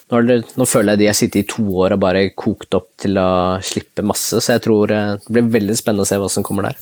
Nå, 0.10 0.24
det, 0.26 0.40
nå, 0.58 0.66
føler 0.66 0.96
jeg 0.96 1.02
de 1.04 1.10
har 1.12 1.18
sittet 1.18 1.44
i 1.44 1.50
to 1.52 1.66
år 1.84 1.94
og 1.94 2.02
bare 2.02 2.24
kokt 2.34 2.74
opp 2.74 2.88
til 3.04 3.20
å 3.22 3.30
slippe 3.62 4.06
masse, 4.08 4.40
så 4.42 4.56
jeg 4.56 4.64
tror 4.66 4.94
eh, 4.96 5.18
det 5.22 5.36
blir 5.36 5.52
veldig 5.60 5.78
spennende 5.78 6.08
å 6.08 6.10
se 6.10 6.18
hva 6.18 6.30
som 6.34 6.46
kommer 6.48 6.72
der. 6.72 6.80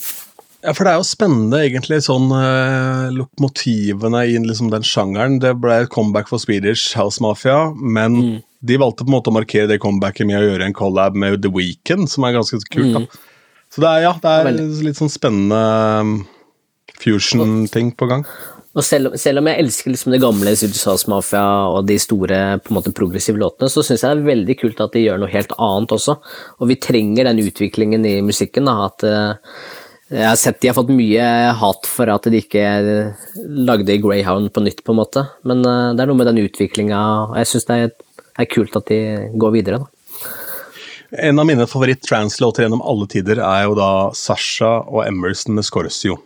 Ja, 0.66 0.74
for 0.74 0.88
det 0.88 0.92
er 0.92 0.98
jo 0.98 1.06
spennende, 1.06 1.60
egentlig, 1.68 2.00
sånn 2.08 2.32
eh, 2.34 3.08
lokomotivene 3.14 4.24
i 4.26 4.40
liksom, 4.42 4.72
den 4.74 4.86
sjangeren. 4.88 5.38
Det 5.44 5.54
ble 5.62 5.84
et 5.84 5.92
comeback 5.94 6.32
for 6.32 6.42
Swedish 6.42 6.98
House 6.98 7.22
Mafia, 7.24 7.70
men 7.78 8.18
mm. 8.18 8.34
de 8.66 8.80
valgte 8.82 9.06
på 9.06 9.12
en 9.12 9.18
måte 9.20 9.32
å 9.32 9.38
markere 9.38 9.70
det 9.70 9.80
comebacket 9.84 10.28
med 10.30 10.42
å 10.42 10.48
gjøre 10.48 10.68
en 10.68 10.78
collab 10.78 11.20
med 11.20 11.44
The 11.44 11.54
Weekend, 11.54 12.10
som 12.10 12.26
er 12.26 12.40
ganske 12.40 12.60
kult. 12.74 13.06
Mm. 13.06 13.08
Så 13.74 13.84
det 13.84 13.94
er, 13.94 14.04
ja, 14.08 14.16
det 14.24 14.34
er 14.34 14.84
litt 14.88 14.98
sånn 14.98 15.14
spennende 15.14 15.62
um, 16.02 16.20
fusion-ting 16.98 17.94
på 18.00 18.10
gang. 18.10 18.26
Og 18.78 18.86
selv, 18.86 19.14
selv, 19.18 19.42
om 19.42 19.48
jeg 19.50 19.62
elsker 19.62 19.94
liksom 19.94 20.14
det 20.14 20.22
gamle 20.22 20.54
Swedish 20.58 21.10
Mafia 21.10 21.48
og 21.70 21.86
de 21.90 21.98
store 22.02 22.40
på 22.62 22.74
en 22.74 22.80
måte 22.80 22.94
progressive 22.98 23.38
låtene, 23.42 23.70
så 23.70 23.86
syns 23.86 24.02
jeg 24.02 24.10
det 24.10 24.24
er 24.24 24.30
veldig 24.32 24.58
kult 24.58 24.82
at 24.86 24.94
de 24.98 25.06
gjør 25.06 25.22
noe 25.22 25.34
helt 25.34 25.54
annet 25.54 25.94
også. 25.94 26.18
Og 26.58 26.70
vi 26.70 26.82
trenger 26.82 27.30
den 27.30 27.46
utviklingen 27.46 28.06
i 28.10 28.20
musikken. 28.26 28.70
da, 28.70 28.90
at 28.90 29.06
uh, 29.06 29.86
jeg 30.08 30.24
har 30.24 30.38
sett 30.40 30.62
de 30.64 30.70
har 30.70 30.78
fått 30.78 30.92
mye 30.94 31.24
hat 31.60 31.88
for 31.90 32.08
at 32.12 32.28
de 32.32 32.40
ikke 32.40 32.64
lagde 33.44 33.98
Greyhound 34.04 34.54
på 34.56 34.64
nytt, 34.64 34.84
på 34.86 34.94
en 34.94 35.02
måte. 35.02 35.26
Men 35.48 35.66
uh, 35.68 35.92
det 35.96 36.04
er 36.04 36.12
noe 36.12 36.20
med 36.20 36.30
den 36.32 36.44
utviklinga, 36.46 37.02
og 37.28 37.36
jeg 37.42 37.52
syns 37.52 37.68
det 37.68 37.80
er, 37.82 38.48
kult 38.54 38.76
at 38.78 38.88
de 38.92 39.02
går 39.36 39.56
videre. 39.58 39.82
da. 39.84 39.92
En 41.28 41.40
av 41.40 41.48
mine 41.48 41.66
favoritt-trans-låter 41.68 42.66
gjennom 42.66 42.84
alle 42.84 43.08
tider 43.12 43.40
er 43.40 43.66
jo 43.66 43.76
da 43.80 43.92
Sasha 44.16 44.82
og 44.86 45.06
Emerson 45.08 45.56
med 45.58 45.68
Scorsio. 45.68 46.20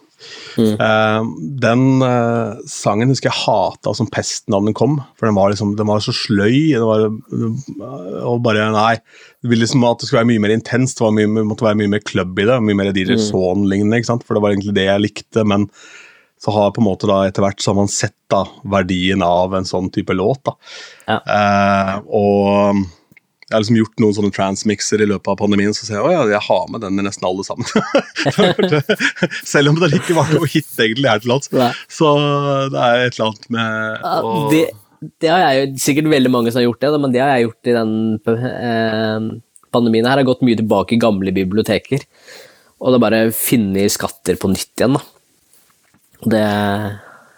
Mm. 0.59 0.73
Uh, 0.79 1.29
den 1.63 1.85
uh, 2.03 2.59
sangen 2.69 3.11
husker 3.11 3.31
jeg 3.31 3.43
hata 3.45 3.93
som 3.97 4.09
pesten 4.11 4.55
da 4.55 4.61
den 4.63 4.75
kom, 4.77 4.99
for 5.17 5.29
den 5.29 5.37
var, 5.37 5.53
liksom, 5.53 5.73
den 5.79 5.89
var 5.89 6.03
så 6.03 6.13
sløy. 6.15 6.75
Var, 6.81 7.07
uh, 7.07 8.21
og 8.29 8.43
bare, 8.45 8.69
nei, 8.75 8.95
det 9.41 9.51
ville 9.51 9.65
liksom 9.65 9.87
at 9.87 10.01
det 10.01 10.09
skulle 10.09 10.23
være 10.23 10.31
mye 10.33 10.45
mer 10.45 10.55
intenst, 10.57 11.01
det 11.01 11.15
mye, 11.17 11.47
måtte 11.47 11.67
være 11.67 11.79
mye 11.81 11.95
mer 11.95 12.05
club 12.05 12.39
i 12.39 12.47
det. 12.49 12.61
Mye 12.67 12.79
mer 12.79 12.93
DJ 12.95 13.17
mm. 13.17 13.25
Son-lignende, 13.29 14.21
for 14.25 14.37
det 14.37 14.45
var 14.45 14.55
egentlig 14.55 14.77
det 14.77 14.87
jeg 14.89 15.05
likte. 15.07 15.47
men 15.47 15.69
så 16.41 16.51
har 16.51 16.71
på 16.73 16.81
en 16.81 16.87
måte 16.87 17.05
da 17.05 17.19
etter 17.27 17.43
hvert 17.45 17.61
så 17.61 17.69
har 17.69 17.77
man 17.83 17.91
sett 17.91 18.15
da 18.31 18.39
verdien 18.73 19.21
av 19.21 19.53
en 19.53 19.67
sånn 19.67 19.91
type 19.93 20.15
låt. 20.17 20.41
da. 20.47 20.55
Ja. 21.05 21.19
Uh, 21.21 21.93
og 22.17 22.81
jeg 23.51 23.57
har 23.57 23.63
liksom 23.65 23.79
gjort 23.81 23.99
noen 23.99 24.15
sånne 24.15 24.31
transmixer 24.31 25.01
i 25.03 25.07
løpet 25.11 25.27
av 25.33 25.35
pandemien, 25.41 25.73
så 25.75 25.83
sier 25.83 25.99
jeg 25.99 26.19
at 26.21 26.29
jeg 26.31 26.43
har 26.45 26.69
med 26.71 26.85
den 26.85 27.01
i 27.01 27.03
nesten 27.03 27.27
alle 27.27 27.43
sammen. 27.43 27.67
Selv 29.53 29.73
om 29.73 29.81
det 29.81 29.91
ikke 29.97 30.15
var 30.15 30.31
noe 30.31 30.47
hit 30.47 30.71
egentlig 30.79 31.11
her 31.11 31.19
til 31.19 31.33
lands. 31.33 31.51
Så 31.91 32.13
det 32.71 32.79
er 32.79 33.03
et 33.03 33.17
eller 33.17 33.27
annet 33.27 33.49
med 33.51 34.07
å 34.07 34.33
det, 34.53 34.63
det, 35.19 35.27
har 35.33 35.43
jeg 35.43 35.59
jo 35.59 35.83
sikkert 35.83 36.09
veldig 36.13 36.31
mange 36.31 36.53
som 36.53 36.61
har 36.61 36.69
gjort 36.69 36.83
det, 36.85 36.93
men 37.03 37.13
det 37.13 37.23
har 37.23 37.33
jeg 37.35 37.49
gjort 37.49 37.71
i 37.71 37.75
den 37.75 37.93
eh, 38.39 39.29
pandemien 39.75 40.07
her. 40.07 40.21
Jeg 40.21 40.23
har 40.23 40.31
gått 40.31 40.47
mye 40.47 40.59
tilbake 40.63 40.95
i 40.95 41.01
gamle 41.01 41.35
biblioteker, 41.35 42.07
og 42.79 42.87
det 42.87 42.97
er 43.01 43.05
bare 43.09 43.23
funnet 43.35 43.99
skatter 43.99 44.39
på 44.39 44.55
nytt 44.55 44.71
igjen. 44.79 44.95
da. 44.95 45.03
Det 46.31 46.45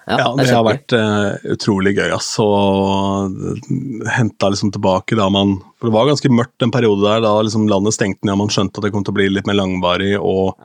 ja, 0.05 0.17
ja, 0.19 0.27
det, 0.35 0.49
har 0.51 0.65
vært 0.67 0.93
uh, 0.97 1.35
utrolig 1.53 1.93
gøy, 1.95 2.09
ass. 2.11 2.33
Og 2.43 3.37
henta 4.11 4.49
liksom 4.51 4.73
tilbake 4.75 5.15
da 5.15 5.29
man 5.31 5.55
For 5.79 5.87
det 5.87 5.95
var 5.95 6.09
ganske 6.09 6.31
mørkt 6.33 6.65
en 6.65 6.73
periode 6.75 7.05
der 7.05 7.23
da 7.23 7.37
liksom 7.39 7.69
landet 7.71 7.95
stengte 7.95 8.27
ned 8.27 8.35
og 8.35 8.43
man 8.43 8.51
skjønte 8.53 8.81
at 8.81 8.87
det 8.87 8.93
kom 8.95 9.05
til 9.05 9.15
å 9.15 9.19
bli 9.21 9.29
litt 9.31 9.47
mer 9.47 9.59
langvarig, 9.61 10.17
og 10.19 10.57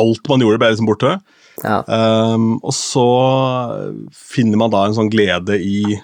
alt 0.00 0.30
man 0.30 0.42
gjorde, 0.42 0.58
ble 0.62 0.72
liksom 0.72 0.90
borte. 0.90 1.14
Ja. 1.62 1.78
Um, 1.86 2.56
og 2.66 2.74
så 2.74 3.06
finner 4.10 4.58
man 4.58 4.74
da 4.74 4.88
en 4.88 4.96
sånn 4.96 5.12
glede 5.12 5.60
i 5.62 6.00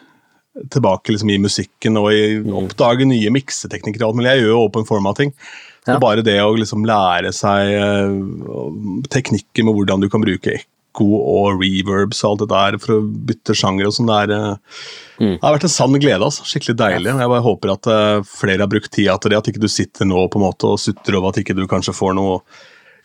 tilbake 0.71 1.15
liksom 1.15 1.31
i 1.33 1.41
musikken 1.43 1.99
og 1.99 2.11
i 2.13 2.39
mm. 2.43 2.51
oppdage 2.59 3.07
nye 3.09 3.31
mikseteknikker 3.35 4.03
og 4.03 4.11
alt 4.13 4.21
mulig. 4.21 4.31
Jeg 4.31 4.45
gjør 4.45 4.55
jo 4.55 4.65
open 4.69 4.87
formatting. 4.87 5.35
Så 5.81 5.97
ja. 5.97 6.03
bare 6.03 6.23
det 6.23 6.37
å 6.45 6.53
liksom 6.55 6.85
lære 6.87 7.33
seg 7.35 7.71
uh, 7.81 9.01
teknikker 9.11 9.67
med 9.67 9.75
hvordan 9.75 10.05
du 10.05 10.11
kan 10.13 10.23
bruke 10.23 10.61
ekko 10.61 10.80
og 10.99 11.61
reverbs 11.61 12.25
og 12.25 12.33
alt 12.33 12.43
det 12.43 12.49
der 12.51 12.79
for 12.83 12.97
å 12.97 13.05
bytte 13.31 13.55
sjanger 13.57 13.89
og 13.89 13.95
sånn. 13.97 14.11
Det, 14.11 14.41
uh, 14.41 14.83
mm. 15.21 15.37
det, 15.37 15.45
har 15.45 15.57
vært 15.57 15.69
en 15.69 15.77
sann 15.77 15.97
glede. 15.99 16.27
altså. 16.27 16.47
Skikkelig 16.49 16.77
deilig. 16.81 17.13
Jeg 17.13 17.33
bare 17.35 17.47
håper 17.47 17.75
at 17.77 17.91
uh, 17.91 18.27
flere 18.27 18.65
har 18.65 18.73
brukt 18.73 18.93
tida 18.93 19.17
til 19.19 19.33
det. 19.33 19.41
At 19.41 19.53
ikke 19.53 19.63
du 19.63 19.71
sitter 19.71 20.09
nå 20.09 20.27
på 20.29 20.41
en 20.41 20.47
måte 20.49 20.71
og 20.71 20.83
sutrer 20.83 21.21
over 21.21 21.33
at 21.33 21.41
ikke 21.43 21.57
du 21.59 21.67
kanskje 21.71 21.97
får 21.97 22.17
noe 22.19 22.41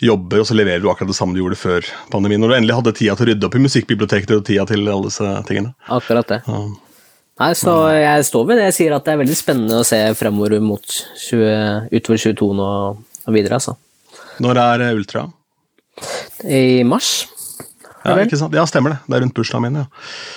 jobber, 0.03 0.41
og 0.41 0.47
så 0.49 0.55
leverer 0.57 0.81
du 0.83 0.89
akkurat 0.91 1.07
det 1.07 1.15
samme 1.15 1.36
du 1.36 1.39
gjorde 1.39 1.59
før 1.59 1.86
pandemien. 2.11 2.41
Når 2.43 2.51
du 2.51 2.55
endelig 2.57 2.79
hadde 2.79 2.95
tida 2.97 3.15
til 3.15 3.27
å 3.27 3.29
rydde 3.31 3.47
opp 3.47 3.55
i 3.55 3.63
musikkbiblioteket 3.63 4.33
og 4.36 4.43
tida 4.47 4.65
til 4.67 4.83
alle 4.83 5.07
disse 5.07 5.36
tingene. 5.47 5.71
Akkurat 5.88 6.33
det. 6.33 6.41
Ja. 6.49 6.65
Nei, 7.36 7.49
så 7.59 7.71
jeg 7.91 8.27
står 8.29 8.45
ved 8.47 8.61
det 8.61 8.69
jeg 8.69 8.75
sier, 8.77 8.93
at 8.95 9.07
det 9.07 9.11
er 9.11 9.19
veldig 9.19 9.36
spennende 9.36 9.81
å 9.81 9.88
se 9.88 9.97
fremover 10.15 10.55
mot 10.63 10.83
20, 11.19 11.89
utover 11.91 12.21
22 12.31 12.51
nå 12.55 12.67
og 13.25 13.33
videre, 13.33 13.57
altså. 13.57 13.75
Når 14.43 14.59
er 14.61 14.83
eh, 14.86 14.95
Ultra? 14.95 15.25
I 16.43 16.83
mars. 16.88 17.25
Ja, 18.06 18.16
ikke 18.22 18.38
sant? 18.38 18.53
ja, 18.53 18.66
stemmer 18.70 18.93
det. 18.93 18.99
Det 19.08 19.18
er 19.18 19.24
rundt 19.24 19.36
bursdagen 19.38 19.66
min, 19.66 19.80
ja. 19.82 19.86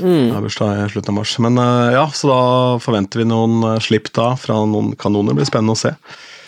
Mm. 0.01 0.31
Har 0.33 0.45
bursdag 0.45 0.85
i 0.87 0.87
slutten 0.95 1.13
av 1.13 1.19
mars. 1.19 1.35
Men 1.45 1.61
uh, 1.61 1.91
ja, 1.93 2.07
så 2.17 2.31
da 2.31 2.41
forventer 2.83 3.23
vi 3.23 3.29
noen 3.29 3.59
uh, 3.65 3.75
slipp 3.85 4.09
da 4.17 4.31
fra 4.41 4.57
noen 4.69 4.95
kanoner. 4.99 5.35
Det 5.35 5.43
blir 5.43 5.51
spennende 5.51 5.77
å 5.77 5.81
se 5.81 5.93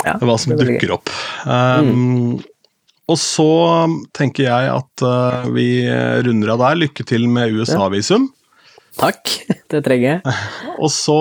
ja, 0.06 0.16
hva 0.16 0.36
som 0.40 0.56
dukker 0.56 0.96
opp. 0.96 1.12
Um, 1.44 1.90
mm. 1.90 2.34
Og 3.10 3.18
så 3.20 3.50
tenker 4.16 4.46
jeg 4.48 4.72
at 4.72 5.04
uh, 5.04 5.48
vi 5.52 5.68
runder 6.24 6.54
av 6.54 6.64
der. 6.64 6.84
Lykke 6.86 7.06
til 7.08 7.28
med 7.28 7.52
USA-visum. 7.58 8.30
Takk, 9.00 9.36
det 9.72 9.84
trenger 9.86 10.08
jeg. 10.16 10.38
Og 10.82 10.88
så 10.94 11.20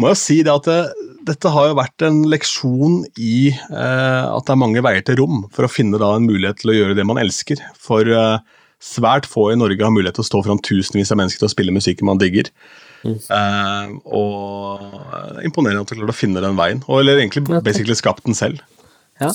må 0.00 0.10
jeg 0.10 0.18
si 0.20 0.40
det 0.42 0.52
at 0.52 0.66
det, 0.66 0.80
dette 1.26 1.52
har 1.54 1.68
jo 1.70 1.78
vært 1.78 2.04
en 2.06 2.22
leksjon 2.30 3.02
i 3.20 3.52
uh, 3.52 4.32
at 4.32 4.48
det 4.48 4.54
er 4.54 4.60
mange 4.60 4.82
veier 4.84 5.04
til 5.06 5.20
rom 5.20 5.44
for 5.54 5.66
å 5.66 5.70
finne 5.70 6.00
da 6.00 6.14
en 6.16 6.26
mulighet 6.26 6.62
til 6.62 6.72
å 6.72 6.76
gjøre 6.78 6.98
det 6.98 7.06
man 7.06 7.20
elsker. 7.22 7.62
For 7.82 8.08
eh, 8.08 8.58
svært 8.82 9.28
få 9.30 9.52
i 9.52 9.58
Norge 9.58 9.84
har 9.84 9.94
mulighet 9.94 10.18
til 10.18 10.24
å 10.24 10.30
stå 10.30 10.42
foran 10.44 10.62
tusenvis 10.64 11.12
av 11.14 11.20
mennesker 11.20 11.44
til 11.44 11.50
å 11.50 11.54
spille 11.54 11.74
musikken 11.74 12.08
man 12.08 12.20
digger. 12.20 12.50
Mm. 13.02 13.16
Uh, 13.30 13.94
og 14.14 15.42
imponerende 15.46 15.82
at 15.82 15.90
du 15.90 15.98
klarte 15.98 16.14
å 16.14 16.18
finne 16.18 16.42
den 16.44 16.58
veien. 16.58 16.82
Og, 16.88 17.00
eller 17.02 17.22
egentlig 17.22 17.46
basically 17.62 17.98
skapt 17.98 18.26
den 18.26 18.38
selv. 18.38 18.62
Ja. 19.22 19.30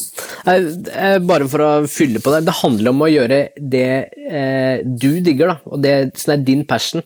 Bare 1.23 1.47
for 1.49 1.63
å 1.63 1.71
fylle 1.89 2.21
på 2.23 2.33
det. 2.33 2.45
Det 2.47 2.55
handler 2.59 2.93
om 2.93 3.03
å 3.05 3.11
gjøre 3.11 3.41
det 3.55 3.89
eh, 4.27 4.83
du 4.83 5.19
digger, 5.23 5.53
da, 5.53 5.57
og 5.69 5.83
det 5.83 5.95
som 6.19 6.33
er 6.33 6.43
din 6.47 6.65
passion. 6.67 7.03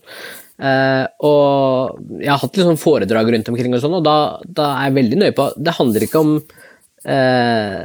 Eh, 0.61 1.05
og 1.25 2.01
jeg 2.21 2.31
har 2.31 2.41
hatt 2.41 2.57
litt 2.57 2.67
sånn 2.69 2.81
foredrag 2.81 3.31
rundt 3.33 3.49
omkring, 3.51 3.75
og 3.75 3.83
sånn, 3.83 3.97
og 3.99 4.05
da, 4.05 4.17
da, 4.45 4.71
er 4.75 4.89
jeg 4.89 4.97
veldig 4.99 5.21
nøye 5.23 5.37
på 5.37 5.47
Det 5.57 5.73
handler 5.77 6.05
ikke 6.05 6.21
om 6.21 6.35
eh, 6.37 7.79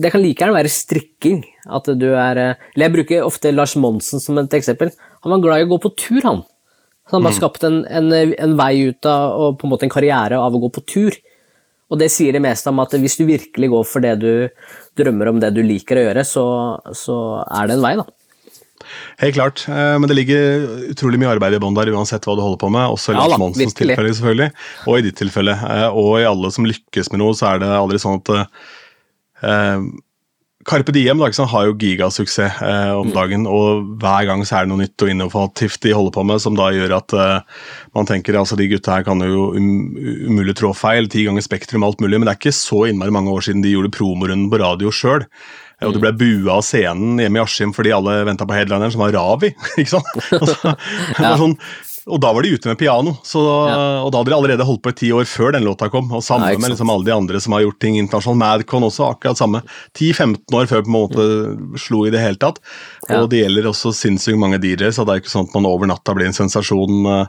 Det 0.00 0.10
kan 0.12 0.22
like 0.22 0.40
gjerne 0.40 0.56
være 0.56 0.72
strikking. 0.72 1.42
At 1.68 1.88
du 1.98 2.08
er 2.12 2.40
eh, 2.40 2.64
Eller 2.74 2.88
jeg 2.88 2.94
bruker 2.96 3.26
ofte 3.26 3.52
Lars 3.52 3.76
Monsen 3.80 4.22
som 4.22 4.38
et 4.40 4.56
eksempel. 4.56 4.92
Han 5.24 5.36
var 5.36 5.44
glad 5.44 5.62
i 5.62 5.68
å 5.68 5.72
gå 5.74 5.80
på 5.84 5.94
tur, 5.98 6.22
han. 6.24 6.42
Så 7.04 7.18
han 7.18 7.26
bare 7.26 7.36
mm. 7.36 7.40
skapt 7.42 7.64
en, 7.68 7.82
en, 7.84 8.10
en, 8.14 8.56
vei 8.56 8.72
ut 8.88 9.06
av, 9.08 9.36
og 9.36 9.58
på 9.60 9.66
en 9.66 9.74
måte 9.74 9.84
en 9.84 9.92
karriere 9.92 10.40
av 10.40 10.54
å 10.56 10.60
gå 10.62 10.70
på 10.72 10.84
tur. 10.88 11.16
Og 11.92 12.00
det 12.00 12.08
sier 12.12 12.32
det 12.32 12.40
meste 12.42 12.72
om 12.72 12.80
at 12.80 12.96
hvis 12.96 13.18
du 13.20 13.26
virkelig 13.28 13.68
går 13.74 13.84
for 13.86 14.04
det 14.04 14.14
du 14.22 14.30
drømmer 14.96 15.30
om, 15.30 15.40
det 15.42 15.52
du 15.52 15.60
liker 15.62 16.00
å 16.00 16.06
gjøre, 16.06 16.24
så, 16.24 16.44
så 16.96 17.16
er 17.44 17.68
det 17.68 17.76
en 17.76 17.84
vei, 17.84 17.96
da. 18.00 18.06
Helt 19.20 19.36
klart, 19.36 19.64
eh, 19.68 19.94
men 20.00 20.08
det 20.10 20.16
ligger 20.16 20.64
utrolig 20.92 21.20
mye 21.20 21.34
arbeid 21.36 21.56
i 21.56 21.60
bånn 21.62 21.76
der 21.76 21.92
uansett 21.94 22.24
hva 22.26 22.36
du 22.36 22.42
holder 22.44 22.60
på 22.60 22.72
med. 22.72 22.88
Også 22.96 23.12
i 23.12 23.18
Lars 23.18 23.36
ja, 23.36 23.40
Monsens 23.40 23.76
tilfelle, 23.76 24.16
selvfølgelig, 24.16 24.48
og 24.88 24.98
i 24.98 25.04
ditt 25.06 25.20
tilfelle. 25.20 25.58
Eh, 25.76 25.86
og 25.92 26.16
i 26.20 26.26
alle 26.28 26.50
som 26.54 26.68
lykkes 26.68 27.12
med 27.12 27.22
noe, 27.22 27.36
så 27.36 27.52
er 27.52 27.62
det 27.62 27.70
aldri 27.76 28.00
sånn 28.00 28.20
at 28.22 28.32
uh, 29.44 29.84
Carpe 30.64 30.92
Diem 30.92 31.20
da, 31.20 31.28
har 31.50 31.66
jo 31.68 31.74
gigasuksess 31.76 32.62
eh, 32.64 32.92
om 32.96 33.10
mm. 33.10 33.14
dagen, 33.14 33.46
og 33.48 33.98
hver 34.00 34.28
gang 34.28 34.44
så 34.46 34.58
er 34.58 34.64
det 34.64 34.72
noe 34.72 34.80
nytt 34.80 35.04
og 35.04 35.10
innovativt 35.12 35.82
de 35.84 35.92
holder 35.92 36.14
på 36.14 36.24
med, 36.24 36.40
som 36.40 36.56
da 36.56 36.70
gjør 36.72 36.96
at 36.96 37.14
eh, 37.20 37.66
man 37.96 38.08
tenker 38.08 38.38
altså 38.40 38.56
de 38.56 38.70
gutta 38.72 38.96
her 38.96 39.04
kan 39.06 39.20
jo 39.24 39.50
um, 39.52 39.68
umulig 40.30 40.56
trå 40.58 40.72
feil, 40.76 41.10
ti 41.12 41.26
ganger 41.28 41.44
Spektrum 41.44 41.84
alt 41.84 42.00
mulig, 42.00 42.16
men 42.16 42.28
det 42.28 42.34
er 42.34 42.40
ikke 42.40 42.56
så 42.56 42.86
innmari 42.88 43.12
mange 43.14 43.34
år 43.34 43.44
siden 43.44 43.64
de 43.64 43.74
gjorde 43.74 43.92
promorunden 43.94 44.48
på 44.52 44.62
radio 44.62 44.92
sjøl. 44.94 45.26
Og 45.84 45.92
det 45.92 46.00
ble 46.00 46.14
bua 46.16 46.60
av 46.60 46.64
scenen 46.64 47.18
hjemme 47.20 47.36
i 47.36 47.42
Askim 47.42 47.74
fordi 47.76 47.92
alle 47.92 48.22
venta 48.24 48.46
på 48.48 48.54
headlineren, 48.56 48.94
som 48.94 49.02
var 49.04 49.12
Ravi. 49.12 49.52
ikke 49.80 49.98
sant? 49.98 50.14
Altså, 50.38 50.76
var 51.18 51.40
sånn 51.42 51.58
og 52.04 52.20
da 52.20 52.30
var 52.36 52.44
de 52.44 52.50
ute 52.52 52.68
med 52.68 52.76
piano, 52.76 53.14
så, 53.24 53.40
og 54.04 54.10
da 54.12 54.20
hadde 54.20 54.28
de 54.30 54.36
allerede 54.36 54.66
holdt 54.68 54.82
på 54.84 54.92
i 54.92 54.96
ti 54.98 55.08
år 55.16 55.24
før 55.24 55.54
den 55.56 55.64
låta 55.64 55.88
kom. 55.88 56.10
Og 56.12 56.20
samme 56.24 56.50
Nei, 56.50 56.58
med 56.60 56.74
liksom 56.74 56.90
alle 56.92 57.06
de 57.06 57.14
andre 57.14 57.40
som 57.40 57.54
har 57.56 57.62
gjort 57.64 57.78
ting 57.80 57.96
internasjonalt. 57.96 58.42
Madcon 58.44 58.84
også, 58.84 59.06
akkurat 59.14 59.40
samme. 59.40 59.62
10-15 59.96 60.58
år 60.58 60.68
før 60.68 60.82
på 60.84 60.90
en 60.92 60.96
måte 60.98 61.24
slo 61.80 62.02
i 62.04 62.12
det 62.12 62.20
hele 62.20 62.36
tatt. 62.36 62.60
Og 63.08 63.14
Ja. 63.14 63.26
det 63.26 63.40
gjelder 63.44 63.70
også 63.70 63.94
sinnssykt 63.96 64.38
mange 64.38 64.58
DJ-er, 64.60 64.92
så 64.92 65.06
det 65.06 65.14
er 65.14 65.20
ikke 65.22 65.32
sånn 65.32 65.48
at 65.48 65.54
man 65.56 65.66
over 65.70 65.88
natta 65.88 66.12
blir 66.14 66.26
en 66.28 66.36
sensasjon. 66.36 67.06
eh, 67.06 67.26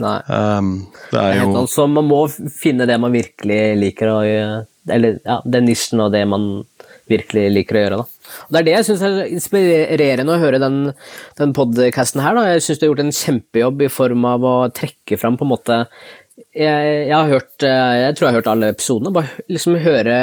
Nei. 0.00 0.18
Um, 0.26 0.86
det 1.12 1.20
er 1.20 1.40
jo 1.44 1.66
Så 1.66 1.86
man 1.90 2.06
må 2.10 2.24
finne 2.50 2.86
det 2.86 2.98
man 3.00 3.12
virkelig 3.12 3.78
liker 3.78 4.08
og. 4.16 4.66
Eller 4.90 5.20
ja, 5.24 5.40
den 5.44 5.66
nisjen 5.68 6.00
og 6.00 6.10
det 6.10 6.26
man 6.26 6.64
virkelig 7.10 7.44
liker 7.54 7.78
å 7.78 7.84
gjøre. 7.84 8.00
da. 8.00 8.36
Og 8.46 8.54
Det 8.54 8.60
er 8.60 8.68
det 8.68 8.76
jeg 8.76 8.88
syns 8.88 9.04
er 9.06 9.20
inspirerende 9.26 10.36
å 10.36 10.40
høre 10.42 10.62
den, 10.62 10.80
den 11.40 11.54
podcasten 11.56 12.22
her. 12.24 12.38
da. 12.38 12.48
Jeg 12.54 12.64
syns 12.66 12.80
du 12.80 12.86
har 12.86 12.92
gjort 12.92 13.04
en 13.06 13.18
kjempejobb 13.20 13.86
i 13.86 13.92
form 13.92 14.26
av 14.30 14.46
å 14.46 14.56
trekke 14.74 15.20
fram 15.20 15.38
på 15.40 15.46
en 15.46 15.54
måte 15.54 15.84
jeg, 16.56 17.06
jeg 17.06 17.14
har 17.14 17.28
hørt 17.28 17.64
eh, 17.66 17.94
Jeg 18.00 18.14
tror 18.16 18.26
jeg 18.26 18.32
har 18.32 18.38
hørt 18.40 18.50
alle 18.50 18.70
episodene. 18.72 19.12
Bare 19.14 19.44
liksom 19.52 19.78
høre 19.84 20.18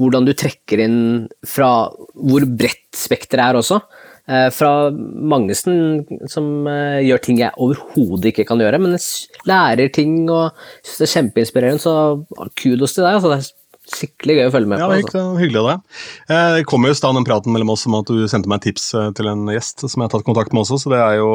hvordan 0.00 0.28
du 0.28 0.32
trekker 0.36 0.82
inn 0.84 1.00
fra 1.46 1.70
hvor 2.14 2.46
bredt 2.48 2.96
spekteret 2.96 3.50
er 3.50 3.58
også. 3.60 3.80
Eh, 4.26 4.48
fra 4.50 4.90
mange 4.90 5.54
som, 5.54 6.00
som 6.30 6.66
eh, 6.70 7.04
gjør 7.06 7.20
ting 7.22 7.38
jeg 7.38 7.54
overhodet 7.62 8.32
ikke 8.32 8.46
kan 8.48 8.62
gjøre, 8.62 8.80
men 8.82 8.96
jeg 8.96 9.42
lærer 9.46 9.92
ting 9.94 10.24
og 10.24 10.56
syns 10.80 10.96
det 10.98 11.06
er 11.06 11.12
kjempeinspirerende, 11.12 11.82
så 11.84 12.48
kudos 12.58 12.96
til 12.96 13.06
deg. 13.06 13.20
Altså, 13.20 13.30
det 13.30 13.38
er 13.38 13.52
skikkelig 13.92 14.34
gøy 14.38 14.46
å 14.48 14.52
følge 14.54 14.70
med 14.72 14.80
Ja, 14.82 14.86
på. 14.88 14.94
det 14.96 15.04
Altså. 15.04 15.20
er 15.22 15.40
hyggelig 15.42 15.60
av 15.62 15.66
deg. 15.70 15.80
Eh, 16.28 16.48
Det 16.56 16.64
jo 16.66 16.90
i 16.90 16.94
stand 16.98 17.16
den 17.20 17.24
praten 17.28 17.52
mellom 17.54 17.70
oss 17.70 17.86
om 17.86 17.94
at 17.98 18.06
du 18.10 18.26
sendte 18.28 18.48
meg 18.50 18.60
tips 18.64 18.86
eh, 18.94 19.10
til 19.16 19.28
en 19.30 19.46
gjest 19.52 19.84
som 19.88 20.00
jeg 20.02 20.08
har 20.08 20.12
tatt 20.16 20.26
kontakt 20.26 20.52
med 20.52 20.64
også, 20.64 20.78
så 20.82 20.90
det 20.90 20.98
er 21.00 21.16
jo 21.20 21.30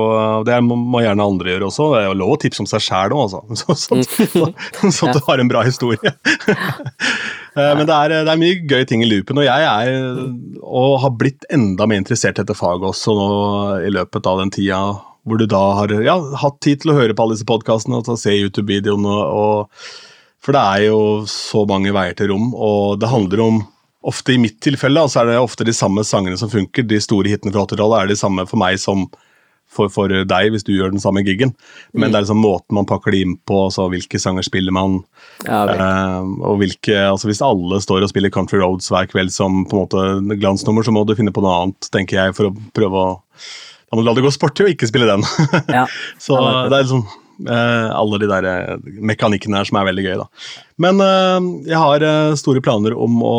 Det 0.48 0.58
må, 0.64 0.76
må 0.76 1.02
gjerne 1.04 1.24
andre 1.26 1.54
gjøre 1.56 1.70
også. 1.70 1.88
Det 1.96 2.02
er 2.04 2.08
jo 2.10 2.18
lov 2.22 2.34
å 2.36 2.40
tipse 2.42 2.60
om 2.64 2.68
seg 2.68 2.82
sjæl 2.84 3.16
òg, 3.16 3.22
altså. 3.28 3.42
Så, 3.82 4.92
sånn, 4.92 5.10
at 5.10 5.16
du 5.20 5.24
har 5.28 5.40
en 5.40 5.48
bra 5.52 5.64
historie. 5.68 6.16
Eh, 7.52 7.74
Men 7.76 7.84
det 7.84 7.92
er, 7.92 8.14
det 8.24 8.32
er 8.32 8.40
mye 8.40 8.60
gøy 8.64 8.86
ting 8.88 9.02
i 9.04 9.08
loopen, 9.10 9.36
og 9.42 9.44
jeg 9.44 9.66
er 9.68 10.22
og 10.64 11.02
har 11.04 11.12
blitt 11.20 11.44
enda 11.52 11.84
mer 11.90 12.00
interessert 12.00 12.38
i 12.40 12.46
dette 12.46 12.56
faget 12.56 12.86
også 12.88 13.12
nå 13.18 13.26
i 13.84 13.92
løpet 13.92 14.30
av 14.30 14.40
den 14.40 14.54
tida 14.56 14.78
hvor 15.28 15.38
du 15.38 15.44
da 15.52 15.60
har 15.78 15.92
ja, 16.02 16.16
hatt 16.42 16.62
tid 16.64 16.80
til 16.82 16.94
å 16.94 16.96
høre 16.96 17.14
på 17.14 17.26
alle 17.26 17.36
disse 17.36 17.46
podkastene 17.46 18.00
og 18.00 18.08
se 18.18 18.32
YouTube-videoene. 18.40 19.18
og 19.36 19.68
For 20.42 20.58
det 20.58 20.62
er 20.62 20.88
jo 20.90 21.02
så 21.30 21.66
mange 21.70 21.94
veier 21.94 22.18
til 22.18 22.32
rom, 22.34 22.52
og 22.56 23.00
det 23.02 23.12
handler 23.12 23.46
om 23.46 23.62
Ofte 24.02 24.34
i 24.34 24.40
mitt 24.42 24.56
tilfelle 24.66 24.98
altså 24.98 25.20
så 25.20 25.22
er 25.22 25.28
det 25.30 25.42
ofte 25.44 25.66
de 25.68 25.74
samme 25.78 26.02
sangene 26.02 26.34
som 26.34 26.50
funker. 26.50 26.88
De 26.90 26.98
store 26.98 27.30
hitene 27.30 27.52
fra 27.54 27.68
80-tallet 27.68 28.00
er 28.00 28.10
de 28.10 28.16
samme 28.18 28.48
for 28.50 28.58
meg 28.58 28.80
som 28.82 29.04
for, 29.72 29.92
for 29.94 30.12
deg, 30.12 30.50
hvis 30.52 30.66
du 30.68 30.74
gjør 30.74 30.92
den 30.92 31.02
samme 31.04 31.24
giggen. 31.24 31.54
Men 31.94 32.12
det 32.12 32.20
er 32.20 32.26
liksom 32.26 32.42
måten 32.44 32.76
man 32.76 32.88
pakker 32.90 33.14
de 33.16 33.22
inn 33.24 33.38
på, 33.48 33.60
altså 33.70 33.86
hvilke 33.94 34.20
sanger 34.20 34.46
spiller 34.46 34.76
man. 34.76 35.00
Ja, 35.46 35.62
eh, 35.70 36.32
og 36.42 36.60
hvilke, 36.62 36.98
altså 37.08 37.30
Hvis 37.30 37.44
alle 37.46 37.80
står 37.84 38.04
og 38.04 38.12
spiller 38.12 38.34
Country 38.34 38.60
Roads 38.62 38.92
hver 38.92 39.08
kveld 39.12 39.32
som 39.34 39.64
på 39.70 39.78
en 39.78 39.86
måte 39.86 40.36
glansnummer, 40.42 40.86
så 40.86 40.94
må 40.96 41.06
du 41.08 41.16
finne 41.18 41.34
på 41.36 41.46
noe 41.46 41.56
annet, 41.62 41.92
tenker 41.94 42.20
jeg, 42.20 42.36
for 42.38 42.50
å 42.50 42.56
prøve 42.76 43.06
å 43.06 43.10
Da 43.22 43.98
må 43.98 44.04
du 44.04 44.10
la 44.10 44.18
det 44.18 44.26
gå 44.26 44.34
sport 44.34 44.60
i 44.60 44.66
å 44.66 44.72
ikke 44.74 44.90
spille 44.90 45.08
den. 45.10 45.24
Ja. 45.70 45.86
Så 46.26 46.38
det 46.42 46.74
er 46.74 46.86
liksom 46.86 47.06
alle 47.50 48.20
de 48.22 48.28
der 48.30 48.46
eh, 48.50 48.76
mekanikkene 49.02 49.58
her 49.58 49.66
som 49.70 49.78
er 49.82 49.88
veldig 49.90 50.04
gøy, 50.06 50.18
da. 50.20 50.28
Men 50.82 51.02
eh, 51.06 51.48
jeg 51.70 51.78
har 51.78 52.02
eh, 52.06 52.34
store 52.40 52.62
planer 52.66 52.94
om 52.98 53.20
å 53.26 53.36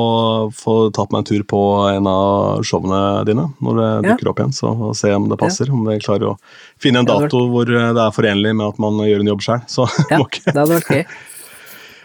få 0.54 0.76
tatt 0.94 1.10
meg 1.14 1.22
en 1.24 1.28
tur 1.30 1.42
på 1.50 1.60
en 1.90 2.06
av 2.10 2.62
showene 2.66 3.02
dine 3.28 3.48
når 3.62 3.80
det 3.80 3.90
Ja. 3.92 4.00
dukker 4.14 4.30
opp 4.32 4.40
igjen, 4.42 4.54
så 4.56 4.70
og 4.72 4.94
se 4.98 5.12
om 5.14 5.28
det 5.30 5.38
passer. 5.40 5.70
Om 5.72 5.84
vi 5.88 5.98
klarer 6.02 6.32
å 6.32 6.38
finne 6.82 7.02
en 7.02 7.08
dato 7.08 7.44
hvor 7.50 7.66
eh, 7.70 7.92
det 7.92 8.02
er 8.06 8.14
forenlig 8.16 8.54
med 8.56 8.66
at 8.72 8.78
man 8.82 8.98
gjør 9.06 9.20
en 9.24 9.32
jobb 9.34 9.42
sjøl. 9.46 9.62
Så 9.70 9.86
Ja, 10.10 10.18
det 10.46 10.56
hadde 10.56 10.72
vært 10.80 10.90
gøy. 10.96 11.04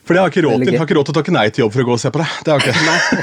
For 0.07 0.15
det 0.15 0.21
har 0.23 0.31
ikke 0.31 0.41
råd 0.45 0.61
til. 0.63 0.77
Har 0.79 0.87
ikke 0.87 0.95
råd 0.95 1.07
til 1.09 1.13
å 1.13 1.17
takke 1.17 1.33
nei 1.35 1.45
til 1.51 1.65
jobb 1.65 1.73
for 1.75 1.83
å 1.83 1.87
gå 1.89 1.95
og 1.97 1.99
se 1.99 2.11
på 2.15 2.21
det. 2.21 2.27
Det 2.47 2.53
har 2.53 2.63
ikke. 2.63 2.75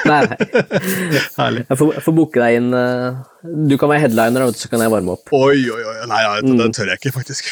Nei, 0.04 0.18
nei. 0.28 0.36
Herlig. 1.40 1.62
Jeg 1.70 1.78
får, 1.80 1.94
får 2.04 2.14
booke 2.18 2.42
deg 2.42 2.58
inn 2.58 2.66
eh, 2.76 3.22
Du 3.70 3.74
kan 3.80 3.88
være 3.90 4.02
headliner, 4.04 4.44
så 4.58 4.68
kan 4.72 4.84
jeg 4.84 4.92
varme 4.92 5.14
opp. 5.16 5.32
Oi, 5.36 5.62
oi, 5.72 5.78
oi. 5.80 5.94
Nei, 6.10 6.20
ja, 6.26 6.34
det, 6.44 6.50
Mm. 6.54 6.58
det 6.60 6.68
tør 6.76 6.90
jeg 6.92 7.00
ikke, 7.00 7.12
faktisk. 7.16 7.48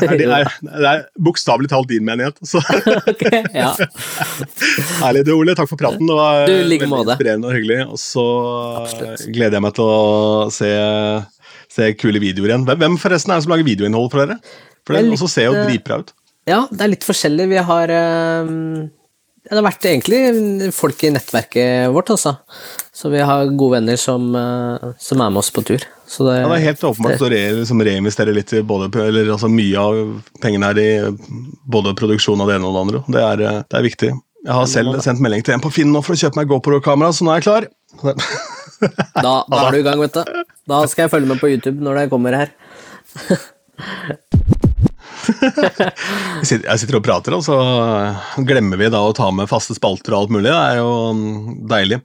Det 0.00 0.24
er, 0.24 0.32
er, 0.40 0.86
er 0.94 1.02
bokstavelig 1.28 1.68
talt 1.74 1.90
din 1.92 2.06
menighet. 2.08 2.40
Så 2.46 2.62
Ok, 3.12 3.26
ja. 3.52 3.74
herlig. 5.02 5.24
Du, 5.28 5.34
Ole, 5.36 5.54
takk 5.58 5.68
for 5.70 5.80
praten. 5.80 6.06
Det 6.08 6.16
var 6.16 6.46
Du, 6.48 6.54
like 6.64 6.84
veldig 6.86 6.90
måte. 6.94 7.14
inspirerende 7.16 7.50
og 7.50 7.56
hyggelig. 7.58 7.80
Og 7.90 8.00
så 8.00 8.24
Absolutt. 8.84 9.26
gleder 9.34 9.58
jeg 9.60 9.66
meg 9.66 9.76
til 9.76 9.92
å 9.92 10.48
se, 10.54 10.72
se 11.76 11.92
kule 12.00 12.22
videoer 12.22 12.54
igjen. 12.54 12.66
Hvem, 12.68 12.80
hvem 12.84 12.98
forresten 13.02 13.32
er 13.34 13.40
det 13.40 13.46
som 13.46 13.54
lager 13.54 13.68
videoinnhold 13.68 14.10
for 14.12 14.24
dere? 14.24 14.40
For 14.88 14.96
Det 14.96 15.04
er 15.04 15.12
også 15.14 15.28
ser 15.30 15.50
jo 15.50 15.56
eh, 15.60 15.66
dritbra 15.68 16.00
ut. 16.02 16.14
Ja, 16.50 16.64
det 16.70 16.82
er 16.84 16.92
litt 16.94 17.06
forskjellig. 17.06 17.46
Vi 17.52 17.60
har 17.70 17.92
eh, 17.94 18.50
Det 19.46 19.56
har 19.56 19.64
vært 19.64 19.86
egentlig 19.88 20.70
folk 20.76 21.00
i 21.06 21.12
nettverket 21.14 21.90
vårt, 21.94 22.10
altså. 22.12 22.36
Så 22.94 23.08
vi 23.12 23.22
har 23.24 23.48
gode 23.56 23.78
venner 23.78 23.96
som, 24.00 24.28
eh, 24.36 24.90
som 25.00 25.22
er 25.22 25.30
med 25.32 25.40
oss 25.42 25.52
på 25.54 25.64
tur. 25.66 25.84
Så 26.10 26.26
det, 26.26 26.40
Ja, 26.42 26.48
det 26.50 26.58
er 26.58 26.66
helt 26.72 26.82
åpenbart 26.90 27.22
å 27.22 27.30
re, 27.30 27.42
liksom 27.60 27.84
reinvestere 27.86 28.34
litt 28.34 28.52
i 28.58 28.64
både, 28.66 28.90
eller 29.06 29.30
altså 29.36 29.48
mye 29.52 29.78
av 29.78 30.00
pengene 30.42 30.72
her 30.72 30.80
i 30.82 30.90
både 31.70 31.94
produksjon 31.98 32.42
av 32.42 32.50
det 32.50 32.58
ene 32.58 32.66
og 32.68 32.74
det 32.76 32.82
andre. 32.84 33.04
Det 33.16 33.22
er, 33.28 33.44
eh, 33.46 33.62
det 33.62 33.78
er 33.78 33.86
viktig. 33.86 34.10
Jeg 34.40 34.56
har 34.56 34.66
selv 34.72 34.96
sendt 35.04 35.20
melding 35.20 35.44
til 35.44 35.54
en 35.54 35.60
på 35.60 35.70
Finn 35.72 35.92
nå 35.92 36.00
for 36.02 36.16
å 36.16 36.20
kjøpe 36.20 36.40
meg 36.40 36.48
GoPro-kamera, 36.48 37.12
så 37.12 37.26
nå 37.26 37.34
er 37.34 37.42
jeg 37.42 37.48
klar. 37.48 37.68
da, 39.20 39.34
da 39.44 39.62
er 39.66 39.74
du 39.74 39.78
i 39.82 39.84
gang, 39.84 40.00
vet 40.00 40.16
du. 40.16 40.44
Da 40.70 40.80
skal 40.88 41.04
jeg 41.04 41.12
følge 41.12 41.28
med 41.28 41.42
på 41.42 41.50
YouTube 41.52 41.84
når 41.84 42.00
det 42.00 42.10
kommer 42.12 42.38
her. 42.40 42.54
Jeg 46.50 46.78
sitter, 46.80 46.96
og 46.98 47.04
prater, 47.06 47.34
og 47.36 47.42
så 47.46 47.56
glemmer 48.46 48.80
vi 48.80 48.90
da 48.92 49.00
å 49.06 49.14
ta 49.16 49.30
med 49.34 49.48
faste 49.50 49.76
spalter 49.76 50.14
og 50.16 50.24
alt 50.24 50.34
mulig. 50.36 50.48
Det 50.50 50.56
er 50.58 50.78
jo 50.80 50.92
mm, 51.16 51.50
deilig. 51.70 52.00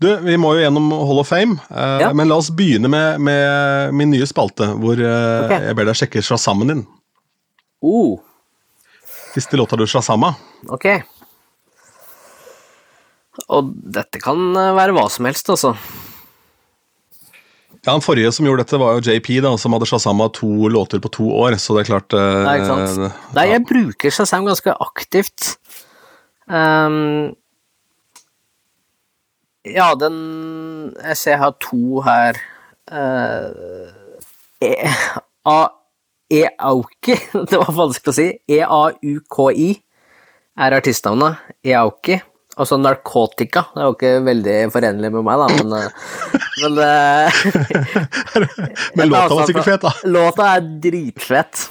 Du, 0.00 0.08
Vi 0.24 0.36
må 0.40 0.54
jo 0.56 0.62
gjennom 0.64 0.88
Hall 0.94 1.20
of 1.22 1.28
Fame, 1.28 1.58
eh, 1.68 1.98
Ja. 2.06 2.10
men 2.16 2.30
la 2.30 2.38
oss 2.40 2.50
begynne 2.56 2.88
med, 2.92 3.20
med 3.20 3.94
min 3.96 4.12
nye 4.14 4.28
spalte, 4.28 4.70
hvor 4.80 4.96
eh, 5.00 5.44
Ok. 5.46 5.54
jeg 5.68 5.76
ber 5.80 5.90
deg 5.90 5.98
sjekke 6.00 6.22
shazamen 6.24 6.72
din. 6.74 6.82
Uh, 7.84 8.18
Siste 9.34 9.56
låta 9.60 9.76
du 9.78 9.86
shazama. 9.88 10.34
ok. 10.68 10.86
Og 13.50 13.70
dette 13.94 14.20
kan 14.20 14.40
eh, 14.58 14.72
være 14.76 14.92
hva 14.96 15.06
som 15.12 15.24
helst, 15.28 15.48
altså. 15.52 15.74
Ja, 17.86 17.94
Den 17.94 18.02
forrige 18.04 18.32
som 18.36 18.44
gjorde 18.44 18.64
dette, 18.66 18.78
var 18.80 18.98
jo 18.98 19.04
JP, 19.08 19.28
da, 19.40 19.54
som 19.56 19.72
hadde 19.72 19.88
shazama 19.88 20.28
to 20.36 20.68
låter 20.68 21.00
på 21.00 21.08
to 21.08 21.30
år. 21.32 21.56
Så 21.56 21.76
det 21.76 21.86
er 21.86 21.90
klart 21.94 22.16
eh, 22.16 22.42
Nei, 22.44 22.56
ikke 22.60 22.68
sant? 22.68 23.20
Nei, 23.36 23.46
jeg 23.54 23.64
bruker 23.70 24.12
Shazam 24.12 24.48
ganske 24.48 24.74
aktivt. 24.84 25.54
Um, 26.50 27.32
ja, 29.64 29.92
den 29.94 30.16
Jeg 30.98 31.16
ser 31.16 31.36
jeg 31.36 31.40
har 31.40 31.56
to 31.62 32.02
her. 32.04 32.40
Uh, 32.90 33.88
e, 34.60 34.74
A, 35.48 35.60
Eauki, 36.30 37.16
det 37.48 37.60
var 37.62 37.76
vanskelig 37.76 38.12
å 38.12 38.18
si. 38.18 38.28
E-A-U-K-I 38.58 39.70
er 40.60 40.76
artistnavnet. 40.76 41.40
Eauki. 41.64 42.20
Og 42.58 42.66
så 42.66 42.76
Narkotika. 42.80 43.66
Det 43.74 43.82
er 43.82 43.86
jo 43.86 43.94
ikke 43.94 44.14
veldig 44.26 44.56
forenlig 44.74 45.10
med 45.14 45.26
meg, 45.26 45.42
da, 45.42 45.46
men, 45.60 45.76
eh, 45.78 45.90
men 46.64 46.80
eh, 46.86 47.44
Men 48.98 49.08
låta 49.12 49.36
var 49.38 49.46
sikkert 49.50 49.68
fet, 49.68 49.86
da. 49.86 49.94
Låta 50.10 50.48
er 50.56 50.66
dritfett. 50.82 51.68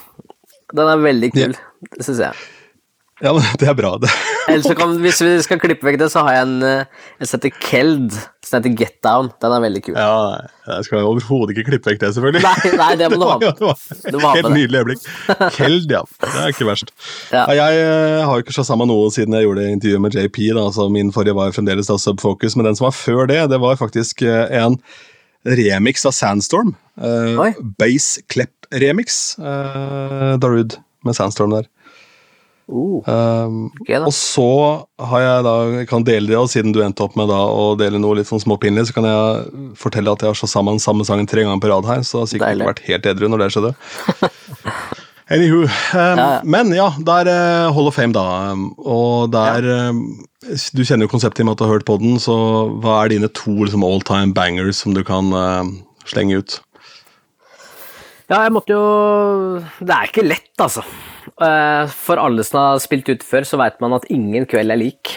Den 0.75 0.87
er 0.87 1.03
veldig 1.03 1.31
kul, 1.33 1.53
yeah. 1.57 1.99
syns 1.99 2.23
jeg. 2.23 2.47
Ja, 3.19 3.33
men 3.35 3.43
Det 3.59 3.67
er 3.67 3.75
bra. 3.75 3.97
det. 3.99 4.09
Kan, 4.77 4.95
Hvis 5.03 5.19
vi 5.21 5.33
skal 5.43 5.59
klippe 5.61 5.85
vekk 5.85 5.97
det, 6.01 6.07
så 6.13 6.23
har 6.25 6.37
jeg 6.37 6.45
en, 6.47 6.63
eh, 6.63 6.85
en 7.19 7.27
som 7.27 7.37
heter 7.37 7.51
Keld, 7.61 8.15
som 8.45 8.57
heter 8.57 8.73
Get 8.79 8.95
Down. 9.05 9.27
Den 9.43 9.51
er 9.53 9.61
veldig 9.65 9.81
kul. 9.85 9.97
Ja, 9.99 10.39
Jeg 10.69 10.85
skal 10.87 11.03
overhodet 11.05 11.53
ikke 11.57 11.67
klippe 11.71 11.91
vekk 11.91 11.99
det, 12.01 12.13
selvfølgelig. 12.15 12.41
Nei, 12.45 12.71
nei, 12.79 12.89
det 12.95 13.09
må 13.11 13.19
du 13.19 13.27
ha 13.27 13.37
med. 13.43 13.59
Det 13.59 14.21
var, 14.23 14.35
Helt 14.39 14.49
nydelig 14.55 14.81
øyeblikk. 14.81 15.05
Keld, 15.57 15.91
ja. 15.91 16.01
Det 16.23 16.31
er 16.45 16.53
ikke 16.55 16.69
verst. 16.69 16.93
Ja. 17.33 17.43
Jeg 17.59 17.83
eh, 17.83 18.23
har 18.25 18.33
jo 18.39 18.45
ikke 18.45 18.55
shazama 18.55 18.87
noe 18.89 19.11
siden 19.13 19.35
jeg 19.37 19.45
gjorde 19.49 19.67
intervjuet 19.75 20.05
med 20.07 20.17
JP. 20.17 20.41
da, 20.57 20.65
så 20.73 20.87
Min 20.89 21.11
forrige 21.13 21.35
var 21.37 21.53
fremdeles 21.53 21.91
da 21.91 21.99
Subfocus, 22.01 22.55
men 22.57 22.65
den 22.69 22.79
som 22.79 22.87
var 22.89 22.95
før 22.97 23.27
det, 23.29 23.43
det 23.51 23.59
var 23.61 23.77
faktisk 23.79 24.23
eh, 24.25 24.47
en 24.63 24.79
remix 25.47 26.05
av 26.07 26.11
Sandstorm. 26.15 26.73
Uh, 26.99 27.53
Base 27.79 28.21
Klepp-remix. 28.27 29.37
Uh, 29.39 30.35
Darude 30.41 30.79
med 31.05 31.15
Sandstorm 31.15 31.53
der. 31.55 31.67
Uh, 32.69 33.69
okay, 33.81 33.97
da. 33.97 34.05
og 34.05 34.13
så 34.13 34.45
har 35.09 35.23
jeg 35.23 35.45
da, 35.47 35.53
kan 35.89 36.05
dele 36.05 36.29
det, 36.29 36.37
og 36.37 36.51
siden 36.51 36.75
du 36.75 36.83
endte 36.85 37.01
opp 37.05 37.17
med 37.17 37.31
da 37.31 37.39
å 37.49 37.73
dele 37.79 38.01
noe 38.01 38.19
litt 38.19 38.29
sånn 38.29 38.43
småpinlig, 38.43 38.85
så 38.89 38.97
kan 38.97 39.07
jeg 39.09 39.73
fortelle 39.79 40.13
at 40.13 40.21
jeg 40.21 40.29
har 40.29 40.37
slått 40.37 40.53
sammen 40.53 40.81
samme 40.81 41.07
sangen 41.07 41.29
tre 41.29 41.45
ganger 41.47 41.63
på 41.63 41.71
rad 41.71 41.89
her, 41.89 42.05
så 42.05 42.19
jeg 42.19 42.21
har 42.21 42.31
sikkert 42.33 42.59
ikke 42.59 42.71
vært 42.73 42.87
helt 42.91 43.11
edru 43.13 43.31
når 43.33 43.45
det 43.45 43.51
skjedde. 43.55 43.75
Anywho. 45.29 45.61
Um, 45.63 45.69
Ja, 45.93 46.13
ja. 46.17 46.41
Men 46.43 46.71
ja, 46.73 46.87
det 47.05 47.17
er 47.21 47.29
eh, 47.29 47.73
Hall 47.75 47.89
of 47.89 47.93
Fame, 47.97 48.13
da. 48.17 48.23
um, 48.49 48.71
Og 48.81 49.29
der 49.33 49.65
um, 49.89 49.99
Du 50.73 50.81
kjenner 50.81 51.05
jo 51.05 51.11
konseptet 51.11 51.43
i 51.43 51.45
og 51.45 51.51
med 51.51 51.53
at 51.53 51.61
du 51.61 51.67
har 51.67 51.75
hørt 51.75 51.85
på 51.85 51.99
den, 52.01 52.17
så 52.21 52.33
hva 52.81 53.03
er 53.03 53.13
dine 53.13 53.29
to 53.37 53.53
liksom, 53.61 53.85
all 53.85 54.01
time 54.01 54.33
bangers 54.33 54.81
som 54.81 54.97
du 54.97 55.03
kan 55.05 55.29
uh, 55.35 55.69
slenge 56.09 56.41
ut? 56.41 56.57
Ja, 58.29 58.43
jeg 58.45 58.53
måtte 58.53 58.73
jo 58.73 59.61
Det 59.81 59.93
er 59.93 60.09
ikke 60.09 60.25
lett, 60.25 60.53
altså. 60.57 60.85
Eh, 61.39 61.87
For 61.95 62.19
alle 62.19 62.43
som 62.43 62.59
har 62.59 62.83
spilt 62.83 63.09
ut 63.09 63.23
før, 63.25 63.47
så 63.47 63.59
veit 63.61 63.79
man 63.83 63.95
at 63.95 64.07
ingen 64.11 64.47
kveld 64.49 64.73
er 64.73 64.79
lik. 64.81 65.15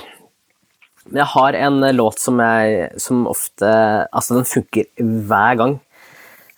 Men 1.09 1.25
jeg 1.25 1.31
har 1.35 1.59
en 1.59 1.81
låt 1.97 2.21
som 2.23 2.39
jeg 2.39 3.01
som 3.03 3.25
ofte 3.27 3.67
Altså, 3.67 4.37
den 4.39 4.47
funker 4.47 4.87
hver 5.03 5.57
gang. 5.59 5.79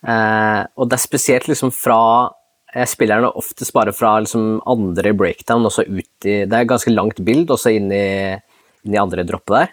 Eh, 0.04 0.62
og 0.76 0.90
det 0.90 0.98
er 0.98 1.06
spesielt 1.06 1.48
liksom 1.48 1.72
fra 1.72 2.30
Jeg 2.74 2.90
spiller 2.90 3.22
den 3.22 3.38
oftest 3.40 3.72
bare 3.72 3.94
fra 3.94 4.18
liksom 4.20 4.60
andre 4.68 5.14
breakdown 5.16 5.64
og 5.64 5.72
så 5.72 5.86
ut 5.86 6.26
i 6.28 6.42
Det 6.44 6.58
er 6.58 6.68
ganske 6.68 6.92
langt 6.92 7.22
bild, 7.24 7.48
og 7.50 7.58
så 7.58 7.72
inn 7.72 7.88
i, 7.94 8.36
inn 8.84 8.96
i 8.96 9.00
andre 9.00 9.24
droppet 9.24 9.56
der. 9.56 9.72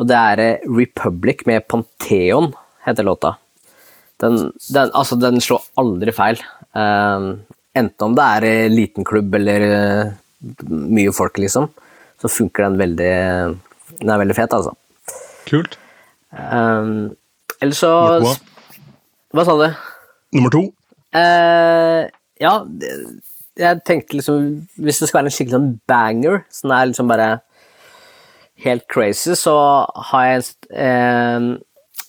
Og 0.00 0.08
det 0.10 0.18
er 0.18 0.42
eh, 0.42 0.66
Republic 0.66 1.46
med 1.46 1.68
Pantheon, 1.68 2.50
heter 2.86 3.06
låta. 3.06 3.36
Den, 4.18 4.50
den, 4.72 4.90
altså, 4.90 5.18
den 5.20 5.38
slår 5.42 5.62
aldri 5.78 6.14
feil. 6.16 6.40
Eh, 6.74 7.28
enten 7.74 8.06
om 8.06 8.16
det 8.16 8.26
er 8.36 8.46
eh, 8.48 8.72
liten 8.72 9.06
klubb 9.06 9.34
eller 9.38 9.66
eh, 9.68 10.12
mye 10.68 11.12
folk, 11.14 11.38
liksom, 11.40 11.68
så 12.20 12.30
funker 12.30 12.68
den 12.68 12.80
veldig 12.80 13.14
Den 14.00 14.10
er 14.10 14.20
veldig 14.20 14.36
fet, 14.36 14.52
altså. 14.52 14.74
Kult. 15.48 15.78
Um, 16.34 17.14
eller 17.62 17.76
så 17.78 17.92
Hva 19.34 19.44
sa 19.46 19.54
du? 19.60 19.66
Nummer 20.34 20.50
to. 20.50 20.64
Uh, 21.14 22.10
ja, 22.42 22.54
jeg 23.54 23.82
tenkte 23.86 24.18
liksom 24.18 24.48
Hvis 24.82 24.98
det 24.98 25.08
skal 25.08 25.20
være 25.20 25.30
en 25.30 25.36
skikkelig 25.36 25.54
sånn 25.54 25.74
banger, 25.90 26.42
som 26.50 26.74
er 26.74 26.88
liksom 26.90 27.10
bare 27.12 27.28
helt 28.64 28.86
crazy, 28.90 29.34
så 29.38 29.54
har 30.10 30.26
jeg 30.28 30.44
eh, 30.78 31.46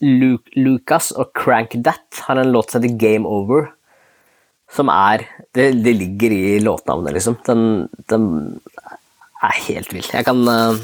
Lu 0.05 0.38
Lucas 0.55 1.11
og 1.16 1.34
Crank 1.38 1.74
That 1.86 2.22
har 2.28 2.39
en 2.39 2.51
låt 2.53 2.72
som 2.72 2.82
heter 2.82 2.97
Game 3.01 3.28
Over. 3.28 3.72
Som 4.72 4.89
er 4.93 5.26
Det, 5.56 5.70
det 5.86 5.93
ligger 5.95 6.34
i 6.36 6.60
låtnavnet, 6.60 7.14
liksom. 7.16 7.38
Den, 7.47 7.62
den 8.12 8.26
er 9.45 9.56
helt 9.70 9.93
vill. 9.95 10.03
Jeg 10.12 10.26
kan, 10.28 10.41
eh, 10.51 10.80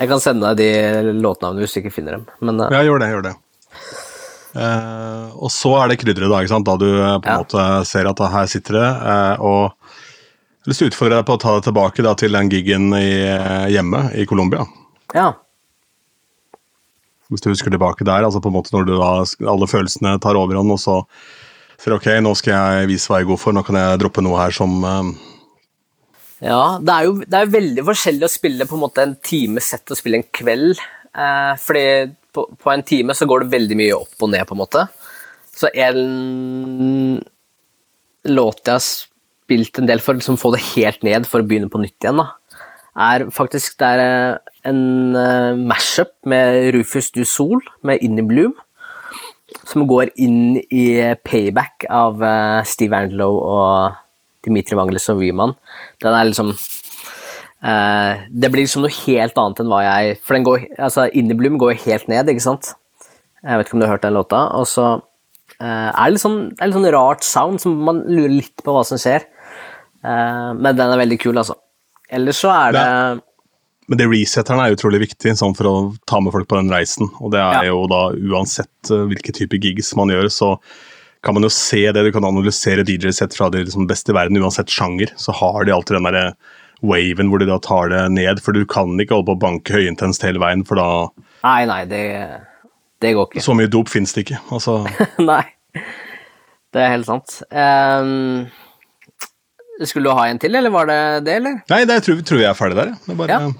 jeg 0.00 0.10
kan 0.10 0.22
sende 0.22 0.50
deg 0.50 0.60
de 0.60 1.12
låtnavnene 1.22 1.62
hvis 1.62 1.76
du 1.76 1.80
ikke 1.84 1.94
finner 1.94 2.18
dem. 2.18 2.24
Men 2.42 2.60
eh, 2.66 2.72
Ja, 2.74 2.82
gjør 2.88 3.02
det. 3.04 3.10
gjør 3.14 3.26
det. 3.28 3.34
Eh, 4.50 5.26
og 5.38 5.50
så 5.54 5.76
er 5.78 5.92
det 5.92 6.00
krydderet, 6.02 6.26
da, 6.32 6.40
ikke 6.42 6.50
sant? 6.56 6.66
da 6.66 6.74
du 6.80 6.88
på 6.90 7.02
en 7.04 7.28
Ja. 7.30 7.36
måte 7.44 7.66
ser 7.86 8.08
at 8.10 8.18
her 8.32 8.46
sitter 8.50 8.80
det. 8.80 8.88
eh, 9.12 9.36
og 9.46 9.60
jeg 9.70 10.66
har 10.66 10.72
lyst 10.74 10.82
til 10.82 10.88
å 10.88 10.92
utfordre 10.92 11.20
deg 11.20 11.28
på 11.30 11.36
å 11.38 11.40
ta 11.40 11.52
det 11.56 11.64
tilbake 11.68 12.02
da, 12.04 12.14
til 12.18 12.32
den 12.36 12.50
gigen 12.50 12.90
i, 12.98 13.12
hjemme 13.72 14.02
i 14.18 14.26
Colombia. 14.26 14.66
ja. 15.14 15.30
Hvis 17.30 17.44
du 17.44 17.50
husker 17.52 17.70
tilbake 17.70 18.02
der, 18.02 18.24
altså 18.26 18.40
på 18.42 18.50
en 18.50 18.56
måte 18.56 18.72
når 18.74 18.86
du 18.88 18.96
da, 18.98 19.10
alle 19.52 19.66
følelsene 19.70 20.16
tar 20.18 20.34
overhånd, 20.34 20.72
og 20.74 20.80
så 20.82 20.96
sier 21.80 21.96
ok, 21.96 22.06
nå 22.20 22.34
skal 22.38 22.54
jeg 22.54 22.90
vise 22.92 23.10
hva 23.10 23.22
jeg 23.22 23.30
god 23.30 23.40
for, 23.40 23.56
nå 23.56 23.64
kan 23.66 23.78
jeg 23.80 24.00
droppe 24.02 24.24
noe 24.24 24.38
her 24.40 24.54
som 24.54 24.78
eh, 24.84 25.10
Ja, 26.50 26.78
det 26.80 26.94
er 26.94 27.08
jo 27.08 27.18
det 27.24 27.40
er 27.40 27.52
veldig 27.56 27.84
forskjellig 27.88 28.28
å 28.28 28.32
spille 28.32 28.68
på 28.68 28.76
en 28.76 28.84
måte 28.84 29.04
en 29.04 29.16
time 29.24 29.64
sett 29.64 29.88
og 29.88 29.98
spille 29.98 30.20
en 30.20 30.28
kveld. 30.36 30.80
Eh, 31.10 31.52
fordi 31.60 31.86
på, 32.30 32.46
på 32.60 32.72
en 32.72 32.84
time 32.86 33.16
så 33.16 33.26
går 33.28 33.44
det 33.44 33.54
veldig 33.56 33.78
mye 33.80 33.96
opp 33.98 34.26
og 34.26 34.32
ned, 34.32 34.46
på 34.48 34.56
en 34.56 34.62
måte. 34.62 34.86
Så 35.56 35.70
en 35.74 37.20
låt 38.30 38.60
jeg 38.68 38.76
har 38.76 38.84
spilt 38.84 39.80
en 39.80 39.88
del 39.88 40.02
for 40.04 40.16
liksom 40.16 40.38
få 40.40 40.52
det 40.54 40.62
helt 40.74 41.02
ned 41.06 41.26
for 41.28 41.42
å 41.42 41.48
begynne 41.48 41.70
på 41.72 41.80
nytt 41.82 41.96
igjen, 42.04 42.20
da, 42.20 42.28
er 43.00 43.26
faktisk 43.34 43.78
det 43.80 43.88
er 43.96 44.02
eh, 44.04 44.54
en 44.70 45.16
uh, 45.16 45.56
mashup 45.56 46.12
med 46.28 46.74
Rufus 46.74 47.10
Du 47.14 47.22
Sol 47.24 47.62
med 47.86 48.02
In 48.04 48.18
In 48.20 48.28
Bloom. 48.28 48.56
Som 49.68 49.86
går 49.90 50.12
inn 50.20 50.58
i 50.60 50.84
payback 51.26 51.86
av 51.90 52.22
uh, 52.22 52.60
Steve 52.68 52.96
Andlow 52.96 53.38
og 53.40 53.96
Dimitri 54.46 54.78
Vangelis 54.78 55.08
og 55.12 55.20
Wyman. 55.20 55.54
Den 56.02 56.16
er 56.16 56.28
liksom 56.28 56.52
uh, 56.54 58.12
Det 58.30 58.50
blir 58.50 58.64
liksom 58.64 58.86
noe 58.86 58.94
helt 59.02 59.38
annet 59.42 59.60
enn 59.60 59.70
hva 59.72 59.82
jeg 59.84 60.16
For 60.24 60.36
den 60.36 60.46
går 60.48 60.64
altså 60.78 61.08
Innibloom 61.12 61.58
går 61.60 61.76
helt 61.84 62.08
ned, 62.10 62.30
ikke 62.32 62.46
sant? 62.46 62.72
Jeg 63.44 63.58
vet 63.58 63.68
ikke 63.68 63.78
om 63.78 63.82
du 63.82 63.88
har 63.88 63.94
hørt 63.96 64.06
den 64.06 64.16
låta. 64.16 64.44
Og 64.58 64.68
så 64.70 64.86
uh, 65.00 65.88
er 65.90 66.04
det 66.04 66.12
litt 66.14 66.24
sånn, 66.24 66.40
det 66.52 66.60
er 66.60 66.70
litt 66.70 66.78
sånn 66.78 66.94
rart 66.96 67.26
sound, 67.26 67.62
som 67.62 67.78
man 67.88 68.04
lurer 68.08 68.38
litt 68.40 68.64
på 68.64 68.76
hva 68.76 68.84
som 68.86 69.00
skjer. 69.00 69.26
Men 70.00 70.78
den 70.78 70.88
er 70.88 70.96
veldig 70.96 71.16
kul, 71.20 71.36
altså. 71.36 71.52
Ellers 72.08 72.38
så 72.40 72.48
er 72.54 72.72
det 72.72 72.84
Men 73.90 73.98
det 73.98 74.06
resetteren 74.06 74.60
er 74.62 74.76
utrolig 74.76 75.00
viktig 75.02 75.32
sånn 75.40 75.56
for 75.58 75.66
å 75.66 75.74
ta 76.06 76.20
med 76.22 76.30
folk 76.32 76.46
på 76.48 76.60
den 76.60 76.70
reisen. 76.70 77.08
Og 77.18 77.32
det 77.34 77.40
er 77.42 77.64
Ja. 77.64 77.72
jo 77.72 77.86
da 77.90 78.04
uansett 78.14 78.90
uh, 78.94 79.02
hvilke 79.10 79.34
type 79.34 79.58
gigs 79.58 79.90
man 79.98 80.08
gjør, 80.14 80.28
så 80.30 80.52
kan 81.26 81.34
man 81.34 81.42
jo 81.42 81.50
se 81.52 81.82
det. 81.92 82.04
Du 82.06 82.12
kan 82.14 82.24
analysere 82.24 82.84
DJ-sett 82.86 83.34
fra 83.36 83.50
de 83.50 83.64
liksom, 83.66 83.88
beste 83.90 84.14
i 84.14 84.16
verden, 84.16 84.38
uansett 84.40 84.70
sjanger. 84.70 85.10
Så 85.18 85.34
har 85.36 85.64
de 85.66 85.74
alltid 85.74 85.98
den 85.98 86.06
derre 86.06 86.28
waven 86.86 87.28
hvor 87.28 87.42
de 87.42 87.48
da 87.50 87.58
tar 87.60 87.90
det 87.92 88.04
ned. 88.14 88.38
For 88.40 88.54
du 88.56 88.62
kan 88.64 88.94
ikke 89.02 89.18
holde 89.18 89.26
på 89.32 89.34
å 89.36 89.42
banke 89.42 89.74
høyintenst 89.74 90.22
hele 90.24 90.38
veien, 90.40 90.62
for 90.64 90.78
da 90.80 90.86
Nei, 91.42 91.64
nei, 91.66 91.82
det, 91.90 92.04
det 93.02 93.14
går 93.16 93.26
ikke. 93.32 93.42
Så 93.42 93.54
mye 93.58 93.68
dop 93.72 93.88
fins 93.90 94.12
det 94.14 94.22
ikke. 94.28 94.38
Altså, 94.54 94.78
Nei, 95.32 95.42
det 96.72 96.80
er 96.86 96.94
helt 96.94 97.08
sant. 97.10 97.40
Um, 97.50 98.46
skulle 99.82 100.10
du 100.10 100.16
ha 100.16 100.26
en 100.28 100.38
til, 100.38 100.54
eller 100.54 100.70
var 100.72 100.86
det 100.90 101.00
det, 101.26 101.36
eller? 101.40 101.58
nei, 101.72 101.82
det 101.88 102.02
tror, 102.04 102.20
tror 102.28 102.42
jeg 102.42 102.50
er 102.50 102.58
ferdig 102.58 102.76
der. 102.80 102.90
jeg. 102.94 103.02
Det 103.08 103.14
er 103.16 103.20
bare, 103.22 103.38
Ja. 103.40 103.52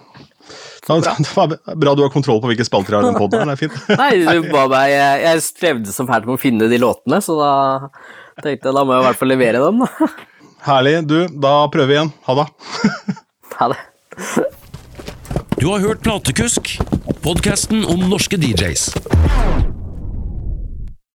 Da, 0.86 0.96
det 1.18 1.30
var 1.36 1.54
bra 1.76 1.94
du 1.98 2.02
har 2.04 2.12
kontroll 2.12 2.40
på 2.42 2.50
hvilke 2.52 2.66
spalter 2.66 2.96
jeg 2.96 3.00
har 3.02 3.08
i 3.08 3.12
den 3.12 3.20
poden. 3.22 3.46
Det 3.46 3.56
er 3.56 3.60
fint. 3.60 3.78
Nei, 4.00 4.10
du 4.40 4.48
ba 4.52 4.66
meg 4.72 4.92
Jeg, 4.94 5.22
jeg 5.26 5.44
strevde 5.46 5.94
så 5.94 6.06
fælt 6.08 6.28
med 6.28 6.36
å 6.38 6.40
finne 6.40 6.70
de 6.72 6.80
låtene, 6.80 7.20
så 7.24 7.36
da 7.40 7.52
tenkte 8.40 8.70
jeg 8.70 8.76
da 8.78 8.84
må 8.88 8.96
jeg 8.96 9.04
i 9.04 9.08
hvert 9.10 9.20
fall 9.20 9.32
levere 9.34 9.64
dem. 9.66 9.84
da. 9.84 10.10
Herlig. 10.64 10.94
Du, 11.08 11.18
da 11.40 11.54
prøver 11.72 11.88
vi 11.92 11.98
igjen. 11.98 12.12
Ha 12.28 12.38
det. 12.40 12.46
Ha 13.60 13.70
det. 13.72 13.80
Du 15.60 15.66
har 15.68 15.82
hørt 15.84 16.00
Platekusk, 16.04 16.74
podkasten 17.24 17.84
om 17.84 18.06
norske 18.08 18.40
DJs. 18.40 18.88